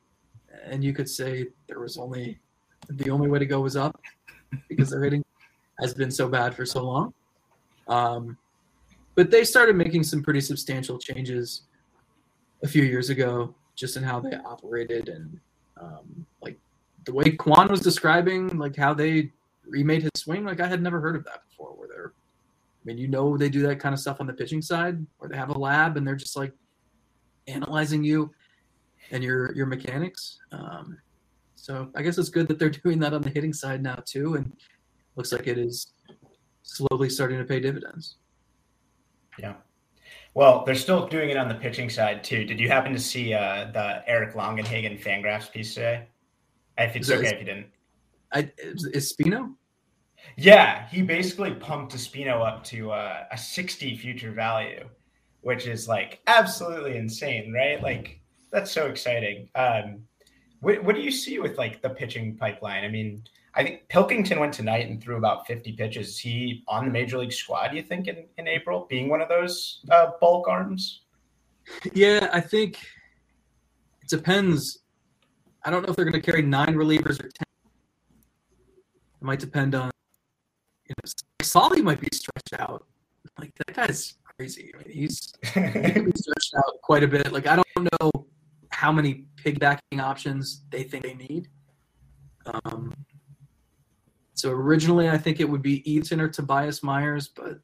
And 0.65 0.85
you 0.85 0.93
could 0.93 1.09
say 1.09 1.47
there 1.69 1.81
was 1.81 1.97
only 1.97 2.39
the 2.89 3.11
only 3.11 3.31
way 3.31 3.39
to 3.39 3.47
go 3.47 3.61
was 3.61 3.77
up 3.77 4.01
because 4.69 4.91
their 4.91 5.03
hitting 5.03 5.25
has 5.81 5.95
been 5.95 6.11
so 6.11 6.29
bad 6.29 6.55
for 6.55 6.67
so 6.67 6.85
long. 6.85 7.15
Um, 7.93 8.39
but 9.15 9.31
they 9.31 9.45
started 9.45 9.77
making 9.77 10.05
some 10.05 10.23
pretty 10.23 10.41
substantial 10.41 10.99
changes 10.99 11.63
a 12.63 12.69
few 12.69 12.85
years 12.85 13.11
ago 13.11 13.55
just 13.75 13.97
in 13.99 14.03
how 14.03 14.19
they 14.19 14.37
operated 14.47 15.09
and 15.11 15.39
um, 15.79 16.27
like 16.41 16.59
the 17.05 17.13
way 17.13 17.33
Kwan 17.33 17.69
was 17.69 17.81
describing 17.81 18.57
like 18.57 18.77
how 18.77 18.95
they 18.95 19.31
remade 19.67 20.03
his 20.03 20.11
swing 20.17 20.45
like 20.45 20.61
I 20.61 20.67
had 20.67 20.83
never 20.83 21.01
heard 21.01 21.17
of 21.17 21.25
that 21.25 21.43
before 21.49 21.71
where 21.77 21.89
they're 21.89 22.13
I 22.15 22.83
mean 22.85 22.97
you 22.97 23.09
know 23.09 23.37
they 23.37 23.51
do 23.51 23.63
that 23.63 23.79
kind 23.79 23.93
of 23.93 24.01
stuff 24.01 24.21
on 24.21 24.27
the 24.27 24.33
pitching 24.33 24.63
side 24.63 25.05
where 25.19 25.29
they 25.29 25.37
have 25.37 25.51
a 25.51 25.59
lab 25.59 25.97
and 25.97 26.07
they're 26.07 26.17
just 26.17 26.37
like 26.37 26.53
analyzing 27.47 28.03
you 28.05 28.33
and 29.11 29.23
your 29.23 29.55
your 29.55 29.67
mechanics. 29.67 30.39
Um, 30.53 30.99
so 31.57 31.91
I 31.95 32.03
guess 32.03 32.17
it's 32.17 32.31
good 32.31 32.49
that 32.49 32.59
they're 32.59 32.71
doing 32.85 32.99
that 33.01 33.13
on 33.13 33.23
the 33.23 33.31
hitting 33.31 33.53
side 33.53 33.83
now 33.83 33.97
too 34.07 34.37
and 34.37 34.53
looks 35.17 35.33
like 35.33 35.47
it 35.47 35.59
is 35.59 35.93
slowly 36.63 37.09
starting 37.11 37.39
to 37.39 37.45
pay 37.45 37.61
dividends 37.61 38.17
Yeah. 39.39 39.55
Well, 40.35 40.65
they're 40.65 40.75
still 40.75 41.07
doing 41.09 41.29
it 41.31 41.37
on 41.37 41.49
the 41.49 41.55
pitching 41.55 41.91
side 41.91 42.25
too. 42.25 42.45
Did 42.45 42.59
you 42.59 42.69
happen 42.69 42.93
to 42.93 42.99
see 42.99 43.35
uh, 43.35 43.71
the 43.73 44.03
Eric 44.09 44.35
Longenhagen 44.35 44.99
Fangraphs 45.03 45.51
piece 45.53 45.75
today? 45.75 46.07
If 46.79 46.97
it's 46.97 47.09
Is 47.09 47.11
it- 47.11 47.19
okay 47.19 47.35
if 47.35 47.39
you 47.41 47.45
didn't. 47.47 47.67
I, 48.33 48.51
is, 48.57 48.87
is 48.87 49.15
Espino 49.15 49.55
Yeah, 50.39 50.89
he 50.89 51.03
basically 51.03 51.53
pumped 51.53 51.95
Espino 51.95 52.47
up 52.47 52.65
to 52.65 52.91
uh, 52.93 53.25
a 53.31 53.37
60 53.37 53.95
future 53.99 54.33
value, 54.33 54.89
which 55.43 55.67
is 55.67 55.87
like 55.87 56.21
absolutely 56.27 56.97
insane, 56.97 57.53
right? 57.53 57.83
Like 57.83 58.21
that's 58.51 58.71
so 58.71 58.87
exciting. 58.87 59.51
Um, 59.55 60.03
what, 60.61 60.83
what 60.83 60.95
do 60.95 61.03
you 61.03 61.11
see 61.11 61.41
with 61.41 61.59
like 61.59 61.83
the 61.83 61.91
pitching 61.91 62.37
pipeline? 62.37 62.85
I 62.85 62.89
mean, 62.89 63.23
I 63.55 63.63
think 63.63 63.89
Pilkington 63.89 64.41
went 64.41 64.55
tonight 64.55 64.89
and 64.89 65.03
threw 65.03 65.17
about 65.17 65.47
50 65.47 65.73
pitches. 65.73 66.09
Is 66.09 66.19
he 66.19 66.65
on 66.69 66.87
the 66.87 66.91
major 66.91 67.19
league 67.19 67.33
squad, 67.33 67.75
you 67.75 67.83
think, 67.83 68.09
in, 68.09 68.25
in 68.39 68.49
April, 68.49 68.87
being 68.89 69.09
one 69.09 69.21
of 69.21 69.29
those 69.29 69.85
uh, 69.91 70.13
bulk 70.21 70.49
arms? 70.49 71.03
Yeah, 71.93 72.31
I 72.33 72.41
think 72.41 72.79
it 74.01 74.09
depends. 74.09 74.79
I 75.65 75.71
don't 75.71 75.83
know 75.83 75.91
if 75.91 75.97
they're 75.97 76.05
going 76.07 76.21
to 76.21 76.21
carry 76.21 76.43
nine 76.43 76.75
relievers 76.75 77.21
or 77.21 77.29
ten. 77.29 77.47
It 79.21 79.25
might 79.25 79.39
depend 79.39 79.75
on. 79.75 79.91
You 80.89 80.95
know, 81.05 81.13
Solly 81.43 81.83
might 81.83 82.01
be 82.01 82.09
stretched 82.13 82.59
out. 82.59 82.87
Like 83.39 83.53
that 83.67 83.77
guy's 83.77 84.17
crazy. 84.37 84.73
I 84.75 84.79
mean, 84.79 84.97
he's 84.97 85.35
he 85.43 85.51
stretched 85.51 86.55
out 86.57 86.81
quite 86.83 87.03
a 87.03 87.09
bit. 87.09 87.33
Like 87.33 87.47
I 87.47 87.57
don't 87.57 87.93
know 88.01 88.11
how 88.71 88.91
many 88.91 89.27
pigbacking 89.37 90.01
options 90.01 90.63
they 90.71 90.83
think 90.83 91.05
they 91.05 91.15
need. 91.15 91.49
Um, 92.47 92.93
so 94.43 94.51
originally, 94.51 95.09
I 95.09 95.17
think 95.17 95.39
it 95.39 95.49
would 95.49 95.63
be 95.63 95.89
Eaton 95.89 96.21
or 96.21 96.27
Tobias 96.27 96.83
Myers, 96.83 97.29
but 97.29 97.61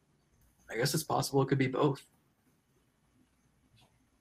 I 0.71 0.77
guess 0.77 0.95
it's 0.95 1.03
possible 1.03 1.43
it 1.43 1.47
could 1.47 1.59
be 1.59 1.67
both. 1.67 2.01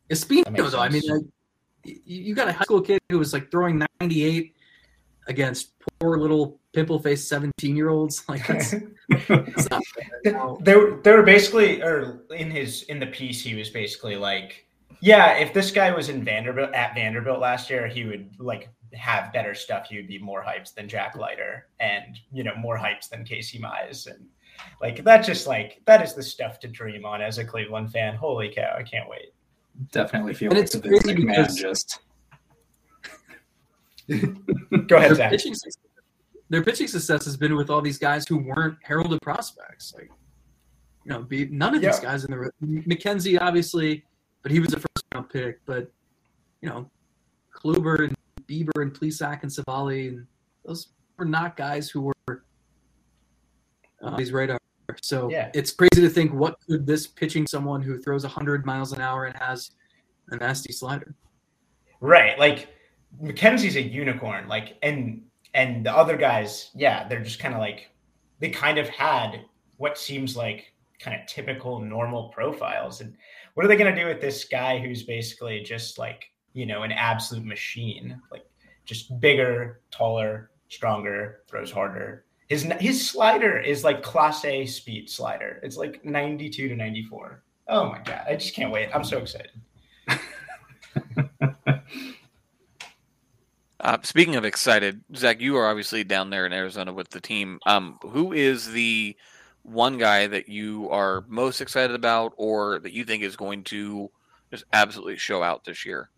Espino, 0.09 0.43
That 0.45 0.53
makes 0.53 0.71
though, 0.71 0.79
I 0.79 0.89
mean, 0.89 1.03
like, 1.07 1.21
you, 1.83 1.99
you 2.03 2.33
got 2.33 2.47
a 2.47 2.51
high 2.51 2.63
school 2.63 2.81
kid 2.81 2.99
who 3.11 3.19
was 3.19 3.31
like 3.31 3.51
throwing 3.51 3.85
98 3.99 4.55
against 5.27 5.73
poor 5.99 6.17
little 6.17 6.59
pimple 6.73 6.97
faced 6.97 7.29
17 7.29 7.75
year 7.75 7.89
olds. 7.89 8.23
Like, 8.27 8.47
that's, 8.47 8.71
that's 9.27 9.69
not 9.69 9.83
fair. 9.85 10.55
They 10.61 10.75
were 10.75 10.99
they 11.03 11.11
were 11.11 11.21
basically 11.21 11.83
or 11.83 12.23
in 12.35 12.49
his 12.49 12.83
in 12.83 12.99
the 12.99 13.05
piece 13.05 13.39
he 13.39 13.53
was 13.53 13.69
basically 13.69 14.15
like 14.15 14.65
yeah 14.99 15.33
if 15.33 15.53
this 15.53 15.69
guy 15.69 15.91
was 15.91 16.09
in 16.09 16.23
vanderbilt 16.23 16.73
at 16.73 16.95
vanderbilt 16.95 17.39
last 17.39 17.69
year 17.69 17.85
he 17.87 18.05
would 18.05 18.31
like 18.39 18.69
have 18.97 19.31
better 19.33 19.53
stuff 19.55 19.87
he 19.87 19.95
would 19.97 20.07
be 20.07 20.19
more 20.19 20.43
hyped 20.43 20.73
than 20.73 20.87
jack 20.89 21.15
leiter 21.15 21.67
and 21.79 22.19
you 22.31 22.43
know 22.43 22.53
more 22.57 22.77
hyped 22.77 23.09
than 23.09 23.23
casey 23.23 23.59
mize. 23.59 24.07
And 24.07 24.25
like 24.81 25.03
that 25.03 25.23
just 25.25 25.47
like 25.47 25.81
that 25.85 26.01
is 26.03 26.13
the 26.13 26.23
stuff 26.23 26.59
to 26.61 26.67
dream 26.67 27.05
on 27.05 27.21
as 27.21 27.37
a 27.37 27.45
cleveland 27.45 27.91
fan. 27.91 28.15
Holy 28.15 28.49
cow 28.53 28.75
i 28.77 28.83
can't 28.83 29.09
wait. 29.09 29.33
Definitely 29.91 30.33
feel 30.33 30.49
And 30.49 30.57
like 30.57 30.63
it's 30.65 30.73
the 30.73 30.79
Vince 30.81 31.03
crazy 31.03 31.21
McMahon 31.23 31.27
because- 31.47 31.55
just 31.55 31.99
go 34.87 34.95
ahead 34.97 35.09
their 35.09 35.15
zach. 35.15 35.31
pitching, 35.31 35.53
success- 35.53 35.77
their 36.49 36.63
pitching 36.63 36.87
success 36.87 37.25
has 37.25 37.35
been 37.37 37.55
with 37.55 37.69
all 37.69 37.81
these 37.81 37.97
guys 37.97 38.25
who 38.27 38.37
weren't 38.37 38.77
heralded 38.81 39.21
prospects. 39.21 39.93
Like, 39.95 40.09
you 41.03 41.11
know, 41.11 41.21
be, 41.23 41.45
none 41.47 41.75
of 41.75 41.81
these 41.81 41.99
guys 41.99 42.23
in 42.25 42.31
the 42.31 42.51
McKenzie, 42.63 43.39
obviously, 43.39 44.05
but 44.43 44.51
he 44.51 44.59
was 44.59 44.73
a 44.73 44.77
first 44.79 45.05
round 45.13 45.29
pick. 45.29 45.59
But 45.65 45.91
you 46.61 46.69
know, 46.69 46.89
Kluber 47.53 48.05
and 48.07 48.15
Bieber 48.49 48.81
and 48.81 48.93
Plesac 48.93 49.43
and 49.43 49.51
Civale, 49.51 50.09
and 50.09 50.27
those 50.65 50.89
were 51.17 51.25
not 51.25 51.57
guys 51.57 51.89
who 51.89 52.01
were 52.01 52.13
uh, 52.29 54.07
on 54.07 54.17
these 54.17 54.31
radar. 54.31 54.59
So 55.01 55.29
Yeah. 55.29 55.51
it's 55.53 55.71
crazy 55.71 56.01
to 56.01 56.09
think 56.09 56.33
what 56.33 56.57
could 56.67 56.85
this 56.87 57.07
pitching 57.07 57.45
someone 57.45 57.81
who 57.81 57.99
throws 57.99 58.23
100 58.23 58.65
miles 58.65 58.93
an 58.93 59.01
hour 59.01 59.25
and 59.25 59.35
has 59.37 59.71
a 60.29 60.37
nasty 60.37 60.71
slider. 60.73 61.13
Right. 61.99 62.37
Like 62.39 62.69
McKenzie's 63.21 63.75
a 63.75 63.81
unicorn. 63.81 64.47
Like 64.47 64.77
and 64.83 65.23
and 65.53 65.85
the 65.85 65.91
other 65.91 66.17
guys, 66.17 66.71
yeah, 66.75 67.07
they're 67.07 67.23
just 67.23 67.39
kind 67.39 67.53
of 67.53 67.59
like 67.59 67.89
they 68.39 68.49
kind 68.49 68.77
of 68.77 68.87
had 68.89 69.41
what 69.77 69.97
seems 69.97 70.35
like 70.37 70.73
kind 70.99 71.19
of 71.19 71.27
typical 71.27 71.79
normal 71.79 72.29
profiles. 72.29 73.01
And 73.01 73.15
what 73.53 73.65
are 73.65 73.69
they 73.69 73.77
gonna 73.77 73.95
do 73.95 74.05
with 74.05 74.21
this 74.21 74.43
guy 74.45 74.79
who's 74.79 75.03
basically 75.03 75.61
just 75.61 75.97
like, 75.97 76.25
you 76.57 76.65
know, 76.65 76.83
an 76.83 76.91
absolute 76.91 77.45
machine? 77.45 78.21
Like 78.31 78.45
just 78.85 79.19
bigger, 79.19 79.81
taller, 79.91 80.51
stronger, 80.69 81.41
throws 81.47 81.71
harder. 81.71 82.25
His 82.49 82.63
his 82.79 83.09
slider 83.09 83.59
is 83.59 83.83
like 83.83 84.01
class 84.01 84.43
A 84.45 84.65
speed 84.65 85.09
slider. 85.09 85.59
It's 85.63 85.77
like 85.77 86.03
92 86.03 86.69
to 86.69 86.75
94. 86.75 87.43
Oh 87.67 87.89
my 87.89 87.99
god. 87.99 88.25
I 88.27 88.35
just 88.35 88.55
can't 88.55 88.71
wait. 88.71 88.89
I'm 88.93 89.03
so 89.03 89.19
excited. 89.19 89.51
Uh, 93.79 93.97
speaking 94.01 94.35
of 94.35 94.43
excited, 94.43 95.01
Zach, 95.15 95.39
you 95.39 95.55
are 95.55 95.69
obviously 95.69 96.03
down 96.03 96.29
there 96.29 96.45
in 96.45 96.51
Arizona 96.51 96.91
with 96.91 97.09
the 97.09 97.21
team. 97.21 97.59
Um, 97.65 97.97
who 98.01 98.33
is 98.33 98.71
the 98.71 99.15
one 99.63 99.97
guy 99.97 100.27
that 100.27 100.49
you 100.49 100.89
are 100.89 101.23
most 101.27 101.61
excited 101.61 101.95
about, 101.95 102.33
or 102.37 102.79
that 102.79 102.91
you 102.91 103.05
think 103.05 103.23
is 103.23 103.35
going 103.35 103.63
to 103.65 104.09
just 104.51 104.65
absolutely 104.73 105.17
show 105.17 105.43
out 105.43 105.63
this 105.63 105.85
year? 105.85 106.09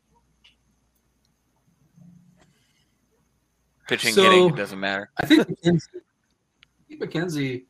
Pitching, 3.90 4.14
So- 4.14 4.22
hitting, 4.22 4.50
it 4.50 4.56
doesn't 4.56 4.80
matter. 4.80 5.10
I 5.18 5.26
think 5.26 5.48
McKenzie, 5.48 5.82
I 5.96 6.88
think 6.88 7.02
McKenzie, 7.02 7.64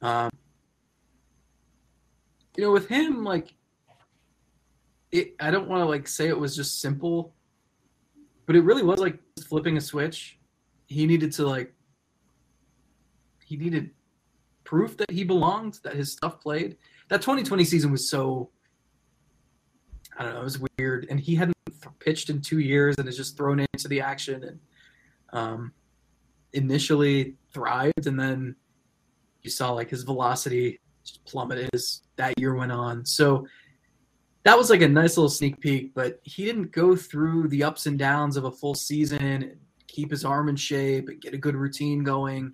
um, 0.00 0.30
you 2.56 2.64
know, 2.64 2.72
with 2.72 2.88
him, 2.88 3.22
like, 3.22 3.54
it, 5.12 5.36
I 5.38 5.52
don't 5.52 5.68
want 5.68 5.80
to 5.80 5.84
like 5.84 6.08
say 6.08 6.26
it 6.26 6.36
was 6.36 6.56
just 6.56 6.80
simple, 6.80 7.34
but 8.46 8.56
it 8.56 8.62
really 8.62 8.82
was 8.82 8.98
like 8.98 9.16
flipping 9.46 9.76
a 9.76 9.80
switch. 9.80 10.40
He 10.86 11.06
needed 11.06 11.30
to 11.34 11.46
like, 11.46 11.72
he 13.44 13.56
needed 13.56 13.90
proof 14.64 14.96
that 14.96 15.10
he 15.10 15.22
belonged, 15.22 15.78
that 15.84 15.94
his 15.94 16.10
stuff 16.10 16.40
played. 16.40 16.76
That 17.10 17.22
2020 17.22 17.62
season 17.64 17.92
was 17.92 18.10
so, 18.10 18.50
I 20.18 20.24
don't 20.24 20.34
know, 20.34 20.40
it 20.40 20.44
was 20.44 20.58
weird, 20.78 21.06
and 21.10 21.20
he 21.20 21.36
hadn't 21.36 21.56
pitched 22.00 22.28
in 22.28 22.40
two 22.40 22.58
years 22.58 22.96
and 22.98 23.08
is 23.08 23.16
just 23.16 23.36
thrown 23.36 23.60
into 23.60 23.86
the 23.86 24.00
action 24.00 24.42
and. 24.42 24.58
Um, 25.32 25.72
initially 26.52 27.34
thrived 27.52 28.06
and 28.06 28.18
then 28.18 28.54
you 29.42 29.50
saw 29.50 29.72
like 29.72 29.90
his 29.90 30.02
velocity 30.02 30.80
plummeted 31.26 31.70
as 31.72 32.02
that 32.16 32.38
year 32.38 32.54
went 32.54 32.72
on. 32.72 33.04
So 33.04 33.46
that 34.44 34.56
was 34.56 34.70
like 34.70 34.82
a 34.82 34.88
nice 34.88 35.16
little 35.16 35.28
sneak 35.28 35.60
peek, 35.60 35.94
but 35.94 36.20
he 36.24 36.44
didn't 36.44 36.72
go 36.72 36.96
through 36.96 37.48
the 37.48 37.62
ups 37.62 37.86
and 37.86 37.98
downs 37.98 38.36
of 38.36 38.44
a 38.44 38.50
full 38.50 38.74
season, 38.74 39.56
keep 39.86 40.10
his 40.10 40.24
arm 40.24 40.48
in 40.48 40.56
shape 40.56 41.08
and 41.08 41.20
get 41.20 41.34
a 41.34 41.38
good 41.38 41.54
routine 41.54 42.02
going. 42.02 42.52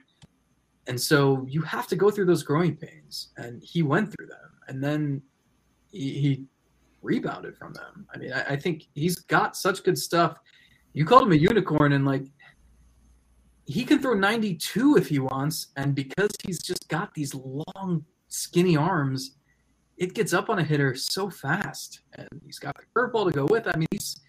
And 0.86 1.00
so 1.00 1.46
you 1.48 1.62
have 1.62 1.86
to 1.88 1.96
go 1.96 2.10
through 2.10 2.26
those 2.26 2.42
growing 2.42 2.74
pains, 2.74 3.28
and 3.36 3.62
he 3.62 3.82
went 3.82 4.10
through 4.12 4.26
them, 4.26 4.50
and 4.68 4.82
then 4.82 5.20
he, 5.92 6.18
he 6.18 6.44
rebounded 7.02 7.56
from 7.58 7.74
them. 7.74 8.06
I 8.12 8.18
mean, 8.18 8.32
I, 8.32 8.54
I 8.54 8.56
think 8.56 8.84
he's 8.94 9.16
got 9.16 9.54
such 9.54 9.84
good 9.84 9.98
stuff. 9.98 10.38
You 10.94 11.04
called 11.04 11.24
him 11.24 11.32
a 11.32 11.36
unicorn, 11.36 11.92
and 11.92 12.06
like 12.06 12.24
he 13.68 13.84
can 13.84 14.00
throw 14.00 14.14
92 14.14 14.96
if 14.96 15.08
he 15.08 15.18
wants, 15.18 15.68
and 15.76 15.94
because 15.94 16.30
he's 16.42 16.62
just 16.62 16.88
got 16.88 17.12
these 17.12 17.34
long, 17.34 18.02
skinny 18.28 18.78
arms, 18.78 19.36
it 19.98 20.14
gets 20.14 20.32
up 20.32 20.48
on 20.48 20.58
a 20.58 20.64
hitter 20.64 20.94
so 20.94 21.28
fast, 21.28 22.00
and 22.14 22.26
he's 22.46 22.58
got 22.58 22.74
the 22.78 22.84
curveball 22.96 23.26
to 23.26 23.30
go 23.30 23.44
with. 23.44 23.68
I 23.68 23.76
mean, 23.76 23.86
he's. 23.90 24.20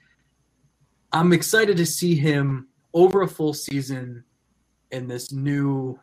I'm 1.13 1.31
excited 1.31 1.77
to 1.77 1.85
see 1.85 2.15
him 2.15 2.67
over 2.93 3.21
a 3.21 3.27
full 3.27 3.53
season 3.53 4.25
in 4.91 5.07
this 5.07 5.31
new. 5.31 5.97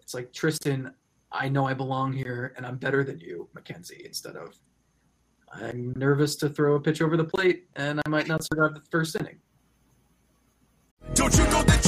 It's 0.00 0.14
like 0.14 0.32
Triston. 0.32 0.90
I 1.30 1.50
know 1.50 1.66
I 1.66 1.74
belong 1.74 2.14
here, 2.14 2.54
and 2.56 2.64
I'm 2.64 2.78
better 2.78 3.04
than 3.04 3.20
you, 3.20 3.46
McKenzie. 3.54 4.06
Instead 4.06 4.36
of, 4.36 4.58
I'm 5.52 5.92
nervous 5.96 6.34
to 6.36 6.48
throw 6.48 6.76
a 6.76 6.80
pitch 6.80 7.02
over 7.02 7.18
the 7.18 7.24
plate, 7.24 7.66
and 7.76 8.00
I 8.06 8.08
might 8.08 8.26
not 8.26 8.42
survive 8.42 8.72
the 8.72 8.80
first 8.90 9.16
inning. 9.16 9.38
Don't 11.12 11.36
you 11.36 11.44
that 11.44 11.87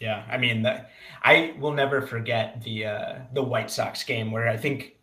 Yeah, 0.00 0.24
I 0.30 0.38
mean, 0.38 0.62
the, 0.62 0.86
I 1.22 1.54
will 1.58 1.72
never 1.72 2.00
forget 2.00 2.62
the 2.62 2.86
uh, 2.86 3.18
the 3.32 3.42
White 3.42 3.70
Sox 3.70 4.04
game 4.04 4.30
where 4.30 4.48
I 4.48 4.56
think, 4.56 4.96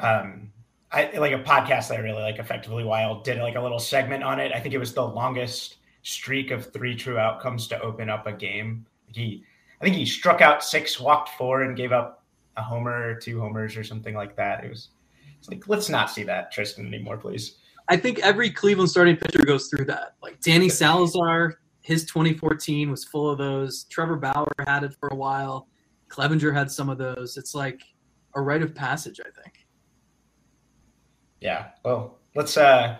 um, 0.00 0.50
I 0.90 1.16
like 1.16 1.32
a 1.32 1.42
podcast 1.42 1.88
that 1.88 1.98
I 1.98 2.00
really 2.00 2.22
like, 2.22 2.38
Effectively 2.38 2.84
Wild, 2.84 3.24
did 3.24 3.38
like 3.38 3.54
a 3.54 3.60
little 3.60 3.78
segment 3.78 4.24
on 4.24 4.40
it. 4.40 4.52
I 4.52 4.58
think 4.58 4.74
it 4.74 4.78
was 4.78 4.94
the 4.94 5.06
longest 5.06 5.76
streak 6.02 6.50
of 6.50 6.72
three 6.72 6.96
true 6.96 7.18
outcomes 7.18 7.68
to 7.68 7.80
open 7.80 8.10
up 8.10 8.26
a 8.26 8.32
game. 8.32 8.84
He, 9.06 9.44
I 9.80 9.84
think 9.84 9.96
he 9.96 10.04
struck 10.04 10.40
out 10.40 10.64
six, 10.64 10.98
walked 10.98 11.30
four, 11.30 11.62
and 11.62 11.76
gave 11.76 11.92
up 11.92 12.24
a 12.56 12.62
homer 12.62 13.10
or 13.10 13.14
two 13.14 13.40
homers 13.40 13.76
or 13.76 13.84
something 13.84 14.14
like 14.14 14.36
that. 14.36 14.64
It 14.64 14.70
was, 14.70 14.88
it's 15.38 15.48
like 15.48 15.68
let's 15.68 15.88
not 15.88 16.10
see 16.10 16.24
that 16.24 16.52
Triston 16.52 16.86
anymore, 16.86 17.16
please. 17.16 17.58
I 17.88 17.96
think 17.96 18.18
every 18.20 18.50
Cleveland 18.50 18.90
starting 18.90 19.16
pitcher 19.16 19.44
goes 19.44 19.68
through 19.68 19.86
that. 19.86 20.14
Like 20.22 20.40
Danny 20.40 20.68
Salazar, 20.68 21.58
his 21.82 22.04
2014 22.06 22.90
was 22.90 23.04
full 23.04 23.28
of 23.30 23.38
those. 23.38 23.84
Trevor 23.84 24.16
Bauer 24.16 24.52
had 24.66 24.84
it 24.84 24.94
for 24.98 25.08
a 25.08 25.14
while. 25.16 25.68
Clevinger 26.08 26.54
had 26.54 26.70
some 26.70 26.88
of 26.88 26.98
those. 26.98 27.36
It's 27.36 27.54
like 27.54 27.82
a 28.34 28.40
rite 28.40 28.62
of 28.62 28.74
passage, 28.74 29.20
I 29.20 29.30
think. 29.42 29.66
Yeah. 31.40 31.68
Well, 31.84 32.18
let's. 32.34 32.56
uh 32.56 32.98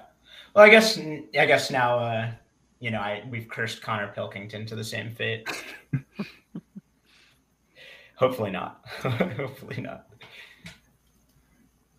Well, 0.54 0.64
I 0.64 0.68
guess. 0.68 0.98
I 0.98 1.46
guess 1.46 1.70
now. 1.70 1.98
uh 1.98 2.30
You 2.80 2.90
know, 2.90 3.00
I 3.00 3.22
we've 3.30 3.48
cursed 3.48 3.82
Konnor 3.82 4.12
Pilkington 4.14 4.66
to 4.66 4.74
the 4.74 4.84
same 4.84 5.14
fate. 5.14 5.48
Hopefully 8.16 8.50
not. 8.50 8.80
Hopefully 9.02 9.80
not. 9.80 10.06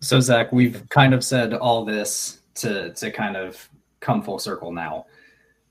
So 0.00 0.20
Zach, 0.20 0.52
we've 0.52 0.86
kind 0.90 1.14
of 1.14 1.24
said 1.24 1.54
all 1.54 1.84
this 1.84 2.40
to 2.56 2.92
to 2.94 3.10
kind 3.10 3.36
of 3.36 3.68
come 4.00 4.22
full 4.22 4.38
circle 4.38 4.70
now. 4.70 5.06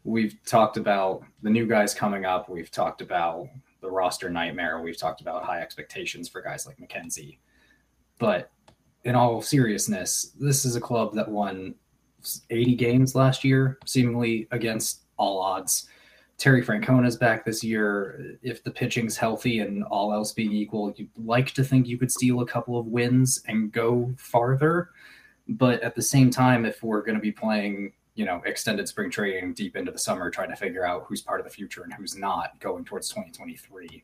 We've 0.03 0.37
talked 0.45 0.77
about 0.77 1.23
the 1.41 1.49
new 1.49 1.65
guys 1.65 1.93
coming 1.93 2.25
up. 2.25 2.49
We've 2.49 2.71
talked 2.71 3.01
about 3.01 3.47
the 3.81 3.89
roster 3.89 4.29
nightmare. 4.29 4.81
We've 4.81 4.97
talked 4.97 5.21
about 5.21 5.43
high 5.43 5.61
expectations 5.61 6.27
for 6.27 6.41
guys 6.41 6.65
like 6.65 6.77
McKenzie. 6.77 7.37
But 8.19 8.51
in 9.03 9.15
all 9.15 9.41
seriousness, 9.41 10.33
this 10.39 10.65
is 10.65 10.75
a 10.75 10.81
club 10.81 11.13
that 11.15 11.27
won 11.27 11.75
80 12.49 12.75
games 12.75 13.15
last 13.15 13.43
year, 13.43 13.77
seemingly 13.85 14.47
against 14.51 15.03
all 15.17 15.39
odds. 15.39 15.87
Terry 16.37 16.61
Francona's 16.61 17.15
back 17.15 17.45
this 17.45 17.63
year. 17.63 18.37
If 18.41 18.63
the 18.63 18.71
pitching's 18.71 19.15
healthy 19.15 19.59
and 19.59 19.83
all 19.85 20.13
else 20.13 20.31
being 20.31 20.51
equal, 20.51 20.93
you'd 20.95 21.09
like 21.17 21.51
to 21.51 21.63
think 21.63 21.87
you 21.87 21.97
could 21.97 22.11
steal 22.11 22.41
a 22.41 22.45
couple 22.45 22.77
of 22.77 22.87
wins 22.87 23.41
and 23.47 23.71
go 23.71 24.13
farther. 24.17 24.89
But 25.47 25.81
at 25.81 25.95
the 25.95 26.01
same 26.01 26.29
time, 26.29 26.65
if 26.65 26.81
we're 26.81 27.01
going 27.01 27.15
to 27.15 27.21
be 27.21 27.31
playing, 27.31 27.93
you 28.15 28.25
know, 28.25 28.41
extended 28.45 28.87
spring 28.87 29.09
training 29.09 29.53
deep 29.53 29.75
into 29.75 29.91
the 29.91 29.97
summer, 29.97 30.29
trying 30.29 30.49
to 30.49 30.55
figure 30.55 30.85
out 30.85 31.05
who's 31.07 31.21
part 31.21 31.39
of 31.39 31.45
the 31.45 31.51
future 31.51 31.83
and 31.83 31.93
who's 31.93 32.15
not 32.15 32.59
going 32.59 32.85
towards 32.85 33.09
2023, 33.09 34.03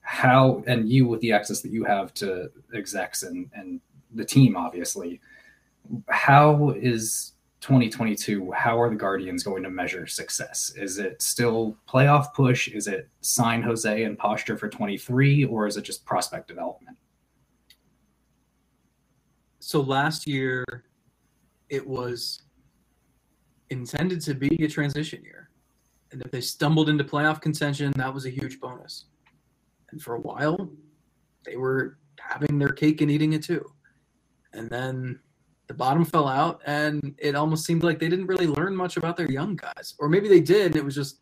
how, 0.00 0.62
and 0.66 0.88
you 0.88 1.06
with 1.06 1.20
the 1.20 1.32
access 1.32 1.60
that 1.62 1.72
you 1.72 1.84
have 1.84 2.12
to 2.14 2.50
execs 2.74 3.22
and, 3.22 3.50
and 3.54 3.80
the 4.14 4.24
team, 4.24 4.56
obviously, 4.56 5.20
how 6.08 6.70
is 6.70 7.32
2022, 7.60 8.52
how 8.52 8.78
are 8.80 8.90
the 8.90 8.96
Guardians 8.96 9.42
going 9.42 9.62
to 9.62 9.70
measure 9.70 10.06
success? 10.06 10.72
Is 10.76 10.98
it 10.98 11.20
still 11.22 11.76
playoff 11.88 12.32
push? 12.34 12.68
Is 12.68 12.86
it 12.86 13.08
sign 13.22 13.62
Jose 13.62 14.04
and 14.04 14.18
posture 14.18 14.56
for 14.56 14.68
23, 14.68 15.46
or 15.46 15.66
is 15.66 15.76
it 15.76 15.82
just 15.82 16.04
prospect 16.04 16.48
development? 16.48 16.96
So 19.58 19.80
last 19.80 20.28
year, 20.28 20.64
it 21.68 21.84
was 21.84 22.42
intended 23.70 24.20
to 24.22 24.34
be 24.34 24.64
a 24.64 24.68
transition 24.68 25.22
year. 25.22 25.50
And 26.12 26.22
if 26.22 26.30
they 26.30 26.40
stumbled 26.40 26.88
into 26.88 27.04
playoff 27.04 27.40
contention, 27.40 27.92
that 27.96 28.12
was 28.12 28.26
a 28.26 28.30
huge 28.30 28.60
bonus. 28.60 29.06
And 29.90 30.00
for 30.00 30.14
a 30.14 30.20
while, 30.20 30.70
they 31.44 31.56
were 31.56 31.98
having 32.20 32.58
their 32.58 32.72
cake 32.72 33.00
and 33.00 33.10
eating 33.10 33.32
it 33.32 33.42
too. 33.42 33.64
And 34.52 34.70
then 34.70 35.18
the 35.66 35.74
bottom 35.74 36.04
fell 36.04 36.28
out, 36.28 36.60
and 36.66 37.14
it 37.18 37.34
almost 37.34 37.66
seemed 37.66 37.82
like 37.82 37.98
they 37.98 38.08
didn't 38.08 38.26
really 38.26 38.46
learn 38.46 38.74
much 38.74 38.96
about 38.96 39.16
their 39.16 39.30
young 39.30 39.56
guys. 39.56 39.94
Or 39.98 40.08
maybe 40.08 40.28
they 40.28 40.40
did, 40.40 40.66
and 40.66 40.76
it 40.76 40.84
was 40.84 40.94
just, 40.94 41.20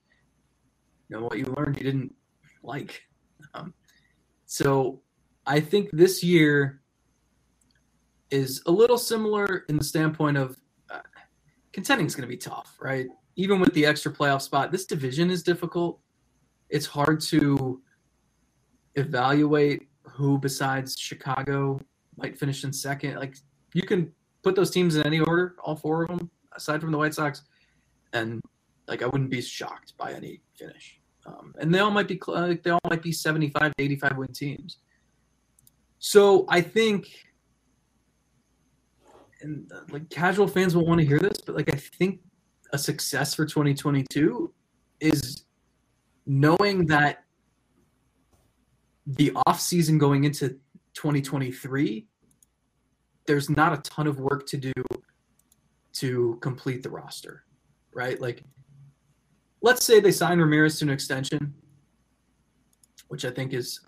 you 1.09 1.17
know, 1.17 1.25
what 1.25 1.39
you 1.39 1.47
learned 1.57 1.77
you 1.77 1.85
didn't 1.85 2.15
like. 2.63 3.03
Um, 3.55 3.73
so 4.47 5.01
I 5.47 5.61
think 5.61 5.91
this 5.93 6.23
year 6.23 6.83
is 8.31 8.63
a 8.67 8.71
little 8.71 8.99
similar 8.99 9.65
in 9.69 9.77
the 9.77 9.85
standpoint 9.85 10.37
of 10.37 10.59
contending 11.75 12.07
is 12.07 12.15
going 12.15 12.23
to 12.23 12.29
be 12.29 12.37
tough, 12.37 12.77
right? 12.81 13.09
Even 13.37 13.61
with 13.61 13.75
the 13.75 13.85
extra 13.85 14.13
playoff 14.13 14.43
spot, 14.43 14.71
this 14.71 14.87
division 14.87 15.29
is 15.29 15.43
difficult. 15.43 15.99
It's 16.71 16.87
hard 16.87 17.21
to 17.23 17.83
evaluate 18.95 19.89
who 20.05 20.39
besides 20.39 20.97
Chicago 20.99 21.81
might 22.17 22.39
finish 22.39 22.63
in 22.63 22.73
second. 22.73 23.17
Like 23.17 23.37
you 23.75 23.83
can 23.83 24.13
put 24.45 24.55
those 24.55 24.71
teams 24.71 24.95
in 24.95 25.05
any 25.05 25.19
order, 25.19 25.57
all 25.65 25.75
four 25.75 26.05
of 26.05 26.09
them, 26.09 26.31
aside 26.55 26.81
from 26.81 26.93
the 26.93 26.99
White 26.99 27.13
Sox, 27.13 27.43
and 28.13 28.41
like 28.87 29.03
I 29.03 29.07
wouldn't 29.07 29.31
be 29.31 29.43
shocked 29.43 29.97
by 29.99 30.13
any 30.13 30.41
finish. 30.57 31.01
Um, 31.27 31.55
and 31.59 31.75
they 31.75 31.81
all 31.81 31.91
might 31.91 32.07
be 32.07 32.21
like 32.29 32.63
they 32.63 32.71
all 32.71 32.81
might 32.89 33.03
be 33.03 33.11
75 33.11 33.75
to 33.75 33.85
85 33.85 34.17
win 34.17 34.33
teams. 34.33 34.79
So 35.99 36.45
I 36.49 36.61
think, 36.61 37.09
and 39.45 39.71
uh, 39.73 39.81
like 39.91 40.09
casual 40.11 40.49
fans 40.49 40.75
will 40.75 40.87
want 40.87 41.01
to 41.01 41.07
hear 41.07 41.21
this, 41.21 41.39
but 41.47 41.55
like 41.55 41.73
I 41.73 41.77
think 41.77 42.21
a 42.73 42.79
success 42.79 43.35
for 43.35 43.45
2022 43.45 44.53
is 45.01 45.45
knowing 46.27 46.87
that 46.87 47.25
the 49.07 49.33
off 49.47 49.61
season 49.61 49.99
going 49.99 50.25
into 50.25 50.49
2023 50.95 52.07
there's 53.27 53.51
not 53.51 53.73
a 53.73 53.77
ton 53.83 54.07
of 54.07 54.19
work 54.19 54.47
to 54.47 54.57
do 54.57 54.73
to 55.93 56.37
complete 56.41 56.83
the 56.83 56.91
roster, 56.91 57.45
right? 57.93 58.21
Like, 58.21 58.43
let's 59.63 59.85
say 59.85 60.01
they 60.01 60.11
sign 60.11 60.39
Ramirez 60.39 60.79
to 60.81 60.85
an 60.85 60.91
extension, 60.91 61.55
which 63.09 63.25
I 63.25 63.31
think 63.31 63.55
is, 63.55 63.81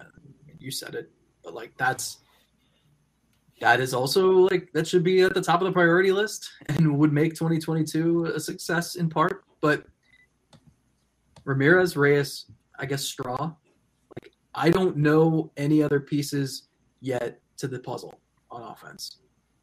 you 0.59 0.71
said 0.71 0.95
it, 0.95 1.11
but 1.43 1.53
like 1.53 1.77
that's 1.77 2.19
that 3.61 3.81
is 3.81 3.95
also 3.95 4.31
like 4.31 4.71
that 4.73 4.87
should 4.87 5.03
be 5.03 5.23
at 5.23 5.35
the 5.35 5.41
top 5.41 5.61
of 5.61 5.67
the 5.67 5.73
priority 5.73 6.13
list 6.13 6.51
and 6.69 6.99
would 6.99 7.13
make 7.13 7.35
2022 7.35 8.27
a 8.27 8.41
success 8.41 8.97
in 8.97 9.09
part. 9.09 9.45
But 9.61 9.87
Ramirez, 11.45 11.97
Reyes, 11.97 12.47
I 12.79 12.87
guess 12.87 13.05
Straw. 13.05 13.55
Like 14.23 14.33
I 14.55 14.71
don't 14.71 14.97
know 14.97 15.53
any 15.57 15.83
other 15.83 16.01
pieces 16.01 16.69
yet 17.01 17.41
to 17.59 17.69
the 17.69 17.79
puzzle 17.79 18.21
on 18.51 18.63
offense. 18.63 19.19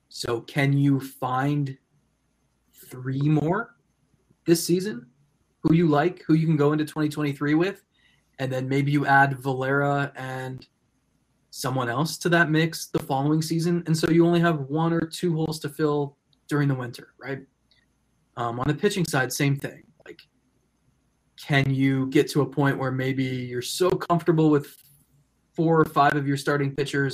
So 0.10 0.42
can 0.42 0.74
you 0.74 1.00
find 1.00 1.78
three 2.90 3.22
more 3.22 3.76
this 4.46 4.64
season 4.66 5.08
who 5.62 5.74
you 5.74 5.88
like, 5.88 6.22
who 6.24 6.34
you 6.34 6.46
can 6.46 6.58
go 6.58 6.74
into 6.74 6.84
2023 6.84 7.54
with, 7.54 7.84
and 8.40 8.52
then 8.52 8.68
maybe 8.68 8.92
you 8.92 9.06
add 9.06 9.40
Valera 9.40 10.12
and 10.16 10.68
someone 11.56 11.88
else 11.88 12.18
to 12.18 12.30
that 12.30 12.50
mix 12.50 12.88
the 12.88 12.98
following 12.98 13.40
season, 13.40 13.84
and 13.86 13.96
so 13.96 14.10
you 14.10 14.26
only 14.26 14.40
have 14.40 14.62
one 14.62 14.92
or 14.92 15.02
two 15.02 15.36
holes 15.36 15.60
to 15.60 15.70
fill 15.70 16.18
during 16.48 16.68
the 16.68 16.74
winter, 16.74 17.14
right? 17.20 17.42
Um, 18.38 18.60
on 18.60 18.68
the 18.68 18.74
pitching 18.74 19.06
side, 19.06 19.32
same 19.32 19.56
thing. 19.56 19.84
Like, 20.04 20.20
can 21.40 21.72
you 21.72 22.08
get 22.08 22.28
to 22.32 22.42
a 22.42 22.46
point 22.46 22.80
where 22.80 22.92
maybe 22.92 23.24
you're 23.24 23.62
so 23.62 23.92
comfortable 23.92 24.50
with 24.50 24.76
four 25.54 25.80
or 25.80 25.86
five 25.86 26.16
of 26.16 26.28
your 26.28 26.38
starting 26.38 26.76
pitchers, 26.76 27.14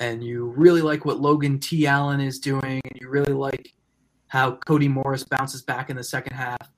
and 0.00 0.24
you 0.24 0.46
really 0.56 0.82
like 0.82 1.04
what 1.04 1.20
Logan 1.20 1.60
T. 1.60 1.86
Allen 1.86 2.20
is 2.20 2.40
doing, 2.40 2.80
and 2.84 2.98
you 3.00 3.08
really 3.08 3.32
like 3.32 3.72
how 4.26 4.56
Cody 4.66 4.88
Morris 4.88 5.22
bounces 5.22 5.62
back 5.62 5.88
in 5.88 5.94
the 5.94 6.02
second 6.02 6.36
half, 6.36 6.68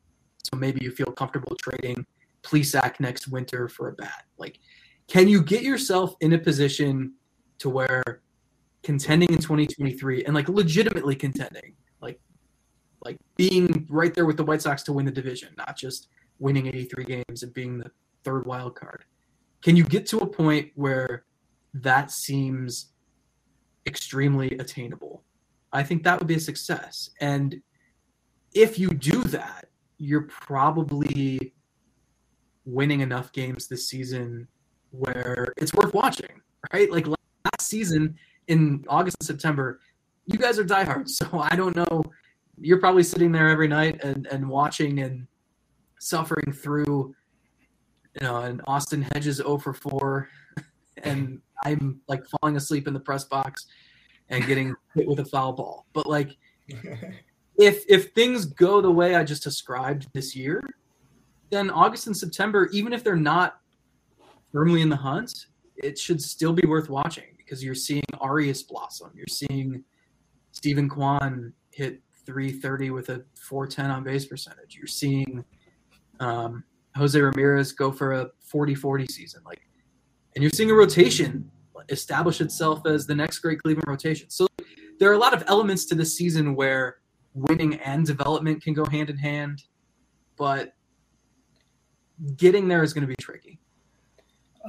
so 0.43 0.59
maybe 0.59 0.85
you 0.85 0.91
feel 0.91 1.07
comfortable 1.07 1.57
trading 1.57 2.05
Plesac 2.43 3.01
next 3.01 3.28
winter 3.28 3.70
for 3.70 3.89
a 3.89 3.95
bat. 3.95 4.24
Like, 4.37 4.59
can 5.09 5.28
you 5.28 5.42
get 5.42 5.62
yourself 5.62 6.14
in 6.20 6.32
a 6.32 6.38
position 6.38 7.14
to 7.59 7.68
where 7.68 8.22
contending 8.82 9.32
in 9.32 9.38
2023 9.38 10.24
and 10.24 10.34
like 10.34 10.48
legitimately 10.48 11.16
contending, 11.16 11.74
like, 12.00 12.20
like 13.05 13.16
being 13.36 13.86
right 13.88 14.14
there 14.14 14.26
with 14.26 14.36
the 14.36 14.44
White 14.44 14.62
Sox 14.62 14.82
to 14.84 14.92
win 14.92 15.07
the 15.07 15.12
division, 15.12 15.50
not 15.57 15.76
just 15.76 16.09
winning 16.38 16.66
83 16.66 17.05
games 17.05 17.42
and 17.42 17.52
being 17.52 17.78
the 17.78 17.90
third 18.24 18.46
wild 18.46 18.74
card. 18.74 19.05
Can 19.62 19.76
you 19.76 19.84
get 19.84 20.07
to 20.09 20.18
a 20.18 20.26
point 20.26 20.70
where 20.74 21.24
that 21.74 22.11
seems 22.11 22.92
extremely 23.86 24.50
attainable? 24.59 25.22
I 25.72 25.82
think 25.82 26.05
that 26.05 26.18
would 26.18 26.28
be 26.28 26.36
a 26.36 26.40
success. 26.40 27.11
And 27.20 27.61
if 28.55 28.78
you 28.78 28.90
do 28.90 29.22
that, 29.24 29.66
you're 29.98 30.28
probably 30.28 31.55
winning 32.64 33.00
enough 33.00 33.32
games 33.32 33.68
this 33.68 33.88
season 33.88 34.48
where 34.99 35.53
it's 35.57 35.72
worth 35.74 35.95
watching, 35.95 36.40
right? 36.72 36.90
Like 36.90 37.07
last 37.07 37.62
season 37.62 38.16
in 38.49 38.84
August 38.88 39.16
and 39.20 39.26
September, 39.26 39.80
you 40.26 40.38
guys 40.38 40.59
are 40.59 40.64
diehards. 40.64 41.16
So 41.24 41.38
I 41.38 41.57
don't 41.57 41.76
know. 41.76 42.03
You're 42.61 42.78
probably 42.78 43.03
sitting 43.03 43.32
there 43.32 43.49
every 43.49 43.68
night 43.68 44.03
and, 44.05 44.26
and 44.26 44.49
watching 44.49 45.01
and 45.01 45.26
suffering 45.99 46.53
through, 46.53 47.14
you 48.14 48.26
know, 48.26 48.36
and 48.38 48.62
Austin 48.66 49.03
Hedges 49.03 49.36
0 49.36 49.59
for 49.59 49.72
4. 49.72 50.28
And 51.03 51.40
I'm 51.64 52.01
like 52.09 52.22
falling 52.26 52.57
asleep 52.57 52.86
in 52.86 52.95
the 52.95 53.01
press 53.01 53.24
box 53.24 53.66
and 54.28 54.47
getting 54.47 54.74
hit 54.95 55.07
with 55.09 55.18
a 55.18 55.24
foul 55.24 55.53
ball. 55.53 55.86
But 55.92 56.07
like, 56.07 56.36
if 57.59 57.84
if 57.88 58.12
things 58.12 58.47
go 58.47 58.80
the 58.80 58.90
way 58.90 59.16
I 59.16 59.24
just 59.24 59.42
described 59.42 60.07
this 60.14 60.34
year, 60.36 60.62
then 61.51 61.68
August 61.68 62.07
and 62.07 62.16
September, 62.16 62.68
even 62.72 62.92
if 62.92 63.03
they're 63.03 63.16
not 63.16 63.61
firmly 64.55 64.82
in 64.82 64.88
the 64.88 64.96
hunt, 64.96 65.46
it 65.76 65.98
should 65.98 66.22
still 66.22 66.52
be 66.52 66.66
worth 66.66 66.88
watching 66.88 67.24
because 67.36 67.62
you're 67.62 67.74
seeing 67.74 68.05
Arias 68.20 68.62
blossom. 68.62 69.11
You're 69.12 69.26
seeing 69.28 69.82
Steven 70.52 70.88
Kwan 70.88 71.52
hit 71.72 72.00
330 72.24 72.90
with 72.90 73.09
a 73.09 73.24
410 73.34 73.90
on 73.90 74.05
base 74.05 74.26
percentage. 74.26 74.76
You're 74.76 74.86
seeing 74.86 75.44
um, 76.20 76.62
Jose 76.94 77.20
Ramirez 77.20 77.72
go 77.72 77.90
for 77.90 78.12
a 78.12 78.30
40 78.38 78.76
40 78.76 79.07
season. 79.09 79.42
Like, 79.44 79.61
and 80.36 80.42
you're 80.42 80.52
seeing 80.52 80.70
a 80.70 80.74
rotation 80.74 81.50
establish 81.88 82.40
itself 82.40 82.86
as 82.86 83.07
the 83.07 83.14
next 83.14 83.40
great 83.40 83.61
Cleveland 83.61 83.88
rotation. 83.88 84.30
So 84.30 84.46
there 85.00 85.11
are 85.11 85.14
a 85.14 85.18
lot 85.18 85.34
of 85.34 85.42
elements 85.48 85.84
to 85.86 85.96
this 85.96 86.16
season 86.16 86.55
where 86.55 86.98
winning 87.34 87.74
and 87.80 88.07
development 88.07 88.62
can 88.62 88.72
go 88.72 88.86
hand 88.86 89.11
in 89.11 89.18
hand, 89.18 89.64
but 90.36 90.74
getting 92.36 92.68
there 92.68 92.84
is 92.84 92.94
going 92.94 93.02
to 93.02 93.09
be 93.09 93.16
tricky. 93.20 93.59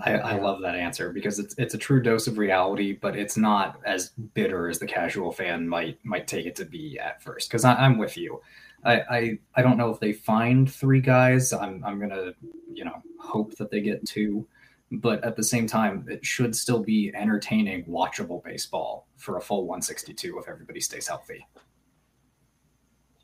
I, 0.04 0.14
I, 0.14 0.40
love 0.40 0.62
that 0.62 0.76
answer 0.76 1.14
because 1.14 1.40
it's 1.40 1.56
it's 1.58 1.74
a 1.74 1.78
true 1.78 2.02
dose 2.02 2.28
of 2.28 2.38
reality, 2.38 2.94
but 2.94 3.16
it's 3.16 3.38
not 3.38 3.80
as 3.86 4.10
bitter 4.34 4.68
as 4.68 4.78
the 4.78 4.86
casual 4.86 5.32
fan 5.32 5.68
might 5.68 6.04
might 6.04 6.28
take 6.28 6.46
it 6.46 6.56
to 6.58 6.66
be 6.66 7.00
at 7.00 7.24
first. 7.24 7.50
Because 7.50 7.64
I'm 7.64 7.98
with 7.98 8.18
you. 8.18 8.42
I, 8.84 9.02
I 9.10 9.40
I 9.56 9.62
don't 9.62 9.78
know 9.78 9.90
if 9.90 10.00
they 10.02 10.12
find 10.12 10.72
three 10.72 11.00
guys. 11.00 11.54
I'm 11.54 11.84
I'm 11.86 12.00
gonna 12.00 12.34
you 12.74 12.84
know 12.84 13.02
hope 13.20 13.56
that 13.56 13.72
they 13.72 13.80
get 13.80 14.06
two, 14.06 14.46
but 14.92 15.24
at 15.24 15.38
the 15.38 15.44
same 15.44 15.66
time, 15.66 16.06
it 16.10 16.26
should 16.26 16.56
still 16.56 16.84
be 16.84 17.14
entertaining, 17.16 17.86
watchable 17.86 18.44
baseball 18.44 19.08
for 19.16 19.38
a 19.38 19.42
full 19.42 19.62
162 19.66 20.38
if 20.40 20.50
everybody 20.50 20.82
stays 20.82 21.08
healthy. 21.08 21.48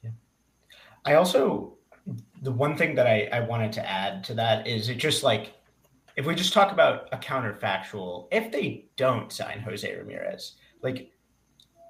Yeah. 0.02 0.12
I 1.04 1.16
also 1.16 1.74
the 2.42 2.52
one 2.52 2.78
thing 2.78 2.96
that 2.96 3.08
I, 3.08 3.30
I 3.32 3.42
wanted 3.42 3.72
to 3.74 3.88
add 3.88 4.24
to 4.26 4.34
that 4.36 4.66
is 4.66 4.90
it 4.90 4.96
just 4.96 5.22
like 5.22 5.54
if 6.16 6.26
we 6.26 6.36
just 6.36 6.54
talk 6.54 6.72
about 6.72 7.10
a 7.12 7.18
counterfactual, 7.18 8.28
if 8.32 8.52
they 8.52 8.86
don't 8.98 9.32
sign 9.32 9.60
Jose 9.60 9.96
Ramirez, 9.96 10.54
like 10.82 11.12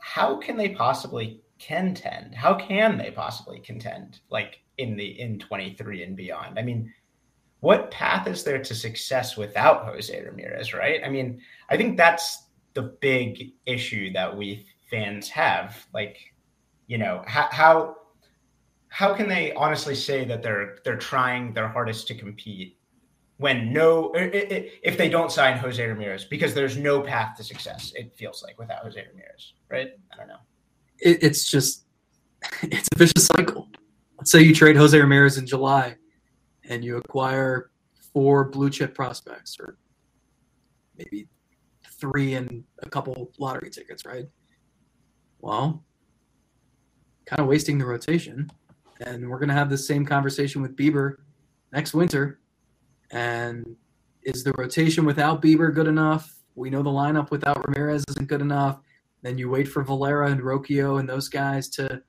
how 0.01 0.37
can 0.37 0.57
they 0.57 0.69
possibly 0.69 1.41
contend? 1.59 2.33
How 2.33 2.55
can 2.55 2.97
they 2.97 3.11
possibly 3.11 3.59
contend 3.59 4.19
like 4.29 4.61
in 4.77 4.95
the 4.95 5.19
in 5.19 5.39
23 5.39 6.03
and 6.03 6.15
beyond? 6.15 6.57
I 6.57 6.63
mean, 6.63 6.93
what 7.59 7.91
path 7.91 8.27
is 8.27 8.43
there 8.43 8.61
to 8.61 8.75
success 8.75 9.37
without 9.37 9.85
Jose 9.85 10.19
Ramirez, 10.19 10.73
right? 10.73 11.01
I 11.05 11.09
mean, 11.09 11.41
I 11.69 11.77
think 11.77 11.97
that's 11.97 12.47
the 12.73 12.81
big 13.01 13.53
issue 13.65 14.11
that 14.13 14.35
we 14.35 14.65
fans 14.89 15.29
have. 15.29 15.85
Like, 15.93 16.17
you 16.87 16.97
know, 16.97 17.23
how, 17.27 17.47
how 17.51 17.95
how 18.89 19.13
can 19.13 19.29
they 19.29 19.53
honestly 19.53 19.95
say 19.95 20.25
that 20.25 20.43
they're 20.43 20.79
they're 20.83 20.97
trying 20.97 21.53
their 21.53 21.67
hardest 21.67 22.07
to 22.07 22.15
compete 22.15 22.77
when 23.41 23.73
no 23.73 24.11
if 24.15 24.97
they 24.97 25.09
don't 25.09 25.31
sign 25.31 25.57
Jose 25.57 25.83
Ramirez 25.83 26.25
because 26.25 26.53
there's 26.53 26.77
no 26.77 27.01
path 27.01 27.35
to 27.37 27.43
success 27.43 27.91
it 27.95 28.13
feels 28.15 28.43
like 28.43 28.57
without 28.59 28.83
Jose 28.83 29.03
Ramirez 29.11 29.53
right? 29.69 29.91
I 30.13 30.17
don't 30.17 30.27
know. 30.27 30.41
It, 30.99 31.23
it's 31.23 31.49
just 31.49 31.85
it's 32.63 32.87
a 32.93 32.97
vicious 32.97 33.25
cycle. 33.25 33.69
Let's 34.17 34.31
say 34.31 34.41
you 34.41 34.53
trade 34.53 34.75
Jose 34.75 34.97
Ramirez 34.97 35.37
in 35.37 35.47
July 35.47 35.95
and 36.69 36.83
you 36.83 36.97
acquire 36.97 37.71
four 38.13 38.45
blue 38.45 38.69
chip 38.69 38.93
prospects 38.93 39.57
or 39.59 39.77
maybe 40.97 41.27
three 41.99 42.35
and 42.35 42.63
a 42.83 42.89
couple 42.89 43.31
lottery 43.39 43.71
tickets 43.71 44.05
right? 44.05 44.25
Well 45.39 45.83
kind 47.25 47.39
of 47.39 47.47
wasting 47.47 47.77
the 47.77 47.85
rotation. 47.85 48.51
And 48.99 49.29
we're 49.29 49.39
to 49.47 49.53
have 49.53 49.69
the 49.69 49.77
same 49.77 50.05
conversation 50.05 50.61
with 50.61 50.75
Bieber 50.75 51.15
next 51.71 51.93
winter. 51.93 52.40
And 53.11 53.75
is 54.23 54.43
the 54.43 54.53
rotation 54.57 55.05
without 55.05 55.41
Bieber 55.41 55.73
good 55.73 55.87
enough? 55.87 56.37
We 56.55 56.69
know 56.69 56.83
the 56.83 56.89
lineup 56.89 57.31
without 57.31 57.65
Ramirez 57.67 58.03
isn't 58.09 58.27
good 58.27 58.41
enough. 58.41 58.79
Then 59.21 59.37
you 59.37 59.49
wait 59.49 59.67
for 59.67 59.83
Valera 59.83 60.31
and 60.31 60.41
Rocchio 60.41 60.99
and 60.99 61.07
those 61.07 61.29
guys 61.29 61.69
to 61.69 62.01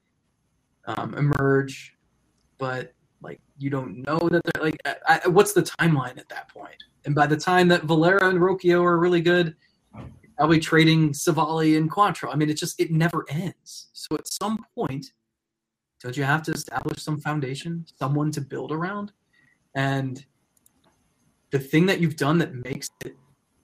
um, 0.86 1.14
emerge, 1.14 1.96
but 2.59 2.92
like 3.22 3.40
you 3.59 3.70
don't 3.70 3.98
know 4.07 4.18
that 4.18 4.42
they're 4.44 4.62
like. 4.62 4.80
I, 5.07 5.28
what's 5.28 5.53
the 5.53 5.62
timeline 5.62 6.18
at 6.18 6.28
that 6.30 6.48
point? 6.48 6.82
And 7.05 7.14
by 7.14 7.26
the 7.26 7.36
time 7.36 7.68
that 7.68 7.84
Valera 7.84 8.28
and 8.28 8.38
Rocchio 8.38 8.82
are 8.82 8.98
really 8.98 9.20
good, 9.20 9.55
probably 10.36 10.59
trading 10.59 11.12
Civale 11.12 11.76
and 11.76 11.90
Quantrill. 11.90 12.32
I 12.32 12.36
mean, 12.36 12.50
it 12.50 12.57
just 12.57 12.80
it 12.80 12.90
never 12.90 13.24
ends. 13.28 13.88
So 13.92 14.16
at 14.16 14.26
some 14.26 14.64
point, 14.74 15.07
don't 16.03 16.16
you 16.16 16.24
have 16.24 16.42
to 16.44 16.53
establish 16.53 17.03
some 17.03 17.20
foundation, 17.20 17.86
someone 17.98 18.32
to 18.32 18.40
build 18.40 18.72
around? 18.72 19.12
And 19.74 20.24
the 21.53 21.61
thing 21.61 21.86
that 21.86 22.00
you've 22.00 22.16
done 22.16 22.38
that 22.38 22.55
makes 22.64 22.88
it 23.05 23.16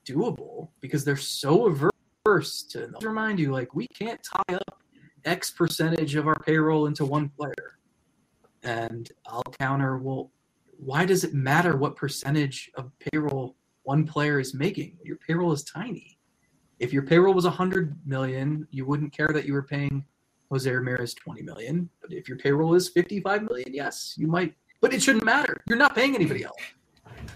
doable, 0.07 0.69
because 0.79 1.03
they're 1.03 1.17
so 1.17 1.65
averse 1.65 2.63
to 2.63 2.89
remind 3.01 3.39
you, 3.39 3.51
like, 3.51 3.75
we 3.75 3.87
can't 3.87 4.21
tie 4.23 4.55
up 4.55 4.81
X 5.25 5.51
percentage 5.51 6.15
of 6.15 6.27
our 6.27 6.39
payroll 6.39 6.85
into 6.85 7.03
one 7.03 7.29
player. 7.29 7.77
And 8.63 9.09
I'll 9.25 9.43
counter, 9.59 9.97
well, 9.97 10.31
why 10.77 11.05
does 11.05 11.23
it 11.23 11.33
matter 11.33 11.75
what 11.75 11.95
percentage 11.95 12.71
of 12.75 12.91
payroll 12.99 13.55
one 13.83 14.05
player 14.05 14.39
is 14.39 14.53
making? 14.53 14.97
Your 15.03 15.17
payroll 15.17 15.51
is 15.51 15.63
tiny. 15.63 16.17
If 16.79 16.93
your 16.93 17.03
payroll 17.03 17.33
was 17.33 17.45
100 17.45 17.97
million, 18.05 18.67
you 18.71 18.85
wouldn't 18.85 19.11
care 19.11 19.29
that 19.33 19.45
you 19.45 19.53
were 19.53 19.63
paying 19.63 20.05
Jose 20.51 20.69
Ramirez 20.69 21.13
20 21.15 21.41
million. 21.41 21.89
But 22.01 22.13
if 22.13 22.29
your 22.29 22.37
payroll 22.37 22.75
is 22.75 22.87
55 22.89 23.43
million, 23.43 23.73
yes, 23.73 24.13
you 24.15 24.27
might. 24.27 24.53
But 24.79 24.93
it 24.93 25.01
shouldn't 25.01 25.25
matter. 25.25 25.61
You're 25.67 25.77
not 25.77 25.95
paying 25.95 26.15
anybody 26.15 26.43
else. 26.43 26.55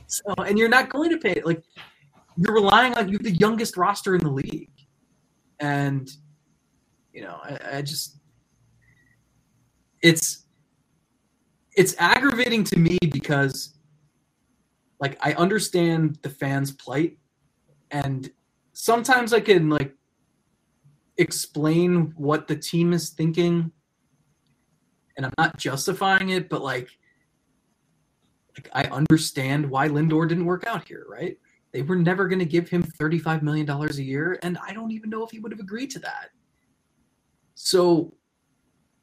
So, 0.08 0.34
and 0.38 0.58
you're 0.60 0.70
not 0.70 0.90
going 0.90 1.10
to 1.12 1.18
pay 1.18 1.32
it. 1.32 1.46
Like 1.46 1.64
you're 2.38 2.54
relying 2.54 2.94
on 2.96 3.10
you 3.10 3.18
the 3.18 3.32
youngest 3.32 3.78
roster 3.78 4.16
in 4.16 4.24
the 4.24 4.32
league. 4.32 4.72
And 5.60 6.10
You 7.14 7.24
know, 7.24 7.38
I, 7.44 7.78
I 7.78 7.82
just 7.84 8.18
it's 10.02 10.46
it's 11.76 11.96
aggravating 12.00 12.64
to 12.66 12.80
me 12.80 12.98
because 13.12 13.76
like 15.00 15.18
I 15.22 15.34
understand 15.34 16.20
the 16.24 16.30
fans' 16.30 16.72
plight 16.72 17.18
and 17.92 18.32
sometimes 18.74 19.34
I 19.34 19.40
can 19.42 19.70
like 19.70 19.94
explain 21.18 22.14
what 22.18 22.48
the 22.48 22.56
team 22.56 22.94
is 22.94 23.12
thinking 23.12 23.72
and 25.18 25.26
I'm 25.26 25.34
not 25.38 25.58
justifying 25.58 26.30
it, 26.30 26.50
but 26.50 26.64
like 26.64 26.90
like 28.58 28.70
I 28.74 28.84
understand 28.92 29.70
why 29.70 29.88
Lindor 29.90 30.28
didn't 30.28 30.46
work 30.46 30.66
out 30.68 30.88
here, 30.88 31.06
right? 31.10 31.38
They 31.72 31.82
were 31.82 31.96
never 31.96 32.28
going 32.28 32.40
to 32.40 32.46
give 32.46 32.70
him 32.70 32.84
$35 32.84 33.42
million 33.42 33.70
a 33.70 33.94
year, 33.94 34.40
and 34.44 34.58
I 34.66 34.74
don't 34.74 34.92
even 34.92 35.10
know 35.10 35.24
if 35.24 35.32
he 35.32 35.40
would 35.40 35.52
have 35.52 35.60
agreed 35.60 35.90
to 35.92 36.00
that. 36.00 36.30
So 37.56 38.14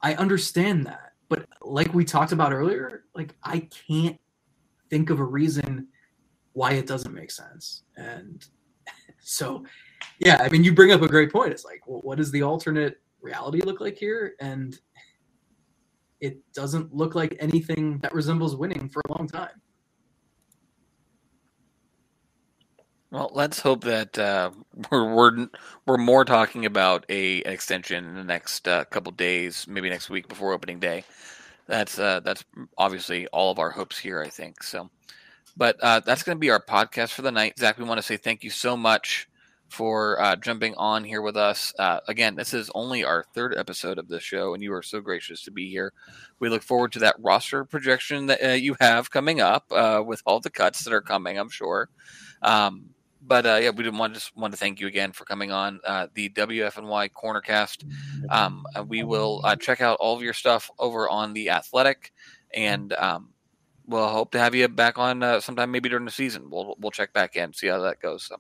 I 0.02 0.14
understand 0.14 0.86
that. 0.86 1.12
But 1.28 1.46
like 1.62 1.92
we 1.94 2.04
talked 2.04 2.32
about 2.32 2.52
earlier, 2.52 3.04
like 3.14 3.34
I 3.42 3.68
can't 3.88 4.18
think 4.88 5.10
of 5.10 5.20
a 5.20 5.24
reason 5.24 5.88
why 6.52 6.72
it 6.72 6.86
doesn't 6.86 7.14
make 7.14 7.30
sense. 7.30 7.82
And 7.96 8.44
so, 9.20 9.64
yeah, 10.18 10.38
I 10.40 10.48
mean, 10.48 10.64
you 10.64 10.72
bring 10.72 10.92
up 10.92 11.02
a 11.02 11.08
great 11.08 11.32
point. 11.32 11.52
It's 11.52 11.64
like, 11.64 11.82
well, 11.86 12.00
what 12.02 12.18
does 12.18 12.30
the 12.30 12.42
alternate 12.42 13.00
reality 13.20 13.60
look 13.60 13.80
like 13.80 13.96
here? 13.96 14.34
And 14.40 14.78
it 16.20 16.38
doesn't 16.52 16.94
look 16.94 17.14
like 17.14 17.36
anything 17.40 17.98
that 17.98 18.14
resembles 18.14 18.56
winning 18.56 18.88
for 18.88 19.02
a 19.08 19.12
long 19.18 19.28
time. 19.28 19.60
Well, 23.10 23.30
let's 23.34 23.60
hope 23.60 23.82
that 23.84 24.16
uh, 24.18 24.52
we're, 24.90 25.14
we're 25.14 25.48
we're 25.84 25.96
more 25.96 26.24
talking 26.24 26.64
about 26.64 27.04
a 27.08 27.42
an 27.42 27.52
extension 27.52 28.04
in 28.04 28.14
the 28.14 28.24
next 28.24 28.68
uh, 28.68 28.84
couple 28.84 29.10
days, 29.12 29.66
maybe 29.68 29.90
next 29.90 30.10
week 30.10 30.28
before 30.28 30.52
opening 30.52 30.78
day. 30.78 31.04
That's 31.66 31.98
uh, 31.98 32.20
that's 32.20 32.44
obviously 32.78 33.26
all 33.28 33.50
of 33.50 33.58
our 33.58 33.70
hopes 33.70 33.98
here. 33.98 34.22
I 34.22 34.28
think 34.28 34.62
so. 34.62 34.90
But 35.56 35.76
uh, 35.82 36.00
that's 36.00 36.22
going 36.22 36.36
to 36.36 36.40
be 36.40 36.50
our 36.50 36.62
podcast 36.62 37.10
for 37.10 37.22
the 37.22 37.32
night. 37.32 37.58
Zach, 37.58 37.78
we 37.78 37.84
want 37.84 37.98
to 37.98 38.02
say 38.02 38.16
thank 38.16 38.44
you 38.44 38.50
so 38.50 38.76
much 38.76 39.28
for 39.70 40.20
uh, 40.20 40.34
jumping 40.34 40.74
on 40.74 41.04
here 41.04 41.22
with 41.22 41.36
us. 41.36 41.72
Uh, 41.78 42.00
again, 42.08 42.34
this 42.34 42.52
is 42.52 42.70
only 42.74 43.04
our 43.04 43.24
third 43.34 43.54
episode 43.56 43.98
of 43.98 44.08
this 44.08 44.22
show, 44.22 44.52
and 44.52 44.62
you 44.62 44.74
are 44.74 44.82
so 44.82 45.00
gracious 45.00 45.42
to 45.44 45.52
be 45.52 45.70
here. 45.70 45.92
We 46.40 46.48
look 46.48 46.62
forward 46.62 46.90
to 46.92 46.98
that 46.98 47.14
roster 47.20 47.64
projection 47.64 48.26
that 48.26 48.44
uh, 48.44 48.52
you 48.54 48.76
have 48.80 49.12
coming 49.12 49.40
up 49.40 49.70
uh, 49.70 50.02
with 50.04 50.22
all 50.26 50.40
the 50.40 50.50
cuts 50.50 50.82
that 50.84 50.92
are 50.92 51.00
coming, 51.00 51.38
I'm 51.38 51.48
sure. 51.48 51.88
Um, 52.42 52.90
but 53.22 53.46
uh, 53.46 53.60
yeah, 53.62 53.70
we 53.70 53.84
didn't 53.84 53.98
want 53.98 54.14
to 54.14 54.20
just 54.20 54.36
want 54.36 54.52
to 54.52 54.58
thank 54.58 54.80
you 54.80 54.88
again 54.88 55.12
for 55.12 55.24
coming 55.24 55.52
on 55.52 55.78
uh, 55.86 56.08
the 56.14 56.30
WFNY 56.30 57.10
Cornercast. 57.12 57.84
Um, 58.28 58.66
we 58.88 59.04
will 59.04 59.40
check 59.60 59.80
out 59.80 59.98
all 60.00 60.16
of 60.16 60.22
your 60.22 60.34
stuff 60.34 60.68
over 60.80 61.08
on 61.08 61.32
the 61.32 61.50
Athletic, 61.50 62.12
and 62.52 62.92
um, 62.94 63.28
we'll 63.86 64.08
hope 64.08 64.32
to 64.32 64.38
have 64.40 64.56
you 64.56 64.66
back 64.66 64.98
on 64.98 65.40
sometime 65.40 65.70
maybe 65.70 65.88
during 65.88 66.06
the 66.06 66.10
season. 66.10 66.50
We'll 66.50 66.74
we'll 66.80 66.90
check 66.90 67.12
back 67.12 67.36
in, 67.36 67.52
see 67.52 67.68
how 67.68 67.78
that 67.82 68.00
goes. 68.00 68.24
So. 68.24 68.36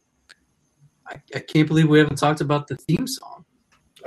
I, 1.10 1.20
I 1.34 1.38
can't 1.40 1.68
believe 1.68 1.88
we 1.88 1.98
haven't 1.98 2.16
talked 2.16 2.40
about 2.40 2.68
the 2.68 2.76
theme 2.76 3.06
song. 3.06 3.44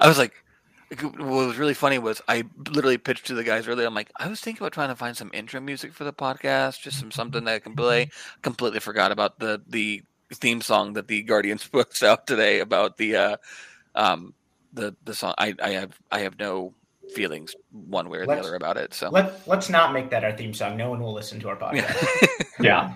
I 0.00 0.08
was 0.08 0.18
like, 0.18 0.32
what 1.00 1.18
was 1.18 1.58
really 1.58 1.74
funny 1.74 1.98
was 1.98 2.22
I 2.28 2.44
literally 2.70 2.98
pitched 2.98 3.26
to 3.26 3.34
the 3.34 3.44
guys 3.44 3.68
earlier. 3.68 3.86
I'm 3.86 3.94
like, 3.94 4.10
I 4.16 4.28
was 4.28 4.40
thinking 4.40 4.62
about 4.62 4.72
trying 4.72 4.88
to 4.88 4.94
find 4.94 5.16
some 5.16 5.30
intro 5.34 5.60
music 5.60 5.92
for 5.92 6.04
the 6.04 6.12
podcast, 6.12 6.80
just 6.80 6.98
some 6.98 7.10
something 7.10 7.44
that 7.44 7.54
I 7.54 7.58
can 7.58 7.74
play. 7.74 8.10
Completely 8.42 8.80
forgot 8.80 9.12
about 9.12 9.38
the 9.38 9.62
the 9.68 10.02
theme 10.32 10.60
song 10.60 10.94
that 10.94 11.08
the 11.08 11.22
Guardians 11.22 11.66
puts 11.72 12.02
out 12.02 12.26
today 12.26 12.60
about 12.60 12.96
the 12.96 13.16
uh, 13.16 13.36
um, 13.94 14.34
the 14.72 14.96
the 15.04 15.14
song. 15.14 15.34
I, 15.38 15.54
I 15.62 15.70
have 15.70 15.98
I 16.10 16.20
have 16.20 16.38
no 16.38 16.74
feelings 17.14 17.54
one 17.70 18.08
way 18.08 18.18
or 18.18 18.26
let's, 18.26 18.40
the 18.40 18.48
other 18.48 18.56
about 18.56 18.76
it. 18.76 18.94
So 18.94 19.10
let 19.10 19.46
let's 19.46 19.68
not 19.68 19.92
make 19.92 20.10
that 20.10 20.24
our 20.24 20.32
theme 20.32 20.54
song. 20.54 20.76
No 20.76 20.90
one 20.90 21.00
will 21.00 21.12
listen 21.12 21.40
to 21.40 21.48
our 21.48 21.56
podcast. 21.56 22.44
yeah. 22.60 22.94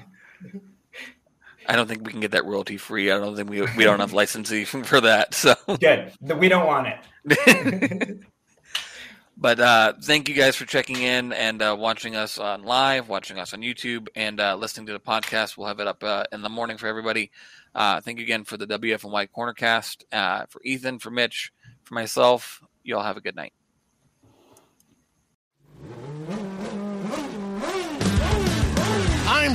I 1.70 1.76
don't 1.76 1.86
think 1.86 2.04
we 2.04 2.10
can 2.10 2.18
get 2.18 2.32
that 2.32 2.44
royalty 2.44 2.76
free. 2.76 3.12
I 3.12 3.18
don't 3.18 3.36
think 3.36 3.48
we 3.48 3.60
we 3.60 3.84
don't 3.84 4.00
have 4.00 4.12
licensing 4.12 4.64
for 4.84 5.00
that. 5.02 5.34
So 5.34 5.54
good. 5.80 6.12
We 6.20 6.48
don't 6.48 6.66
want 6.66 6.88
it. 7.24 8.18
but 9.36 9.60
uh, 9.60 9.92
thank 10.02 10.28
you 10.28 10.34
guys 10.34 10.56
for 10.56 10.64
checking 10.64 10.96
in 10.96 11.32
and 11.32 11.62
uh, 11.62 11.76
watching 11.78 12.16
us 12.16 12.38
on 12.38 12.64
live, 12.64 13.08
watching 13.08 13.38
us 13.38 13.54
on 13.54 13.60
YouTube, 13.60 14.08
and 14.16 14.40
uh, 14.40 14.56
listening 14.56 14.86
to 14.86 14.92
the 14.92 14.98
podcast. 14.98 15.56
We'll 15.56 15.68
have 15.68 15.78
it 15.78 15.86
up 15.86 16.02
uh, 16.02 16.24
in 16.32 16.42
the 16.42 16.48
morning 16.48 16.76
for 16.76 16.88
everybody. 16.88 17.30
Uh, 17.72 18.00
thank 18.00 18.18
you 18.18 18.24
again 18.24 18.42
for 18.42 18.56
the 18.56 18.66
WFNY 18.66 19.28
Cornercast, 19.30 20.02
uh, 20.10 20.46
for 20.48 20.60
Ethan, 20.64 20.98
for 20.98 21.12
Mitch, 21.12 21.52
for 21.84 21.94
myself. 21.94 22.64
You 22.82 22.96
all 22.96 23.04
have 23.04 23.16
a 23.16 23.20
good 23.20 23.36
night. 23.36 23.52